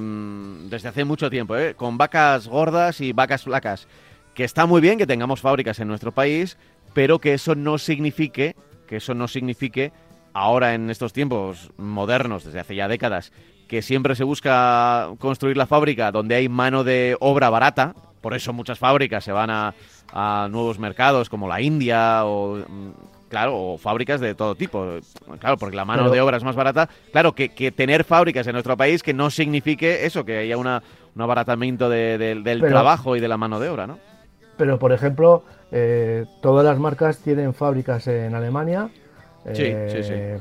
desde 0.68 0.88
hace 0.88 1.04
mucho 1.04 1.30
tiempo, 1.30 1.56
eh, 1.56 1.74
con 1.74 1.96
vacas 1.96 2.48
gordas 2.48 3.00
y 3.00 3.12
vacas 3.12 3.44
flacas, 3.44 3.86
que 4.34 4.44
está 4.44 4.66
muy 4.66 4.82
bien 4.82 4.98
que 4.98 5.06
tengamos 5.06 5.40
fábricas 5.40 5.78
en 5.80 5.88
nuestro 5.88 6.12
país, 6.12 6.58
pero 6.92 7.18
que 7.18 7.32
eso 7.32 7.54
no 7.54 7.78
signifique, 7.78 8.56
que 8.86 8.96
eso 8.96 9.14
no 9.14 9.26
signifique 9.26 9.92
ahora 10.32 10.74
en 10.74 10.90
estos 10.90 11.12
tiempos 11.12 11.70
modernos, 11.76 12.44
desde 12.44 12.60
hace 12.60 12.74
ya 12.74 12.88
décadas, 12.88 13.32
que 13.68 13.82
siempre 13.82 14.14
se 14.14 14.24
busca 14.24 15.10
construir 15.18 15.56
la 15.56 15.66
fábrica 15.66 16.10
donde 16.10 16.34
hay 16.34 16.48
mano 16.48 16.84
de 16.84 17.16
obra 17.20 17.50
barata, 17.50 17.94
por 18.20 18.34
eso 18.34 18.52
muchas 18.52 18.78
fábricas 18.78 19.24
se 19.24 19.32
van 19.32 19.50
a, 19.50 19.74
nuevos 20.50 20.78
mercados 20.78 21.28
como 21.28 21.46
la 21.46 21.60
India 21.60 22.24
o 22.24 22.56
mm, 22.56 22.90
claro, 23.28 23.56
o 23.56 23.78
fábricas 23.78 24.20
de 24.20 24.34
todo 24.34 24.56
tipo. 24.56 24.98
Claro, 25.38 25.56
porque 25.56 25.76
la 25.76 25.84
mano 25.84 26.10
de 26.10 26.20
obra 26.20 26.36
es 26.36 26.44
más 26.44 26.56
barata. 26.56 26.88
Claro, 27.12 27.32
que, 27.32 27.48
tener 27.70 28.04
fábricas 28.04 28.46
en 28.46 28.52
nuestro 28.52 28.76
país 28.76 29.02
que 29.02 29.14
no 29.14 29.30
signifique 29.30 30.04
eso, 30.04 30.24
que 30.24 30.38
haya 30.38 30.56
una, 30.56 30.82
un 31.14 31.22
abaratamiento 31.22 31.88
del 31.88 32.60
trabajo 32.60 33.16
y 33.16 33.20
de 33.20 33.28
la 33.28 33.36
mano 33.36 33.60
de 33.60 33.68
obra, 33.68 33.86
¿no? 33.86 33.98
Pero, 34.56 34.78
por 34.78 34.92
ejemplo, 34.92 35.44
eh, 35.72 36.26
todas 36.42 36.66
las 36.66 36.78
marcas 36.78 37.18
tienen 37.20 37.54
fábricas 37.54 38.06
en 38.08 38.34
Alemania. 38.34 38.90
Sí, 39.52 39.74
sí, 39.88 40.02
sí. 40.02 40.12
Eh, 40.12 40.40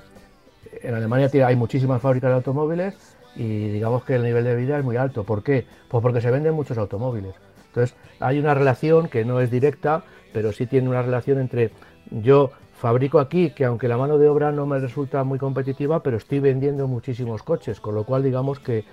en 0.81 0.93
Alemania 0.93 1.29
hay 1.45 1.55
muchísimas 1.55 2.01
fábricas 2.01 2.29
de 2.29 2.35
automóviles 2.35 2.95
y 3.35 3.69
digamos 3.69 4.03
que 4.03 4.15
el 4.15 4.23
nivel 4.23 4.43
de 4.43 4.55
vida 4.55 4.77
es 4.77 4.83
muy 4.83 4.97
alto. 4.97 5.23
¿Por 5.23 5.43
qué? 5.43 5.65
Pues 5.87 6.01
porque 6.01 6.21
se 6.21 6.31
venden 6.31 6.53
muchos 6.53 6.77
automóviles. 6.77 7.33
Entonces 7.67 7.95
hay 8.19 8.39
una 8.39 8.53
relación 8.53 9.07
que 9.07 9.25
no 9.25 9.39
es 9.39 9.51
directa, 9.51 10.03
pero 10.33 10.51
sí 10.51 10.65
tiene 10.65 10.89
una 10.89 11.01
relación 11.01 11.39
entre 11.39 11.71
yo 12.11 12.51
fabrico 12.79 13.19
aquí, 13.19 13.51
que 13.51 13.65
aunque 13.65 13.87
la 13.87 13.97
mano 13.97 14.17
de 14.17 14.29
obra 14.29 14.51
no 14.51 14.65
me 14.65 14.79
resulta 14.79 15.23
muy 15.23 15.37
competitiva, 15.37 16.01
pero 16.01 16.17
estoy 16.17 16.39
vendiendo 16.39 16.87
muchísimos 16.87 17.43
coches, 17.43 17.79
con 17.79 17.93
lo 17.93 18.05
cual 18.05 18.23
digamos 18.23 18.59
que, 18.59 18.85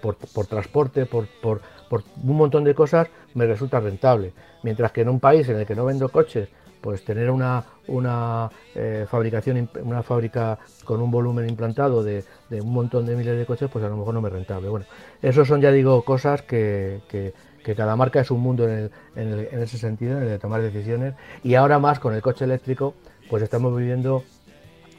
por, 0.00 0.16
transporte, 0.46 1.04
por, 1.04 1.28
por, 1.42 1.60
un 2.22 2.36
montón 2.36 2.64
de 2.64 2.74
cosas, 2.74 3.08
me 3.34 3.46
resulta 3.46 3.80
rentable. 3.80 4.32
Mientras 4.62 4.92
que 4.92 5.02
en 5.02 5.10
un 5.10 5.20
país 5.20 5.46
en 5.50 5.56
el 5.56 5.66
que 5.66 5.74
no 5.74 5.84
vendo 5.84 6.08
coches, 6.08 6.48
pues 6.84 7.02
tener 7.02 7.30
una, 7.30 7.64
una 7.86 8.50
eh, 8.74 9.06
fabricación, 9.10 9.70
una 9.84 10.02
fábrica 10.02 10.58
con 10.84 11.00
un 11.00 11.10
volumen 11.10 11.48
implantado 11.48 12.02
de, 12.02 12.22
un 12.50 12.74
montón 12.74 13.06
de 13.06 13.16
miles 13.16 13.38
de 13.38 13.46
coches, 13.46 13.70
pues 13.72 13.82
a 13.86 13.88
lo 13.88 13.96
mejor 13.96 14.12
no 14.12 14.20
me 14.20 14.28
rentable. 14.28 14.68
Bueno, 14.68 14.84
eso 15.22 15.46
son 15.46 15.62
ya 15.62 15.72
digo 15.72 16.04
cosas 16.04 16.42
que, 16.42 17.00
cada 17.74 17.96
marca 17.96 18.20
es 18.20 18.30
un 18.30 18.40
mundo 18.42 18.68
en, 18.68 18.90
en, 19.16 19.62
ese 19.62 19.78
sentido, 19.78 20.18
en 20.18 20.24
el 20.24 20.28
de 20.28 20.38
tomar 20.38 20.60
decisiones. 20.60 21.14
Y 21.42 21.54
ahora 21.54 21.78
más 21.78 21.98
con 22.00 22.12
el 22.12 22.20
coche 22.20 22.44
eléctrico, 22.44 22.92
pues 23.30 23.42
estamos 23.42 23.74
viviendo 23.74 24.22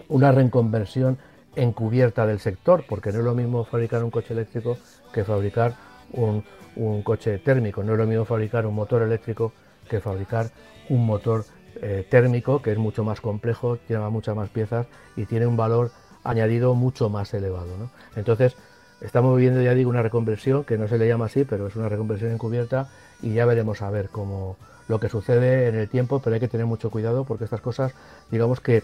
una 0.10 0.32
reconversión 0.32 1.20
encubierta 1.56 2.26
del 2.26 2.40
sector, 2.40 2.84
porque 2.90 3.12
no 3.12 3.20
es 3.20 3.26
lo 3.26 3.36
mismo 3.36 3.64
fabricar 3.64 4.04
un 4.04 4.10
coche 4.10 4.34
eléctrico 4.34 4.80
que 5.14 5.24
fabricar 5.24 5.76
un, 6.14 6.44
un 6.78 7.04
coche 7.04 7.38
térmico, 7.38 7.84
no 7.84 7.92
es 7.92 8.00
lo 8.00 8.08
mismo 8.08 8.26
fabricar 8.26 8.66
un 8.66 8.74
motor 8.74 9.04
eléctrico 9.04 9.54
que 9.88 10.00
fabricar 10.00 10.50
un 10.90 11.06
motor 11.06 11.46
eh, 11.82 12.06
térmico, 12.10 12.62
que 12.62 12.72
es 12.72 12.78
mucho 12.78 13.04
más 13.04 13.22
complejo, 13.22 13.78
lleva 13.90 14.10
muchas 14.10 14.36
más 14.36 14.50
piezas 14.50 14.88
y 15.16 15.26
tiene 15.26 15.46
un 15.46 15.58
valor 15.58 15.92
añadido 16.24 16.74
mucho 16.74 17.10
más 17.10 17.34
elevado. 17.34 17.90
Entonces, 18.16 18.56
estamos 19.02 19.36
viviendo, 19.36 19.62
ya 19.62 19.74
digo, 19.74 19.90
una 19.90 20.02
reconversión, 20.02 20.64
que 20.64 20.78
no 20.78 20.88
se 20.88 20.98
le 20.98 21.08
llama 21.08 21.26
así, 21.26 21.44
pero 21.44 21.68
es 21.68 21.76
una 21.76 21.90
reconversión 21.90 22.32
encubierta 22.32 22.90
y 23.22 23.34
ya 23.34 23.46
veremos 23.46 23.82
a 23.82 23.90
ver 23.90 24.10
cómo 24.10 24.58
lo 24.88 25.00
que 25.00 25.10
sucede 25.10 25.68
en 25.68 25.76
el 25.76 25.90
tiempo, 25.90 26.22
pero 26.24 26.36
hay 26.36 26.40
que 26.40 26.48
tener 26.48 26.66
mucho 26.66 26.90
cuidado 26.90 27.24
porque 27.26 27.44
estas 27.44 27.62
cosas, 27.62 27.94
digamos 28.32 28.60
que 28.60 28.84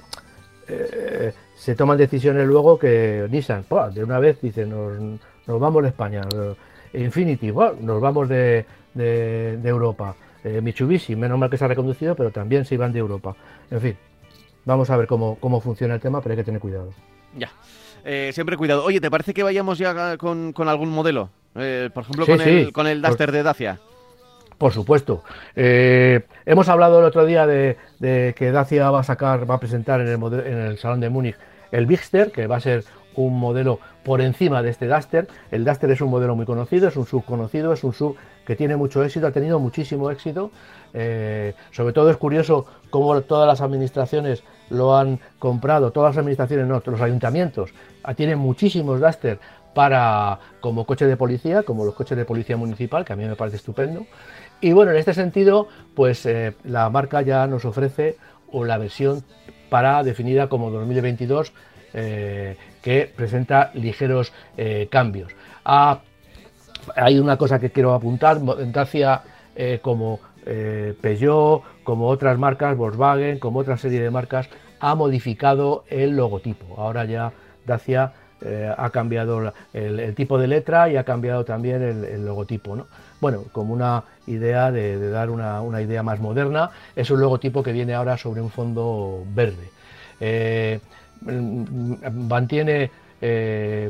eh, 0.67 1.33
se 1.55 1.75
toman 1.75 1.97
decisiones 1.97 2.47
luego 2.47 2.77
que 2.77 3.27
Nissan, 3.29 3.65
de 3.93 4.03
una 4.03 4.19
vez 4.19 4.41
dice, 4.41 4.65
nos, 4.65 4.99
nos 5.47 5.59
vamos 5.59 5.83
de 5.83 5.89
España, 5.89 6.21
Infinity, 6.93 7.51
nos 7.51 8.01
vamos 8.01 8.29
de 8.29 8.65
Europa. 9.63 10.15
Eh, 10.43 10.61
Mitsubishi, 10.61 11.15
menos 11.15 11.37
mal 11.37 11.49
que 11.49 11.57
se 11.57 11.65
ha 11.65 11.67
reconducido, 11.67 12.15
pero 12.15 12.31
también 12.31 12.65
se 12.65 12.75
iban 12.75 12.91
de 12.91 12.99
Europa. 12.99 13.35
En 13.69 13.81
fin, 13.81 13.97
vamos 14.65 14.89
a 14.89 14.97
ver 14.97 15.07
cómo, 15.07 15.37
cómo 15.39 15.61
funciona 15.61 15.95
el 15.95 16.01
tema, 16.01 16.21
pero 16.21 16.33
hay 16.33 16.37
que 16.37 16.43
tener 16.43 16.59
cuidado. 16.59 16.91
Ya. 17.37 17.51
Eh, 18.03 18.31
siempre 18.33 18.57
cuidado. 18.57 18.83
Oye, 18.83 18.99
¿te 18.99 19.11
parece 19.11 19.33
que 19.33 19.43
vayamos 19.43 19.77
ya 19.77 20.17
con, 20.17 20.53
algún 20.67 20.89
modelo? 20.89 21.29
Eh, 21.55 21.89
por 21.93 22.03
ejemplo, 22.03 22.25
con, 22.25 22.41
el, 22.41 22.73
con 22.73 22.87
el 22.87 23.01
Duster 23.01 23.31
de 23.31 23.43
Dacia. 23.43 23.79
Por 24.57 24.73
supuesto. 24.73 25.23
Eh, 25.55 26.21
hemos 26.45 26.69
hablado 26.69 26.99
el 26.99 27.05
otro 27.05 27.25
día 27.25 27.47
de, 27.47 27.77
que 27.99 28.51
Dacia 28.51 28.89
va 28.91 28.99
a 28.99 29.03
sacar, 29.03 29.49
va 29.49 29.55
a 29.55 29.59
presentar 29.59 30.01
en 30.01 30.07
el, 30.07 30.39
en 30.45 30.57
el 30.57 30.77
Salón 30.77 30.99
de 30.99 31.09
Múnich 31.09 31.35
el 31.71 31.85
Bigster, 31.85 32.31
que 32.31 32.47
va 32.47 32.57
a 32.57 32.59
ser 32.59 32.83
un 33.15 33.39
modelo 33.39 33.79
por 34.03 34.21
encima 34.21 34.61
de 34.61 34.69
este 34.69 34.87
Duster. 34.87 35.27
El 35.51 35.65
Duster 35.65 35.89
es 35.91 36.01
un 36.01 36.09
modelo 36.09 36.35
muy 36.35 36.45
conocido, 36.45 36.87
es 36.87 36.95
un 36.95 37.05
sub 37.05 37.25
conocido, 37.25 37.73
es 37.73 37.83
un 37.83 37.93
sub 37.93 38.17
tiene 38.55 38.75
mucho 38.75 39.03
éxito, 39.03 39.27
ha 39.27 39.31
tenido 39.31 39.59
muchísimo 39.59 40.11
éxito. 40.11 40.51
sobre 41.71 41.93
todo 41.93 42.09
es 42.09 42.17
curioso 42.17 42.65
cómo 42.89 43.21
todas 43.21 43.47
las 43.47 43.61
administraciones 43.61 44.43
lo 44.69 44.97
han 44.97 45.19
comprado, 45.39 45.91
todas 45.91 46.15
las 46.15 46.19
administraciones, 46.19 46.65
no, 46.67 46.81
los 46.85 47.01
ayuntamientos, 47.01 47.71
ah, 48.03 48.13
tienen 48.13 48.39
muchísimos 48.39 48.99
Duster 48.99 49.39
para 49.73 50.39
como 50.59 50.85
coche 50.85 51.05
de 51.05 51.17
policía, 51.17 51.63
como 51.63 51.85
los 51.85 51.93
coches 51.93 52.17
de 52.17 52.25
policía 52.25 52.57
municipal, 52.57 53.05
que 53.05 53.13
a 53.13 53.15
mí 53.15 53.25
me 53.25 53.35
parece 53.35 53.57
estupendo. 53.57 54.05
Y 54.59 54.73
bueno, 54.73 54.91
en 54.91 54.97
este 54.97 55.13
sentido, 55.13 55.67
pues 55.95 56.25
eh, 56.25 56.55
la 56.63 56.89
marca 56.89 57.21
ya 57.21 57.47
nos 57.47 57.65
ofrece 57.65 58.17
la 58.53 58.77
versión 58.77 59.23
para 59.69 60.03
definida 60.03 60.49
como 60.49 60.71
2022 60.71 61.53
eh, 61.93 62.57
que 62.81 63.11
presenta 63.15 63.71
ligeros 63.73 64.33
eh, 64.57 64.87
cambios. 64.91 65.31
Ah, 65.63 66.01
hay 66.95 67.19
una 67.19 67.37
cosa 67.37 67.59
que 67.59 67.71
quiero 67.71 67.93
apuntar, 67.93 68.39
Dacia 68.71 69.21
como 69.81 70.19
eh, 70.45 70.95
Peugeot, 70.99 71.61
como 71.83 72.07
otras 72.07 72.37
marcas, 72.37 72.75
Volkswagen, 72.75 73.39
como 73.39 73.59
otra 73.59 73.77
serie 73.77 74.01
de 74.01 74.09
marcas, 74.09 74.49
ha 74.79 74.95
modificado 74.95 75.83
el 75.87 76.15
logotipo. 76.15 76.79
Ahora 76.79 77.05
ya 77.05 77.31
Dacia 77.65 78.13
eh, 78.41 78.73
ha 78.75 78.89
cambiado 78.89 79.53
el, 79.73 80.15
tipo 80.15 80.39
de 80.39 80.47
letra 80.47 80.89
y 80.89 80.97
ha 80.97 81.03
cambiado 81.03 81.45
también 81.45 81.83
el, 81.83 82.25
logotipo. 82.25 82.75
¿no? 82.75 82.87
Bueno, 83.19 83.43
como 83.51 83.73
una 83.73 84.03
idea 84.25 84.71
de, 84.71 85.09
dar 85.11 85.29
una, 85.29 85.81
idea 85.81 86.01
más 86.01 86.19
moderna, 86.19 86.71
es 86.95 87.11
un 87.11 87.21
logotipo 87.21 87.61
que 87.61 87.71
viene 87.71 87.93
ahora 87.93 88.17
sobre 88.17 88.41
un 88.41 88.49
fondo 88.49 89.23
verde. 89.35 89.69
Eh, 90.19 90.79
mantiene, 92.11 92.89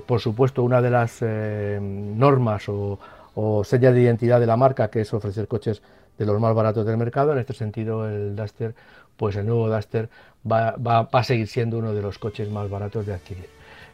por 0.05 0.19
supuesto, 0.19 0.63
una 0.63 0.82
de 0.82 0.89
las 0.89 1.21
normas 1.21 2.67
o, 2.67 2.99
o 3.36 3.63
sellas 3.63 3.93
de 3.93 4.01
identidad 4.01 4.39
de 4.39 4.45
la 4.45 4.57
marca, 4.57 4.89
que 4.89 5.01
es 5.01 5.13
ofrecer 5.13 5.47
coches 5.47 5.82
de 6.17 6.25
los 6.25 6.39
más 6.39 6.53
baratos 6.53 6.86
del 6.86 6.97
mercado. 6.97 7.34
En 7.34 7.39
este 7.39 7.53
sentido, 7.53 8.07
el 8.07 8.36
Duster, 8.36 8.75
pues 9.17 9.36
el 9.36 9.45
nuevo 9.45 9.69
Duster 9.69 10.09
va, 10.49 11.09
a 11.11 11.23
seguir 11.23 11.47
siendo 11.47 11.77
uno 11.77 11.93
de 11.93 12.01
los 12.01 12.19
coches 12.19 12.49
más 12.49 12.69
baratos 12.69 13.05
de 13.05 13.13
adquirir. 13.13 13.49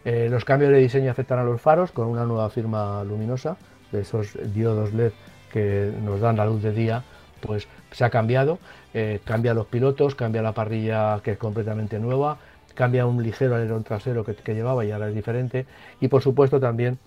Eh, 0.06 0.28
los 0.30 0.46
cambios 0.46 0.72
de 0.72 0.78
diseño 0.78 1.12
afectan 1.12 1.40
a 1.40 1.44
los 1.44 1.62
faros 1.62 1.92
con 1.92 2.08
una 2.08 2.26
nueva 2.26 2.50
firma 2.50 3.04
luminosa, 3.04 3.58
de 3.92 4.02
esos 4.02 4.38
diodos 4.54 4.94
LED 4.94 5.12
que 5.52 5.94
nos 6.04 6.20
dan 6.20 6.38
la 6.38 6.46
luz 6.46 6.62
de 6.62 6.72
día, 6.72 7.04
pues 7.42 7.68
se 7.92 8.04
ha 8.04 8.10
cambiado. 8.10 8.60
Eh, 8.94 9.20
cambia 9.24 9.54
los 9.54 9.68
pilotos, 9.68 10.16
cambia 10.16 10.42
la 10.42 10.54
parrilla 10.54 11.20
que 11.24 11.32
es 11.32 11.38
completamente 11.38 12.00
nueva, 12.00 12.38
cambia 12.78 13.06
un 13.08 13.22
ligero 13.22 13.56
alerón 13.56 13.84
trasero 13.84 14.24
que, 14.24 14.36
que 14.36 14.54
llevaba 14.54 14.86
y 14.86 14.92
ahora 14.92 15.10
es 15.10 15.16
diferente. 15.16 15.66
Y 16.00 16.08
por 16.08 16.22
supuesto 16.22 16.60
también 16.60 17.00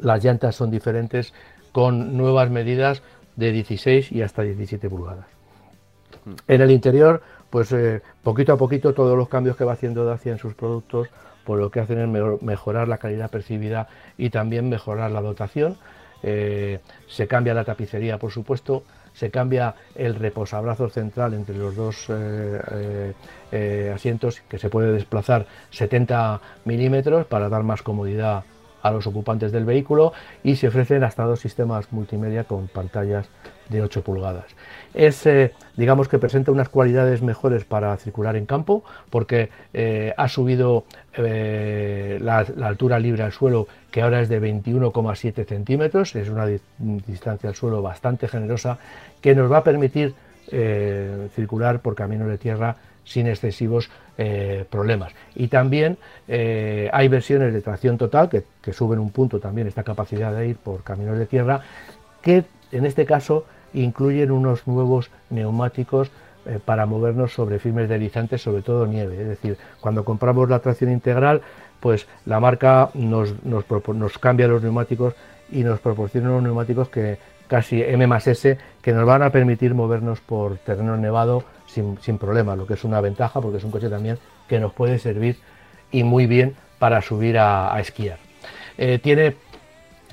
las 0.00 0.24
llantas 0.24 0.56
son 0.56 0.70
diferentes 0.70 1.32
con 1.72 2.16
nuevas 2.16 2.50
medidas 2.50 3.02
de 3.36 3.52
16 3.52 4.12
y 4.12 4.22
hasta 4.22 4.42
17 4.42 4.90
pulgadas. 4.90 5.26
Mm. 6.24 6.34
En 6.48 6.60
el 6.60 6.70
interior, 6.70 7.22
pues 7.50 7.72
eh, 7.72 8.02
poquito 8.22 8.52
a 8.52 8.56
poquito 8.56 8.92
todos 8.92 9.16
los 9.16 9.28
cambios 9.28 9.56
que 9.56 9.64
va 9.64 9.72
haciendo 9.72 10.04
Dacia 10.04 10.32
en 10.32 10.38
sus 10.38 10.54
productos, 10.54 11.08
por 11.08 11.56
pues 11.56 11.60
lo 11.60 11.70
que 11.70 11.80
hacen 11.80 11.98
es 11.98 12.42
mejorar 12.42 12.88
la 12.88 12.98
calidad 12.98 13.30
percibida 13.30 13.88
y 14.18 14.30
también 14.30 14.68
mejorar 14.68 15.10
la 15.10 15.22
dotación. 15.22 15.76
Eh, 16.22 16.80
se 17.08 17.26
cambia 17.26 17.54
la 17.54 17.64
tapicería, 17.64 18.18
por 18.18 18.30
supuesto, 18.30 18.84
se 19.12 19.30
cambia 19.30 19.74
el 19.94 20.14
reposabrazos 20.14 20.92
central 20.92 21.34
entre 21.34 21.56
los 21.56 21.76
dos 21.76 22.06
eh, 22.08 23.92
asientos 23.94 24.40
que 24.48 24.58
se 24.58 24.70
puede 24.70 24.92
desplazar 24.92 25.46
70 25.70 26.40
milímetros 26.64 27.26
para 27.26 27.48
dar 27.48 27.62
más 27.62 27.82
comodidad 27.82 28.44
a 28.82 28.90
los 28.90 29.06
ocupantes 29.06 29.52
del 29.52 29.64
vehículo 29.64 30.12
y 30.42 30.56
se 30.56 30.68
ofrecen 30.68 31.04
hasta 31.04 31.24
dos 31.24 31.40
sistemas 31.40 31.92
multimedia 31.92 32.44
con 32.44 32.68
pantallas 32.68 33.28
de 33.68 33.82
8 33.82 34.02
pulgadas. 34.02 34.46
Es, 34.94 35.24
eh, 35.26 35.52
digamos 35.76 36.08
que 36.08 36.18
presenta 36.18 36.50
unas 36.50 36.68
cualidades 36.68 37.22
mejores 37.22 37.64
para 37.64 37.96
circular 37.96 38.36
en 38.36 38.46
campo 38.46 38.82
porque 39.10 39.50
eh, 39.72 40.12
ha 40.16 40.28
subido 40.28 40.84
eh, 41.14 42.18
la, 42.20 42.38
altura 42.38 42.98
libre 42.98 43.22
al 43.22 43.32
suelo 43.32 43.68
que 43.90 44.02
ahora 44.02 44.20
es 44.20 44.28
de 44.28 44.40
21,7 44.40 45.44
centímetros, 45.44 46.14
es 46.16 46.28
una 46.28 46.46
distancia 46.78 47.48
al 47.48 47.54
suelo 47.54 47.82
bastante 47.82 48.28
generosa 48.28 48.78
que 49.20 49.34
nos 49.34 49.50
va 49.50 49.58
a 49.58 49.64
permitir 49.64 50.14
circular 51.36 51.80
por 51.80 51.94
caminos 51.94 52.28
de 52.28 52.36
tierra 52.36 52.76
sin 53.04 53.26
excesivos 53.26 53.90
eh, 54.18 54.64
problemas. 54.70 55.12
Y 55.34 55.48
también 55.48 55.98
eh, 56.28 56.88
hay 56.92 57.08
versiones 57.08 57.52
de 57.52 57.60
tracción 57.60 57.98
total 57.98 58.28
que, 58.28 58.44
suben 58.72 58.98
un 58.98 59.10
punto 59.10 59.40
también 59.40 59.66
esta 59.66 59.82
capacidad 59.82 60.32
de 60.32 60.48
ir 60.48 60.56
por 60.56 60.82
caminos 60.82 61.18
de 61.18 61.26
tierra, 61.26 61.62
que 62.22 62.44
en 62.70 62.86
este 62.86 63.04
caso 63.04 63.46
incluyen 63.72 64.30
unos 64.30 64.66
nuevos 64.66 65.10
neumáticos 65.30 66.10
eh, 66.50 66.58
para 66.64 66.84
movernos 66.84 67.32
sobre 67.32 67.60
firmes 67.60 67.88
deslizantes, 67.88 68.42
sobre 68.42 68.62
todo 68.62 68.84
nieve. 68.84 69.22
Es 69.22 69.28
decir, 69.28 69.56
cuando 69.80 70.04
compramos 70.04 70.48
la 70.50 70.58
tracción 70.58 70.90
integral, 70.90 71.42
pues 71.78 72.08
la 72.26 72.40
marca 72.40 72.90
nos, 72.94 73.44
nos, 73.44 73.64
nos 73.94 74.18
cambia 74.18 74.48
los 74.48 74.60
neumáticos 74.60 75.14
y 75.52 75.62
nos 75.62 75.78
proporciona 75.78 76.30
unos 76.30 76.42
neumáticos 76.42 76.88
que 76.88 77.18
casi 77.46 77.82
M 77.82 78.04
más 78.08 78.26
S 78.26 78.58
que 78.82 78.92
nos 78.92 79.06
van 79.06 79.22
a 79.22 79.30
permitir 79.30 79.74
movernos 79.74 80.20
por 80.20 80.56
terreno 80.58 80.96
nevado 80.96 81.44
sin, 81.66 82.18
problema, 82.18 82.56
lo 82.56 82.66
que 82.66 82.74
es 82.74 82.82
una 82.82 83.00
ventaja 83.00 83.40
porque 83.40 83.58
es 83.58 83.64
un 83.64 83.70
coche 83.70 83.88
también 83.88 84.18
que 84.48 84.58
nos 84.58 84.72
puede 84.72 84.98
servir 84.98 85.36
y 85.92 86.02
muy 86.02 86.26
bien 86.26 86.56
para 86.80 87.00
subir 87.00 87.38
a, 87.38 87.78
esquiar. 87.78 88.18
Eh, 88.76 88.98
tiene 88.98 89.36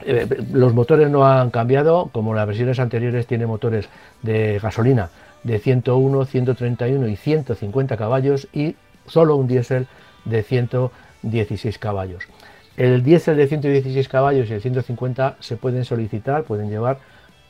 eh, 0.06 0.28
los 0.52 0.76
motores 0.76 1.10
no 1.10 1.26
han 1.26 1.50
cambiado, 1.50 2.12
como 2.12 2.36
las 2.36 2.46
versiones 2.46 2.78
anteriores 2.80 3.26
tiene 3.26 3.48
motores 3.48 3.90
de 4.22 4.60
gasolina 4.62 5.10
de 5.44 5.60
101, 5.60 6.26
131 6.26 7.08
y 7.08 7.16
150 7.16 7.98
caballos 7.98 8.48
y 8.54 8.76
solo 9.06 9.36
un 9.36 9.48
diésel 9.48 9.88
de 10.26 10.44
116 10.44 11.78
caballos. 11.78 12.24
El 12.76 13.04
diésel 13.04 13.38
de 13.38 13.48
116 13.48 14.08
caballos 14.08 14.50
y 14.50 14.54
el 14.54 14.62
150 14.62 15.38
se 15.40 15.58
pueden 15.58 15.86
solicitar, 15.86 16.44
pueden 16.44 16.70
llevar 16.70 17.00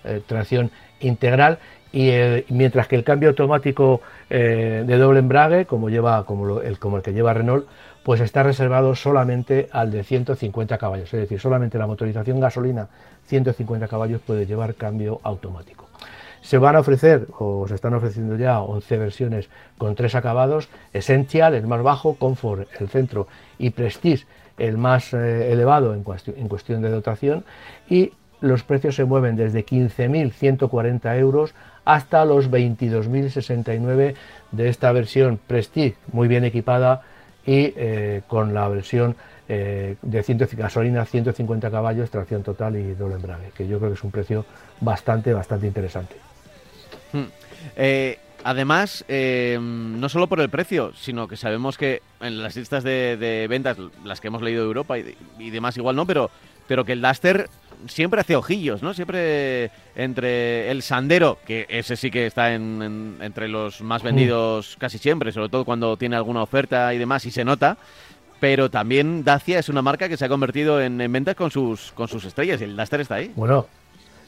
eh, 0.04 0.22
tracción 0.26 0.72
integral 1.02 1.60
y 1.92 2.12
mientras 2.50 2.88
que 2.88 2.96
el 2.96 3.04
cambio 3.04 3.30
automático 3.30 4.02
eh, 4.30 4.84
de 4.86 4.98
doble 4.98 5.20
embrague, 5.20 5.66
como, 5.66 5.90
lleva, 5.90 6.26
como, 6.26 6.62
el, 6.62 6.80
como 6.80 6.98
el 6.98 7.04
que 7.04 7.14
lleva 7.14 7.34
Renault, 7.34 7.68
pues 8.04 8.22
está 8.22 8.44
reservado 8.44 8.96
solamente 8.96 9.68
al 9.72 9.92
de 9.92 10.04
150 10.04 10.78
caballos, 10.78 11.14
es 11.14 11.20
decir, 11.22 11.40
solamente 11.40 11.78
la 11.78 11.88
motorización 11.88 12.40
gasolina 12.40 12.88
150 13.26 13.88
caballos 13.88 14.22
puede 14.22 14.46
llevar 14.46 14.76
cambio 14.76 15.20
automático. 15.24 15.87
Se 16.48 16.58
van 16.58 16.78
a 16.78 16.80
ofrecer, 16.80 17.28
o 17.40 17.68
se 17.68 17.76
están 17.76 17.94
ofreciendo 17.94 18.38
ya, 18.38 18.62
11 18.62 18.98
versiones 18.98 19.50
con 19.78 19.96
tres 19.96 20.16
acabados, 20.16 20.70
Essential, 20.94 21.54
el 21.54 21.68
más 21.68 21.84
bajo, 21.84 22.16
Comfort, 22.16 22.70
el 22.80 22.88
centro, 22.88 23.28
y 23.60 23.72
Prestige, 23.72 24.26
el 24.58 24.78
más 24.78 25.14
eh, 25.14 25.52
elevado 25.52 25.94
en, 25.94 26.04
cuestión 26.04 26.82
de 26.82 26.90
dotación, 26.90 27.44
y 27.90 28.14
los 28.40 28.64
precios 28.64 28.96
se 28.96 29.04
mueven 29.04 29.36
desde 29.36 29.66
15.140 29.66 31.18
euros 31.20 31.54
hasta 31.84 32.24
los 32.24 32.50
22.069 32.50 34.16
de 34.54 34.70
esta 34.70 34.94
versión 34.94 35.42
Prestige, 35.48 35.98
muy 36.14 36.30
bien 36.30 36.46
equipada 36.46 37.02
y 37.46 37.74
eh, 37.76 38.22
con 38.26 38.54
la 38.54 38.70
versión 38.70 39.18
eh, 39.50 39.98
de 40.02 40.24
100, 40.24 40.48
gasolina 40.54 41.04
150 41.04 41.70
caballos, 41.70 42.10
tracción 42.10 42.42
total 42.42 42.78
y 42.78 42.94
doble 42.94 43.16
embrague, 43.16 43.52
que 43.54 43.68
yo 43.68 43.80
creo 43.80 43.90
que 43.90 43.96
es 43.96 44.04
un 44.06 44.12
precio 44.12 44.46
bastante, 44.80 45.34
bastante 45.34 45.68
interesante. 45.68 46.27
Hmm. 47.14 47.26
Eh, 47.76 48.20
además, 48.44 49.06
no 49.08 50.10
solo 50.10 50.28
por 50.28 50.40
el 50.40 50.50
precio, 50.50 50.94
sino 50.96 51.28
que 51.28 51.38
sabemos 51.38 51.78
que 51.78 52.02
en 52.22 52.42
las 52.42 52.56
listas 52.56 52.84
de, 52.84 53.48
ventas, 53.50 53.78
las 54.04 54.22
que 54.22 54.28
hemos 54.28 54.42
leído 54.42 54.62
de 54.62 54.68
Europa 54.68 54.98
y, 54.98 55.16
y 55.40 55.50
demás 55.50 55.78
igual 55.78 55.96
no, 55.96 56.06
pero, 56.06 56.30
pero 56.68 56.86
que 56.86 56.94
el 56.94 57.02
Duster 57.02 57.50
siempre 57.86 58.22
hace 58.22 58.36
ojillos, 58.36 58.82
¿no? 58.82 58.94
Siempre 58.94 59.72
entre 59.96 60.72
el 60.72 60.82
Sandero, 60.82 61.38
que 61.46 61.66
ese 61.70 61.96
sí 61.96 62.10
que 62.10 62.26
está 62.26 62.54
en, 62.54 63.18
entre 63.22 63.48
los 63.48 63.82
más 63.82 64.04
vendidos 64.04 64.76
casi 64.80 64.98
siempre, 64.98 65.32
sobre 65.32 65.50
todo 65.50 65.66
cuando 65.66 65.98
tiene 65.98 66.16
alguna 66.16 66.42
oferta 66.42 66.94
y 66.94 66.98
demás, 66.98 67.26
y 67.26 67.32
se 67.32 67.46
nota. 67.46 67.78
Pero 68.40 68.70
también 68.70 69.24
Dacia 69.24 69.58
es 69.58 69.68
una 69.68 69.82
marca 69.82 70.08
que 70.08 70.16
se 70.16 70.26
ha 70.26 70.30
convertido 70.30 70.80
en, 70.80 70.98
ventas 71.12 71.36
con 71.36 71.50
sus, 71.50 71.92
con 71.94 72.08
sus 72.08 72.24
estrellas 72.24 72.62
y 72.62 72.66
el 72.66 72.78
Duster 72.78 73.02
está 73.02 73.16
ahí. 73.16 73.32
Bueno, 73.36 73.66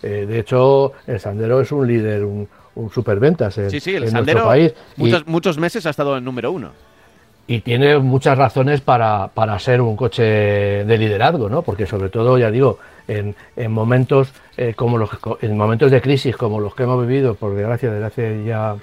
Eh, 0.01 0.25
de 0.27 0.39
hecho, 0.39 0.93
el 1.07 1.19
Sandero 1.19 1.61
es 1.61 1.71
un 1.71 1.87
líder, 1.87 2.23
un, 2.23 2.47
un 2.75 2.89
superventas 2.89 3.57
en, 3.57 3.69
sí, 3.69 3.79
sí, 3.79 3.95
el 3.95 4.03
en 4.03 4.11
Sandero 4.11 4.39
nuestro 4.39 4.49
país. 4.49 4.73
Muchos, 4.97 5.27
muchos 5.27 5.57
meses 5.57 5.85
ha 5.85 5.89
estado 5.89 6.17
en 6.17 6.23
número 6.23 6.51
uno. 6.51 6.71
Y 7.47 7.61
tiene 7.61 7.97
muchas 7.97 8.37
razones 8.37 8.79
para, 8.81 9.29
para 9.29 9.57
ser 9.57 9.81
un 9.81 9.95
coche 9.95 10.23
de 10.23 10.97
liderazgo, 10.97 11.49
¿no? 11.49 11.63
Porque 11.63 11.87
sobre 11.87 12.09
todo, 12.09 12.37
ya 12.37 12.51
digo, 12.51 12.77
en, 13.07 13.35
en 13.55 13.71
momentos 13.71 14.31
eh, 14.55 14.73
como 14.75 14.97
los 14.97 15.09
en 15.41 15.57
momentos 15.57 15.89
de 15.89 15.99
crisis 15.99 16.37
como 16.37 16.59
los 16.59 16.75
que 16.75 16.83
hemos 16.83 17.05
vivido, 17.07 17.33
por 17.33 17.55
desgracia, 17.55 17.91
desde 17.91 18.05
hace 18.05 18.43
ya 18.45 18.75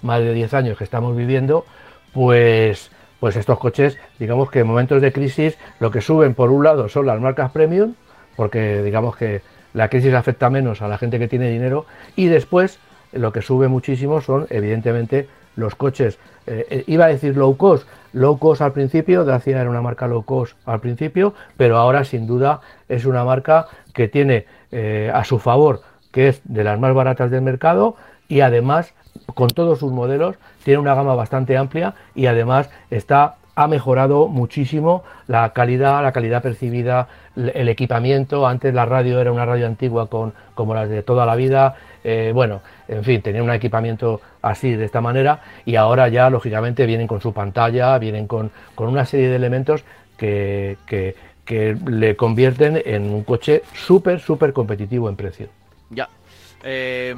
más 0.00 0.20
de 0.20 0.32
10 0.32 0.54
años 0.54 0.78
que 0.78 0.84
estamos 0.84 1.14
viviendo, 1.16 1.66
pues 2.12 2.90
pues 3.20 3.36
estos 3.36 3.58
coches, 3.58 3.96
digamos 4.18 4.50
que 4.50 4.60
en 4.60 4.66
momentos 4.66 5.00
de 5.00 5.12
crisis 5.12 5.56
lo 5.80 5.90
que 5.90 6.00
suben 6.00 6.34
por 6.34 6.50
un 6.50 6.64
lado 6.64 6.88
son 6.88 7.06
las 7.06 7.20
marcas 7.20 7.50
premium, 7.52 7.94
porque 8.36 8.82
digamos 8.82 9.16
que 9.16 9.42
la 9.74 9.88
crisis 9.88 10.14
afecta 10.14 10.48
menos 10.48 10.80
a 10.80 10.88
la 10.88 10.96
gente 10.96 11.18
que 11.18 11.28
tiene 11.28 11.50
dinero, 11.50 11.84
y 12.16 12.26
después 12.26 12.78
lo 13.12 13.32
que 13.32 13.42
sube 13.42 13.68
muchísimo 13.68 14.20
son 14.20 14.46
evidentemente 14.50 15.28
los 15.56 15.74
coches, 15.74 16.18
eh, 16.46 16.66
eh, 16.70 16.84
iba 16.86 17.04
a 17.04 17.08
decir 17.08 17.36
low 17.36 17.56
cost, 17.56 17.86
low 18.12 18.38
cost 18.38 18.62
al 18.62 18.72
principio, 18.72 19.24
Dacia 19.24 19.60
era 19.60 19.70
una 19.70 19.82
marca 19.82 20.08
low 20.08 20.24
cost 20.24 20.56
al 20.64 20.80
principio, 20.80 21.34
pero 21.56 21.76
ahora 21.76 22.04
sin 22.04 22.26
duda 22.26 22.60
es 22.88 23.04
una 23.04 23.24
marca 23.24 23.66
que 23.92 24.08
tiene 24.08 24.46
eh, 24.72 25.10
a 25.14 25.24
su 25.24 25.38
favor 25.38 25.82
que 26.14 26.28
es 26.28 26.40
de 26.44 26.62
las 26.62 26.78
más 26.78 26.94
baratas 26.94 27.32
del 27.32 27.42
mercado 27.42 27.96
y 28.28 28.40
además 28.40 28.94
con 29.34 29.48
todos 29.50 29.80
sus 29.80 29.90
modelos 29.90 30.36
tiene 30.62 30.78
una 30.78 30.94
gama 30.94 31.16
bastante 31.16 31.56
amplia 31.56 31.94
y 32.14 32.26
además 32.26 32.70
está 32.88 33.34
ha 33.54 33.68
mejorado 33.68 34.28
muchísimo 34.28 35.04
la 35.26 35.52
calidad, 35.52 36.02
la 36.02 36.12
calidad 36.12 36.42
percibida, 36.42 37.08
el 37.36 37.68
equipamiento. 37.68 38.46
Antes 38.46 38.74
la 38.74 38.84
radio 38.84 39.20
era 39.20 39.32
una 39.32 39.46
radio 39.46 39.66
antigua 39.66 40.08
con, 40.08 40.32
como 40.54 40.74
las 40.74 40.88
de 40.88 41.02
toda 41.02 41.24
la 41.26 41.36
vida. 41.36 41.76
Eh, 42.02 42.32
bueno, 42.34 42.60
en 42.88 43.04
fin, 43.04 43.22
tenía 43.22 43.42
un 43.42 43.50
equipamiento 43.50 44.20
así, 44.42 44.74
de 44.74 44.84
esta 44.84 45.00
manera, 45.00 45.40
y 45.64 45.76
ahora 45.76 46.08
ya, 46.08 46.28
lógicamente, 46.28 46.84
vienen 46.84 47.06
con 47.06 47.20
su 47.20 47.32
pantalla, 47.32 47.96
vienen 47.98 48.26
con, 48.26 48.50
con 48.74 48.88
una 48.88 49.06
serie 49.06 49.28
de 49.28 49.36
elementos 49.36 49.84
que, 50.18 50.76
que, 50.86 51.14
que 51.44 51.76
le 51.86 52.16
convierten 52.16 52.82
en 52.84 53.10
un 53.10 53.24
coche 53.24 53.62
súper, 53.72 54.20
súper 54.20 54.52
competitivo 54.52 55.08
en 55.08 55.16
precio. 55.16 55.48
Ya. 55.90 56.08
Eh, 56.66 57.14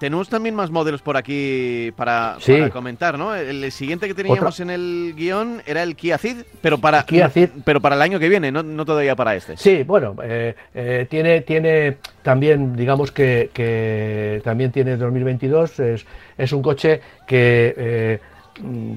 tenemos 0.00 0.28
también 0.28 0.54
más 0.54 0.70
modelos 0.70 1.00
por 1.00 1.16
aquí 1.16 1.92
para, 1.96 2.36
Sí. 2.40 2.54
para 2.54 2.70
comentar, 2.70 3.16
¿no? 3.16 3.34
El, 3.34 3.62
el 3.62 3.70
siguiente 3.72 4.08
que 4.08 4.14
teníamos 4.14 4.58
en 4.58 4.70
el 4.70 5.14
guion 5.16 5.62
era 5.64 5.82
el 5.84 5.94
Kia 5.94 6.18
Ceed, 6.18 6.38
pero 6.60 6.78
para, 6.78 7.04
Kia 7.04 7.28
Ceed. 7.30 7.50
pero 7.64 7.80
para 7.80 7.94
el 7.94 8.02
año 8.02 8.18
que 8.18 8.28
viene, 8.28 8.50
no, 8.50 8.62
no 8.64 8.84
todavía 8.84 9.14
para 9.14 9.36
este. 9.36 9.56
Sí, 9.56 9.84
bueno, 9.84 10.16
eh, 10.22 10.54
eh, 10.74 11.06
tiene, 11.08 11.42
tiene 11.42 11.98
también, 12.22 12.74
digamos 12.74 13.12
que, 13.12 13.50
que 13.54 14.40
también 14.42 14.72
tiene 14.72 14.96
2022, 14.96 15.78
es, 15.80 16.06
es 16.36 16.52
un 16.52 16.60
coche 16.62 17.00
que 17.28 17.74
eh, 17.76 18.18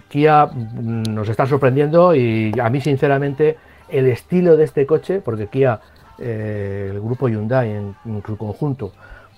Kia 0.10 0.48
mm, 0.48 1.04
nos 1.14 1.30
está 1.30 1.46
sorprendiendo 1.46 2.16
y 2.16 2.52
a 2.60 2.70
mí 2.70 2.82
sinceramente 2.82 3.58
el 3.90 4.08
estilo 4.08 4.58
de 4.58 4.64
este 4.64 4.86
coche, 4.88 5.22
porque 5.24 5.48
Kia, 5.48 5.80
el 6.18 7.00
grupo 7.00 7.28
Hyundai 7.30 7.70
en, 7.70 7.96
en 8.06 8.24
su 8.26 8.36
conjunto, 8.38 8.92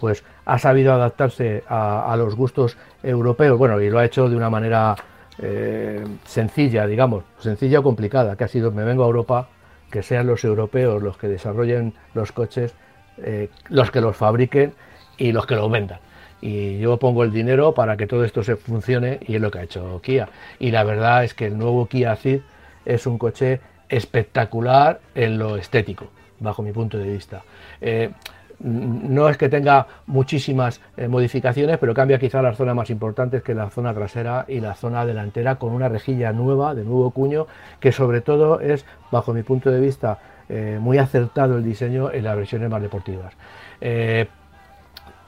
pues 0.06 0.24
ha 0.46 0.60
sabido 0.60 0.94
adaptarse 0.94 1.64
a, 1.68 2.14
los 2.16 2.36
gustos 2.36 2.78
europeos, 3.02 3.58
bueno, 3.58 3.82
y 3.82 3.90
lo 3.90 3.98
ha 3.98 4.06
hecho 4.06 4.30
de 4.30 4.36
una 4.36 4.52
manera 4.52 4.96
eh, 5.40 6.06
sencilla, 6.26 6.86
digamos, 6.86 7.24
sencilla 7.40 7.80
o 7.80 7.82
complicada, 7.82 8.36
que 8.36 8.44
ha 8.44 8.48
sido, 8.48 8.70
me 8.72 8.84
vengo 8.84 9.04
a 9.04 9.08
Europa, 9.08 9.48
que 9.90 10.04
sean 10.04 10.28
los 10.28 10.44
europeos 10.44 11.02
los 11.02 11.18
que 11.18 11.28
desarrollen 11.28 11.96
los 12.14 12.32
coches, 12.32 12.76
eh, 13.18 13.50
los 13.70 13.90
que 13.90 14.00
los 14.00 14.16
fabriquen 14.16 14.76
y 15.18 15.32
los 15.32 15.48
que 15.48 15.56
los 15.56 15.72
vendan. 15.72 15.98
Y 16.40 16.78
yo 16.78 17.00
pongo 17.00 17.24
el 17.24 17.32
dinero 17.32 17.74
para 17.74 17.98
que 17.98 18.06
todo 18.06 18.24
esto 18.24 18.44
se 18.44 18.58
funcione 18.58 19.22
y 19.26 19.34
es 19.38 19.42
lo 19.42 19.50
que 19.50 19.58
ha 19.58 19.64
hecho 19.64 20.00
Kia. 20.04 20.30
Y 20.60 20.70
la 20.70 20.84
verdad 20.84 21.24
es 21.24 21.34
que 21.34 21.48
el 21.48 21.58
nuevo 21.58 21.88
Kia 21.88 22.16
Ceed 22.16 22.42
es 22.86 23.08
un 23.08 23.18
coche 23.18 23.60
espectacular 23.90 25.00
en 25.16 25.40
lo 25.40 25.58
estético, 25.58 26.12
bajo 26.40 26.62
mi 26.62 26.74
punto 26.74 27.00
de 27.00 27.12
vista. 27.12 27.42
Eh, 27.82 28.12
no 28.60 29.30
es 29.30 29.38
que 29.38 29.50
tenga 29.50 29.88
muchísimas 30.08 30.82
eh, 30.98 31.08
modificaciones, 31.08 31.78
pero 31.78 31.94
cambia 31.94 32.20
quizá 32.20 32.42
las 32.42 32.58
zonas 32.58 32.76
más 32.76 32.90
importantes 32.90 33.44
que 33.44 33.54
la 33.54 33.70
zona 33.70 33.94
trasera 33.94 34.46
y 34.48 34.60
la 34.60 34.76
zona 34.76 35.06
delantera 35.06 35.56
con 35.56 35.74
una 35.74 35.90
rejilla 35.90 36.32
nueva, 36.32 36.74
de 36.76 36.84
nuevo 36.84 37.12
cuño, 37.12 37.48
que 37.80 37.92
sobre 37.92 38.22
todo 38.22 38.60
es, 38.60 38.86
bajo 39.12 39.34
mi 39.34 39.44
punto 39.44 39.72
de 39.72 39.80
vista, 39.80 40.20
eh, 40.48 40.78
muy 40.80 40.98
acertado 40.98 41.58
el 41.58 41.64
diseño 41.64 42.12
en 42.12 42.24
las 42.24 42.38
versiones 42.38 42.70
más 42.70 42.82
deportivas. 42.82 43.34
Eh, 43.82 44.28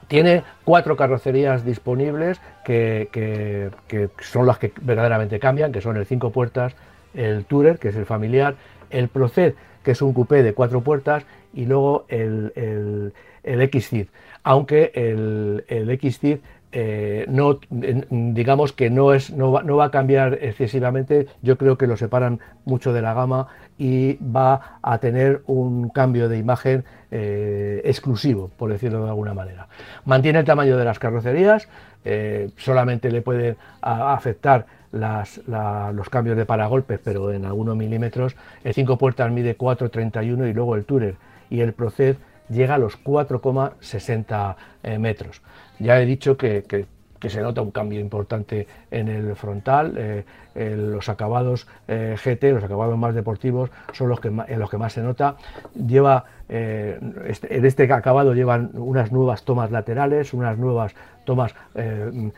tiene 0.06 0.42
cuatro 0.64 0.96
carrocerías 0.96 1.64
disponibles 1.64 2.40
que, 2.64 3.70
son 4.20 4.46
las 4.46 4.58
que 4.58 4.72
verdaderamente 4.80 5.38
cambian, 5.38 5.70
que 5.70 5.82
son 5.82 5.96
el 5.96 6.06
cinco 6.06 6.30
puertas, 6.30 6.74
el 7.14 7.44
Tourer, 7.44 7.78
que 7.78 7.88
es 7.88 7.96
el 7.96 8.06
familiar, 8.06 8.54
el 8.90 9.08
Proced, 9.08 9.54
que 9.82 9.90
es 9.90 10.02
un 10.02 10.14
coupé 10.14 10.42
de 10.42 10.54
cuatro 10.54 10.80
puertas, 10.80 11.24
y 11.58 11.66
luego 11.66 12.04
el, 12.08 12.52
el, 12.54 13.12
el 13.42 13.68
XCid. 13.70 14.06
Aunque 14.44 14.92
el, 14.94 15.64
el 15.68 15.98
XCid 16.00 16.38
eh, 16.70 17.24
no, 17.28 17.58
digamos 17.70 18.72
que 18.74 18.90
no, 18.90 19.12
es, 19.14 19.30
no, 19.32 19.50
va, 19.52 19.62
no 19.62 19.76
va 19.76 19.86
a 19.86 19.90
cambiar 19.90 20.38
excesivamente, 20.42 21.26
yo 21.42 21.56
creo 21.56 21.78
que 21.78 21.86
lo 21.86 21.96
separan 21.96 22.40
mucho 22.66 22.92
de 22.92 23.00
la 23.02 23.14
gama 23.14 23.48
y 23.78 24.18
va 24.22 24.78
a 24.82 24.98
tener 24.98 25.42
un 25.46 25.88
cambio 25.88 26.28
de 26.28 26.36
imagen 26.38 26.84
eh, 27.10 27.80
exclusivo, 27.84 28.50
por 28.56 28.70
decirlo 28.70 29.02
de 29.02 29.08
alguna 29.08 29.32
manera. 29.34 29.66
Mantiene 30.04 30.38
el 30.40 30.44
tamaño 30.44 30.76
de 30.76 30.84
las 30.84 30.98
carrocerías, 30.98 31.68
eh, 32.04 32.50
solamente 32.58 33.10
le 33.10 33.22
pueden 33.22 33.56
afectar 33.80 34.66
las- 34.92 35.40
la- 35.46 35.90
los 35.92 36.08
cambios 36.10 36.36
de 36.36 36.44
paragolpes, 36.46 37.00
pero 37.02 37.32
en 37.32 37.44
algunos 37.46 37.76
milímetros. 37.76 38.36
El 38.62 38.74
5 38.74 38.96
puertas 38.98 39.30
mide 39.32 39.56
4,31 39.56 40.46
y 40.46 40.52
luego 40.52 40.74
el 40.76 40.84
Tourer 40.84 41.16
y 41.50 41.60
el 41.60 41.72
Proced 41.72 42.16
llega 42.48 42.74
a 42.76 42.78
los 42.78 42.96
4,60 43.02 44.56
eh, 44.82 44.98
metros. 44.98 45.42
Ya 45.78 46.00
he 46.00 46.06
dicho 46.06 46.36
que, 46.36 46.64
que- 46.64 46.86
se 47.28 47.40
nota 47.42 47.60
un 47.62 47.72
cambio 47.72 47.98
importante 47.98 48.68
en 48.92 49.08
el 49.08 49.34
frontal. 49.34 49.94
eh, 49.96 50.24
los 50.54 51.08
acabados 51.08 51.66
eh, 51.88 52.16
GT, 52.16 52.52
los 52.52 52.62
acabados 52.64 52.96
más 52.96 53.12
deportivos, 53.14 53.70
son 53.92 54.08
los 54.08 54.20
que 54.20 54.28
en 54.28 54.58
los 54.60 54.70
que 54.70 54.78
más 54.78 54.92
se 54.92 55.02
nota. 55.02 55.36
Lleva, 55.74 56.24
este- 56.48 57.56
en 57.56 57.64
este 57.66 57.92
acabado 57.92 58.34
llevan 58.34 58.70
unas 58.74 59.10
nuevas 59.12 59.42
tomas 59.44 59.70
laterales, 59.72 60.32
unas 60.32 60.58
nuevas 60.58 60.94
tomas 61.24 61.54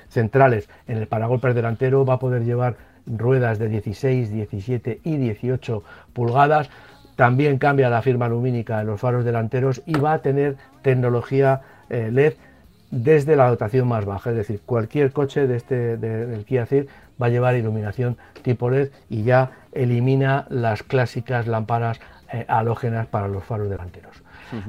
centrales 0.08 0.68
en 0.88 0.96
el 0.98 1.06
paragolpes 1.06 1.54
delantero. 1.54 2.04
Va 2.06 2.14
a 2.14 2.18
poder 2.18 2.44
llevar 2.44 2.76
ruedas 3.06 3.58
de 3.58 3.68
16, 3.68 4.30
17 4.32 5.00
y 5.04 5.16
18 5.16 5.82
pulgadas. 6.12 6.70
También 7.20 7.58
cambia 7.58 7.90
la 7.90 8.00
firma 8.00 8.28
lumínica 8.30 8.80
en 8.80 8.86
los 8.86 8.98
faros 8.98 9.26
delanteros 9.26 9.82
y 9.84 9.92
va 9.92 10.14
a 10.14 10.18
tener 10.22 10.56
tecnología 10.80 11.60
eh, 11.90 12.08
LED 12.10 12.32
desde 12.90 13.36
la 13.36 13.46
dotación 13.50 13.86
más 13.86 14.06
baja, 14.06 14.30
es 14.30 14.36
decir, 14.36 14.62
cualquier 14.64 15.12
coche 15.12 15.46
de 15.46 15.54
este 15.58 15.98
de- 15.98 16.24
del 16.24 16.46
Kia 16.46 16.64
Ceed 16.64 16.86
va 17.20 17.26
a 17.26 17.28
llevar 17.28 17.56
iluminación 17.56 18.16
tipo 18.40 18.70
LED 18.70 18.88
y 19.10 19.22
ya 19.22 19.50
elimina 19.72 20.46
las 20.48 20.82
clásicas 20.82 21.46
lámparas 21.46 22.00
eh, 22.32 22.46
halógenas 22.48 23.06
para 23.06 23.28
los 23.28 23.44
faros 23.44 23.68
delanteros. 23.68 24.22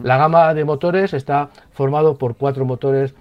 La 0.03 0.17
gama 0.17 0.53
de 0.53 0.65
motores 0.65 1.13
está 1.13 1.47
formado 1.71 2.17
por 2.17 2.35
cuatro 2.35 2.65
motores 2.65 3.15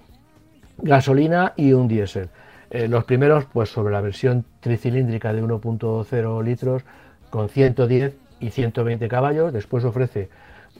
gasolina 0.79 1.53
y 1.55 1.71
un 1.71 1.87
diésel. 1.87 2.27
Eh, 2.69 2.89
los 2.89 3.05
primeros, 3.05 3.45
pues 3.45 3.69
sobre 3.69 3.93
la 3.93 4.01
versión 4.01 4.43
tricilíndrica 4.59 5.31
de 5.31 5.41
1.0 5.41 6.43
litros 6.43 6.83
con 7.29 7.47
110 7.47 8.13
y 8.41 8.49
120 8.49 9.07
caballos. 9.07 9.53
Después 9.53 9.85
ofrece 9.85 10.29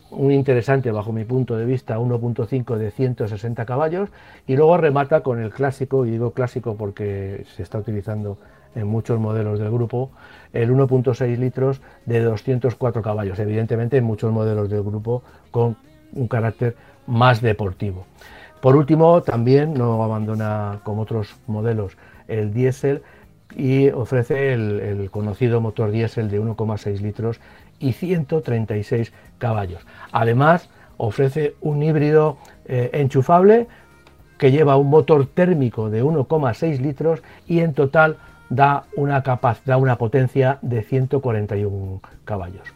un 0.10 0.32
interesante, 0.32 0.92
bajo 0.92 1.14
mi 1.14 1.24
punto 1.24 1.56
de 1.56 1.66
vista, 1.66 1.98
1.5 2.00 2.76
de 2.78 2.92
160 2.92 3.66
caballos. 3.66 4.10
Y 4.48 4.56
luego 4.56 4.78
remata 4.78 5.22
con 5.22 5.42
el 5.42 5.52
clásico, 5.52 6.06
y 6.06 6.12
digo 6.12 6.32
clásico 6.32 6.76
porque 6.76 7.46
se 7.56 7.64
está 7.64 7.78
utilizando 7.78 8.38
en 8.76 8.88
muchos 8.88 9.20
modelos 9.20 9.60
del 9.60 9.72
grupo, 9.72 10.12
el 10.54 10.72
1.6 10.72 11.38
litros 11.38 11.82
de 12.06 12.22
204 12.22 13.02
caballos. 13.02 13.40
Evidentemente 13.40 13.98
en 13.98 14.04
muchos 14.04 14.32
modelos 14.32 14.70
del 14.70 14.84
grupo 14.84 15.24
con 15.52 15.78
un 16.14 16.28
carácter 16.28 16.76
más 17.08 17.42
deportivo. 17.42 18.06
Por 18.62 18.76
último, 18.76 19.22
también 19.24 19.74
no 19.74 20.04
abandona 20.04 20.82
como 20.84 21.02
otros 21.02 21.36
modelos 21.48 21.98
el 22.28 22.54
diésel 22.54 23.02
y 23.56 23.90
ofrece 23.90 24.54
el, 24.54 25.10
conocido 25.12 25.62
motor 25.62 25.92
diésel 25.92 26.30
de 26.30 26.42
1,6 26.42 27.00
litros 27.02 27.40
y 27.80 27.94
136 27.94 29.12
caballos. 29.38 29.86
Además, 30.12 30.70
ofrece 30.98 31.56
un 31.62 31.82
híbrido 31.84 32.38
eh, 32.66 32.90
enchufable 32.94 33.68
que 34.38 34.52
lleva 34.52 34.78
un 34.78 34.90
motor 34.90 35.28
térmico 35.28 35.90
de 35.90 36.04
1,6 36.04 36.80
litros 36.80 37.22
y 37.48 37.60
en 37.60 37.74
total 37.74 38.18
da 38.50 38.86
una, 38.96 39.24
capaz, 39.24 39.64
da 39.66 39.78
una 39.78 39.98
potencia 39.98 40.60
de 40.62 40.84
141 40.84 42.02
caballos. 42.26 42.68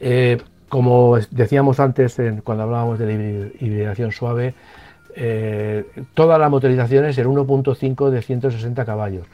Eh, 0.00 0.38
como 0.68 1.18
decíamos 1.30 1.78
antes 1.78 2.20
cuando 2.42 2.64
hablábamos 2.64 2.98
de 2.98 3.06
la 3.06 3.12
hibridación 3.60 4.10
suave, 4.10 4.54
eh, 5.16 5.84
todas 6.14 6.38
las 6.38 6.50
motorizaciones 6.50 7.16
el 7.18 7.26
1.5 7.26 8.10
de 8.10 8.22
160 8.22 8.84
caballos 8.84 9.26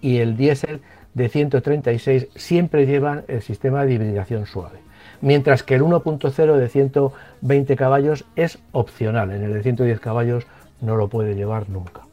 y 0.00 0.18
el 0.18 0.36
diésel 0.36 0.80
de 1.14 1.28
136 1.28 2.28
siempre 2.34 2.86
llevan 2.86 3.24
el 3.28 3.42
sistema 3.42 3.84
de 3.84 3.94
hibridación 3.94 4.46
suave, 4.46 4.78
mientras 5.20 5.62
que 5.62 5.74
el 5.74 5.82
1.0 5.82 6.56
de 6.56 6.68
120 6.68 7.76
caballos 7.76 8.24
es 8.36 8.58
opcional, 8.72 9.32
en 9.32 9.42
el 9.42 9.52
de 9.52 9.62
110 9.62 10.00
caballos 10.00 10.46
no 10.80 10.96
lo 10.96 11.08
puede 11.08 11.34
llevar 11.34 11.68
nunca. 11.68 12.05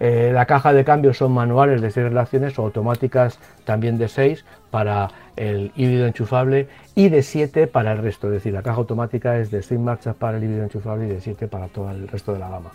Eh, 0.00 0.30
la 0.32 0.46
caja 0.46 0.72
de 0.72 0.82
cambios 0.82 1.18
son 1.18 1.32
manuales 1.32 1.82
de 1.82 1.90
6 1.90 2.08
relaciones 2.08 2.58
o 2.58 2.62
automáticas 2.62 3.38
también 3.64 3.98
de 3.98 4.08
6 4.08 4.46
para 4.70 5.10
el 5.36 5.72
híbrido 5.76 6.06
enchufable 6.06 6.68
y 6.94 7.10
de 7.10 7.22
7 7.22 7.66
para 7.66 7.92
el 7.92 7.98
resto. 7.98 8.28
Es 8.28 8.32
decir, 8.34 8.54
la 8.54 8.62
caja 8.62 8.78
automática 8.78 9.38
es 9.38 9.50
de 9.50 9.62
6 9.62 9.78
marchas 9.78 10.16
para 10.16 10.38
el 10.38 10.44
híbrido 10.44 10.64
enchufable 10.64 11.06
y 11.06 11.10
de 11.10 11.20
7 11.20 11.48
para 11.48 11.68
todo 11.68 11.90
el 11.90 12.08
resto 12.08 12.32
de 12.32 12.38
la 12.38 12.48
gama. 12.48 12.70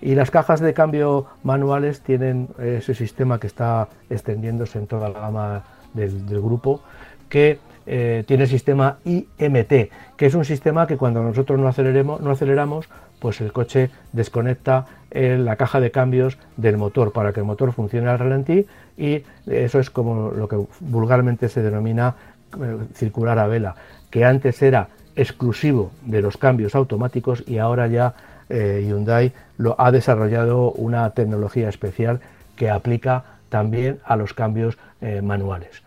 Y 0.00 0.14
las 0.14 0.30
cajas 0.30 0.60
de 0.60 0.72
cambio 0.72 1.26
manuales 1.42 2.00
tienen 2.00 2.48
ese 2.58 2.94
sistema 2.94 3.38
que 3.38 3.46
está 3.46 3.88
extendiéndose 4.08 4.78
en 4.78 4.86
toda 4.86 5.10
la 5.10 5.20
gama 5.20 5.64
del, 5.92 6.40
grupo, 6.40 6.82
que 7.28 7.58
eh, 7.86 8.24
tiene 8.26 8.44
el 8.44 8.48
sistema 8.48 8.98
IMT, 9.04 9.90
que 10.16 10.26
es 10.26 10.34
un 10.34 10.44
sistema 10.44 10.86
que 10.86 10.96
cuando 10.96 11.22
nosotros 11.22 11.58
no, 11.58 11.68
aceleremos, 11.68 12.20
no 12.20 12.30
aceleramos, 12.30 12.88
pues 13.18 13.40
el 13.40 13.52
coche 13.52 13.90
desconecta 14.12 14.86
la 15.12 15.56
caja 15.56 15.80
de 15.80 15.90
cambios 15.90 16.38
del 16.56 16.76
motor 16.76 17.12
para 17.12 17.32
que 17.32 17.40
el 17.40 17.46
motor 17.46 17.72
funcione 17.72 18.08
al 18.08 18.18
ralentí 18.18 18.66
y 18.96 19.24
eso 19.46 19.80
es 19.80 19.90
como 19.90 20.30
lo 20.30 20.46
que 20.46 20.56
vulgarmente 20.80 21.48
se 21.48 21.62
denomina 21.62 22.14
eh, 22.58 22.78
circular 22.94 23.38
a 23.38 23.46
vela, 23.46 23.76
que 24.10 24.24
antes 24.24 24.60
era 24.60 24.88
exclusivo 25.14 25.92
de 26.02 26.20
los 26.20 26.36
cambios 26.36 26.74
automáticos 26.74 27.44
y 27.46 27.58
ahora 27.58 27.86
ya 27.86 28.14
eh, 28.48 28.84
Hyundai 28.84 29.32
lo 29.56 29.76
ha 29.80 29.92
desarrollado 29.92 30.72
una 30.72 31.08
tecnología 31.10 31.68
especial 31.68 32.18
que 32.56 32.68
aplica 32.68 33.24
también 33.50 34.00
a 34.04 34.16
los 34.16 34.34
cambios 34.34 34.78
eh, 35.00 35.22
manuales. 35.22 35.82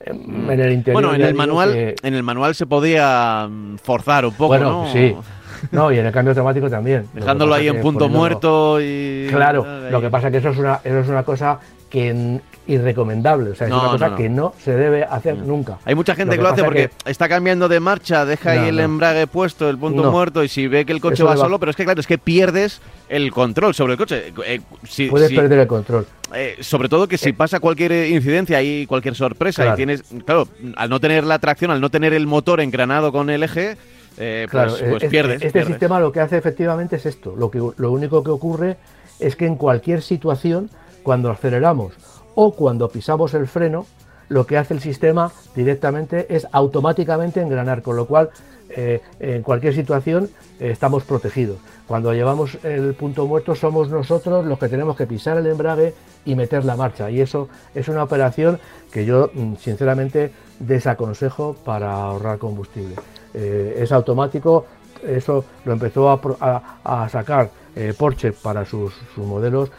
En 0.00 0.60
el 0.60 0.82
bueno, 0.92 1.14
en 1.14 1.22
el 1.22 1.34
manual, 1.34 1.94
en 2.02 2.14
el 2.14 2.22
manual 2.22 2.54
se 2.54 2.66
podía 2.66 3.48
mm, 3.50 3.78
forzar 3.78 4.24
un 4.24 4.32
poco, 4.32 4.48
bueno, 4.48 4.86
sí, 4.92 5.14
no, 5.72 5.92
y 5.92 5.98
en 5.98 6.06
el 6.06 6.12
cambio 6.12 6.32
automático 6.32 6.70
también. 6.70 7.06
Dejándolo 7.12 7.54
ahí 7.54 7.68
en 7.68 7.80
punto 7.80 8.08
muerto 8.08 8.80
y... 8.80 9.26
Claro, 9.30 9.66
lo 9.90 10.00
que 10.00 10.10
pasa 10.10 10.28
es 10.28 10.32
que 10.32 10.38
eso 10.38 10.50
es 10.50 10.58
una, 10.58 10.80
eso 10.84 11.00
es 11.00 11.08
una 11.08 11.22
cosa 11.22 11.58
que 11.90 12.40
irrecomendable, 12.68 13.50
o 13.50 13.54
sea, 13.54 13.66
es 13.66 13.72
una 13.72 13.90
cosa 13.90 14.14
que 14.14 14.28
no 14.28 14.54
se 14.62 14.72
debe 14.72 15.02
hacer 15.04 15.36
nunca. 15.38 15.78
Hay 15.84 15.94
mucha 15.94 16.14
gente 16.14 16.36
que, 16.36 16.42
lo 16.42 16.50
hace 16.50 16.62
porque 16.62 16.90
está 17.06 17.28
cambiando 17.28 17.68
de 17.68 17.80
marcha, 17.80 18.24
deja 18.24 18.52
ahí 18.52 18.68
el 18.68 18.78
embrague 18.78 19.26
puesto, 19.26 19.68
el 19.68 19.78
punto 19.78 20.10
muerto 20.12 20.44
y 20.44 20.48
si 20.48 20.68
ve 20.68 20.84
que 20.84 20.92
el 20.92 21.00
coche 21.00 21.24
va, 21.24 21.36
solo, 21.36 21.58
pero 21.58 21.70
es 21.70 21.76
que 21.76 21.84
claro, 21.84 22.00
es 22.00 22.06
que 22.06 22.18
pierdes 22.18 22.80
el 23.08 23.32
control 23.32 23.74
sobre 23.74 23.94
el 23.94 23.98
coche. 23.98 24.32
Eh, 24.46 24.60
Puedes 25.10 25.32
perder 25.32 25.60
el 25.60 25.66
control. 25.66 26.06
Eh, 26.34 26.58
sobre 26.60 26.90
todo 26.90 27.08
que 27.08 27.16
si 27.16 27.30
eh. 27.30 27.34
pasa 27.34 27.58
cualquier 27.58 27.92
incidencia 28.10 28.62
y 28.62 28.86
cualquier 28.86 29.14
sorpresa 29.14 29.72
y 29.72 29.76
tienes, 29.76 30.02
claro, 30.26 30.46
al 30.76 30.90
no 30.90 31.00
tener 31.00 31.24
la 31.24 31.38
tracción, 31.38 31.70
al 31.70 31.80
no 31.80 31.90
tener 31.90 32.12
el 32.12 32.26
motor 32.26 32.60
engranado 32.60 33.12
con 33.12 33.30
el 33.30 33.42
eje, 33.42 33.78
eh, 34.18 34.46
pues, 34.50 34.74
pues 34.74 34.92
este, 34.94 35.08
pierdes. 35.08 35.42
Este 35.42 35.64
sistema 35.64 36.00
lo 36.00 36.12
que 36.12 36.20
hace 36.20 36.36
efectivamente 36.36 36.96
es 36.96 37.06
esto. 37.06 37.34
Lo, 37.36 37.50
que, 37.50 37.58
lo 37.76 37.92
único 37.92 38.22
que 38.22 38.30
ocurre 38.30 38.76
es 39.20 39.36
que 39.36 39.46
en 39.46 39.56
cualquier 39.56 40.02
situación, 40.02 40.70
cuando 41.02 41.30
aceleramos 41.30 41.94
o 42.40 42.52
cuando 42.52 42.88
pisamos 42.88 43.34
el 43.34 43.48
freno, 43.48 43.84
lo 44.28 44.46
que 44.46 44.56
hace 44.56 44.72
el 44.72 44.78
sistema 44.78 45.32
directamente 45.56 46.32
es 46.32 46.46
automáticamente 46.52 47.40
engranar, 47.40 47.82
con 47.82 47.96
lo 47.96 48.06
cual 48.06 48.30
eh, 48.68 49.00
en 49.18 49.42
cualquier 49.42 49.74
situación 49.74 50.30
eh, 50.60 50.70
estamos 50.70 51.02
protegidos. 51.02 51.58
Cuando 51.88 52.14
llevamos 52.14 52.56
el 52.62 52.94
punto 52.94 53.26
muerto 53.26 53.56
somos 53.56 53.90
nosotros 53.90 54.46
los 54.46 54.56
que 54.56 54.68
tenemos 54.68 54.96
que 54.96 55.08
pisar 55.08 55.36
el 55.36 55.48
embrague 55.48 55.94
y 56.24 56.36
meter 56.36 56.64
la 56.64 56.76
marcha. 56.76 57.10
Y 57.10 57.20
eso 57.20 57.48
es 57.74 57.88
una 57.88 58.04
operación 58.04 58.60
que 58.92 59.04
yo 59.04 59.32
mm, 59.34 59.56
sinceramente 59.56 60.30
desaconsejo 60.60 61.56
para 61.64 61.92
ahorrar 61.92 62.38
combustible. 62.38 62.94
Eh, 63.34 63.80
es 63.80 63.90
automático, 63.90 64.64
eso 65.04 65.44
lo 65.64 65.72
empezó 65.72 66.08
a, 66.08 67.08
sacar 67.08 67.50
eh, 67.78 67.94
Porsche 67.96 68.32
para 68.32 68.64
sus, 68.64 68.92
modelos 69.16 69.70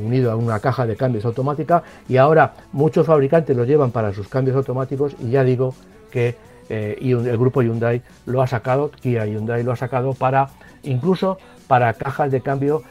unido 0.00 0.30
a 0.30 0.36
una 0.36 0.60
caja 0.60 0.86
de 0.86 0.94
cambios 0.94 1.24
automática 1.24 1.82
y 2.08 2.18
ahora 2.18 2.54
muchos 2.72 3.04
fabricantes 3.04 3.56
lo 3.56 3.64
llevan 3.64 3.90
para 3.90 4.12
sus 4.14 4.28
cambios 4.28 4.56
automáticos 4.56 5.16
y 5.20 5.30
ya 5.30 5.42
digo 5.42 5.74
que 6.12 6.36
eh, 6.68 6.96
el 7.00 7.36
grupo 7.36 7.62
Hyundai 7.62 8.00
lo 8.26 8.42
ha 8.42 8.46
sacado, 8.46 8.92
Kia 8.92 9.26
Hyundai 9.26 9.64
lo 9.64 9.72
ha 9.72 9.76
sacado 9.76 10.14
para 10.14 10.50
incluso 10.84 11.38
para 11.66 11.92
cajas 11.94 12.30
de 12.30 12.40
cambio 12.40 12.82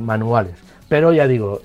manuales. 0.00 0.54
Pero 0.88 1.12
ya 1.12 1.28
digo, 1.28 1.60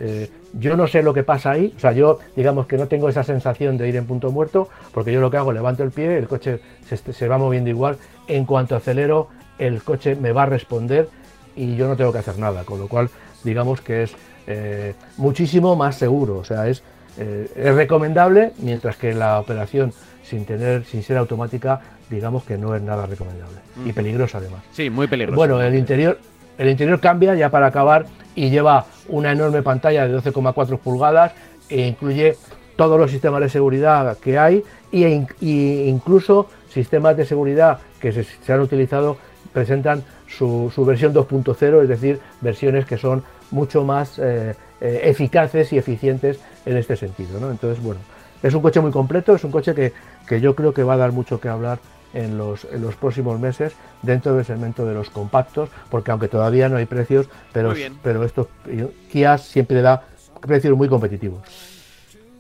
yo 0.54 0.78
no 0.78 0.88
sé 0.88 1.04
lo 1.04 1.14
que 1.14 1.24
pasa 1.24 1.52
ahí, 1.52 1.74
o 1.76 1.80
sea, 1.80 1.92
yo 1.92 2.20
digamos 2.36 2.68
que 2.68 2.78
no 2.78 2.88
tengo 2.88 3.10
esa 3.10 3.24
sensación 3.24 3.78
de 3.78 3.88
ir 3.90 3.96
en 3.96 4.06
punto 4.06 4.32
muerto, 4.32 4.70
porque 4.94 5.12
yo 5.12 5.22
lo 5.22 5.32
que 5.32 5.38
hago, 5.38 5.52
levanto 5.52 5.84
el 5.84 5.92
pie, 5.92 6.18
el 6.18 6.28
coche 6.28 6.60
se, 6.86 7.28
va 7.28 7.38
moviendo 7.38 7.70
igual, 7.70 7.98
en 8.28 8.46
cuanto 8.46 8.76
acelero, 8.76 9.30
el 9.60 9.84
coche 9.84 10.16
me 10.16 10.32
va 10.32 10.44
a 10.44 10.46
responder 10.46 11.10
y 11.58 11.76
yo 11.76 11.88
no 11.88 11.98
tengo 11.98 12.14
que 12.14 12.20
hacer 12.20 12.38
nada, 12.38 12.64
con 12.64 12.80
lo 12.80 12.88
cual 12.88 13.10
digamos 13.44 13.82
que 13.82 14.04
es 14.04 14.16
eh, 14.46 14.94
muchísimo 15.18 15.76
más 15.76 15.98
seguro, 15.98 16.38
o 16.38 16.44
sea, 16.44 16.68
es, 16.68 16.84
eh, 17.18 17.50
es 17.56 17.76
recomendable, 17.76 18.54
mientras 18.60 18.96
que 18.96 19.14
la 19.14 19.40
operación 19.40 19.92
sin 20.24 20.46
tener, 20.46 20.86
sin 20.86 21.04
ser 21.04 21.18
automática, 21.18 21.82
digamos 22.10 22.44
que 22.44 22.58
no 22.58 22.76
es 22.76 22.82
nada 22.82 23.06
recomendable 23.06 23.58
y 23.86 23.92
peligrosa 23.92 24.38
además. 24.38 24.62
Sí, 24.72 24.90
muy 24.90 25.08
peligroso. 25.08 25.36
Bueno, 25.36 25.62
el 25.62 25.76
interior, 25.76 26.20
el 26.58 26.70
interior 26.70 27.00
cambia 27.00 27.36
ya 27.36 27.50
para 27.50 27.68
acabar 27.68 28.06
y 28.36 28.50
lleva 28.50 28.86
una 29.10 29.32
enorme 29.32 29.62
pantalla 29.64 30.08
de 30.08 30.18
12,4 30.18 30.80
pulgadas 30.80 31.34
e 31.70 31.88
incluye 31.88 32.38
todos 32.76 33.00
los 33.00 33.12
sistemas 33.12 33.42
de 33.42 33.50
seguridad 33.50 34.18
que 34.20 34.38
hay 34.38 34.64
e 34.92 35.26
incluso 35.88 36.48
sistemas 36.70 37.18
de 37.18 37.26
seguridad 37.26 37.80
que 38.00 38.12
se, 38.12 38.54
han 38.54 38.62
utilizado 38.62 39.18
presentan 39.52 40.04
su, 40.28 40.72
versión 40.86 41.14
2.0, 41.14 41.84
es 41.84 41.90
decir, 41.90 42.20
versiones 42.42 42.86
que 42.86 42.98
son 42.98 43.24
mucho 43.52 43.84
más 43.84 44.20
eh, 44.20 44.56
eh, 44.82 45.02
eficaces 45.04 45.72
y 45.74 45.78
eficientes 45.78 46.40
en 46.66 46.78
este 46.78 46.96
sentido. 46.96 47.38
Entonces, 47.50 47.84
bueno, 47.84 48.00
es 48.44 48.54
un 48.54 48.62
coche 48.62 48.80
muy 48.80 48.92
completo, 48.92 49.36
es 49.36 49.44
un 49.44 49.52
coche 49.52 49.74
que, 49.74 49.94
que 50.28 50.42
yo 50.42 50.56
creo 50.56 50.74
que 50.74 50.84
va 50.84 50.94
a 50.94 50.98
dar 50.98 51.12
mucho 51.12 51.40
que 51.40 51.50
hablar 51.50 51.80
en 52.14 52.38
los, 52.38 52.66
en 52.66 52.82
los 52.82 52.96
próximos 52.96 53.40
meses 53.40 53.74
dentro 54.02 54.36
del 54.36 54.46
segmento 54.46 54.86
de 54.86 54.94
los 54.94 55.10
compactos, 55.10 55.70
porque 55.90 56.12
aunque 56.12 56.28
todavía 56.28 56.70
no 56.70 56.78
hay 56.78 56.86
precios, 56.86 57.30
pero, 57.54 57.74
pero 58.02 58.24
esto 58.24 58.50
Kia 59.12 59.38
siempre 59.38 59.82
da 59.82 60.04
precios 60.42 60.78
muy 60.78 60.88
competitivos. 60.88 61.77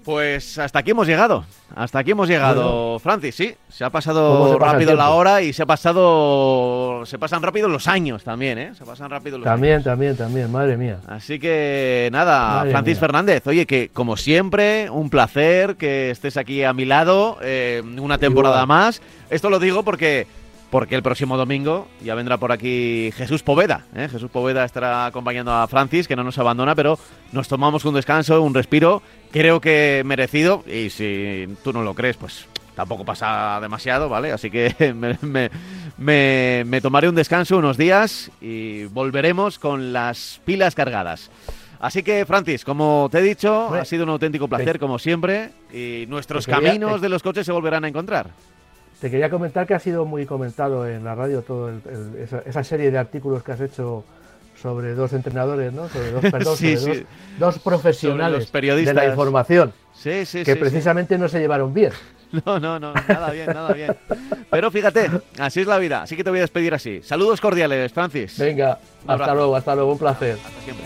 Pues 0.07 0.57
hasta 0.57 0.79
aquí 0.79 0.91
hemos 0.91 1.05
llegado. 1.05 1.43
Hasta 1.75 1.99
aquí 1.99 2.11
hemos 2.11 2.29
llegado, 2.29 2.97
Francis, 2.97 3.35
sí. 3.35 3.53
Se 3.67 3.83
ha 3.83 3.89
pasado 3.89 4.57
rápido 4.57 4.95
la 4.95 5.09
hora 5.09 5.41
y 5.41 5.51
se 5.51 5.63
ha 5.63 5.65
pasado. 5.65 7.05
Se 7.05 7.19
pasan 7.19 7.43
rápido 7.43 7.67
los 7.67 7.89
años 7.89 8.23
también, 8.23 8.57
¿eh? 8.57 8.71
Se 8.73 8.85
pasan 8.85 9.09
rápido 9.09 9.37
los 9.37 9.43
También, 9.43 9.83
también, 9.83 10.15
también, 10.15 10.49
madre 10.49 10.77
mía. 10.77 10.99
Así 11.07 11.39
que 11.39 12.07
nada, 12.13 12.63
Francis 12.71 12.97
Fernández, 12.99 13.45
oye, 13.47 13.65
que 13.65 13.89
como 13.89 14.15
siempre, 14.15 14.89
un 14.89 15.09
placer 15.09 15.75
que 15.75 16.09
estés 16.09 16.37
aquí 16.37 16.63
a 16.63 16.71
mi 16.71 16.85
lado, 16.85 17.37
eh, 17.41 17.83
una 17.99 18.17
temporada 18.17 18.65
más. 18.65 19.01
Esto 19.29 19.49
lo 19.49 19.59
digo 19.59 19.83
porque 19.83 20.25
porque 20.69 20.95
el 20.95 21.03
próximo 21.03 21.37
domingo 21.37 21.87
ya 22.03 22.15
vendrá 22.15 22.37
por 22.37 22.51
aquí 22.51 23.11
Jesús 23.15 23.43
Poveda. 23.43 23.85
¿eh? 23.95 24.07
Jesús 24.11 24.29
Poveda 24.29 24.65
estará 24.65 25.05
acompañando 25.05 25.53
a 25.53 25.67
Francis, 25.67 26.07
que 26.07 26.15
no 26.15 26.23
nos 26.23 26.37
abandona, 26.37 26.75
pero 26.75 26.99
nos 27.31 27.47
tomamos 27.47 27.85
un 27.85 27.95
descanso, 27.95 28.41
un 28.41 28.53
respiro, 28.53 29.01
creo 29.31 29.61
que 29.61 30.01
merecido, 30.05 30.63
y 30.67 30.89
si 30.89 31.47
tú 31.63 31.71
no 31.73 31.83
lo 31.83 31.93
crees, 31.93 32.17
pues 32.17 32.47
tampoco 32.75 33.05
pasa 33.05 33.59
demasiado, 33.61 34.09
¿vale? 34.09 34.31
Así 34.31 34.51
que 34.51 34.93
me, 35.97 36.81
tomaré 36.81 37.09
un 37.09 37.15
descanso 37.15 37.57
unos 37.57 37.77
días 37.77 38.29
y 38.41 38.85
volveremos 38.85 39.59
con 39.59 39.93
las 39.93 40.41
pilas 40.45 40.75
cargadas. 40.75 41.31
Así 41.79 42.01
que, 42.01 42.25
Francis, 42.25 42.65
como 42.65 43.07
te 43.11 43.19
he 43.19 43.21
dicho, 43.21 43.73
ha 43.73 43.85
sido 43.85 44.03
un 44.03 44.09
auténtico 44.09 44.47
placer, 44.47 44.79
como 44.79 44.97
siempre, 44.99 45.51
y 45.71 46.05
nuestros 46.07 46.47
caminos 46.47 47.01
de 47.01 47.09
los 47.09 47.21
coches 47.21 47.45
se 47.45 47.51
volverán 47.51 47.85
a 47.85 47.87
encontrar. 47.87 48.31
Te 48.99 49.11
quería 49.11 49.29
comentar 49.29 49.67
que 49.67 49.75
ha 49.75 49.79
sido 49.79 50.05
muy 50.05 50.25
comentado 50.25 50.87
en 50.87 51.03
la 51.03 51.13
radio 51.13 51.43
todo 51.43 51.71
esa, 52.47 52.63
serie 52.63 52.89
de 52.89 52.97
artículos 52.97 53.43
que 53.43 53.51
has 53.51 53.61
hecho 53.61 54.03
sobre 54.59 54.95
dos 54.95 55.13
entrenadores, 55.13 55.71
¿no? 55.71 55.87
Sobre 55.87 56.11
dos, 56.11 56.21
perdón, 56.31 56.57
Dos, 57.37 57.59
profesionales 57.59 58.51
de 58.51 58.93
la 58.93 59.05
información. 59.05 59.71
Sí, 59.93 60.25
sí, 60.25 60.43
que 60.43 60.55
precisamente 60.55 61.17
no 61.17 61.27
se 61.27 61.39
llevaron 61.39 61.73
bien. 61.73 61.91
No, 62.45 62.59
no, 62.59 62.77
no, 62.77 62.93
nada 62.93 63.31
bien, 63.31 63.47
nada 63.47 63.71
bien. 63.71 63.95
Pero 64.49 64.69
fíjate, 64.69 65.09
así 65.39 65.61
es 65.61 65.67
la 65.67 65.77
vida, 65.77 66.01
así 66.01 66.17
que 66.17 66.25
te 66.25 66.29
voy 66.29 66.39
a 66.39 66.41
despedir 66.41 66.73
así. 66.73 67.01
Saludos 67.01 67.39
cordiales, 67.39 67.93
Francis. 67.93 68.37
Venga, 68.37 68.79
hasta 69.07 69.33
luego, 69.33 69.55
hasta 69.55 69.73
luego, 69.73 69.93
un 69.93 69.97
placer. 69.97 70.37
Hasta 70.45 70.61
siempre. 70.61 70.85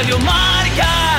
Radio 0.00 0.18
Marca. 0.20 1.09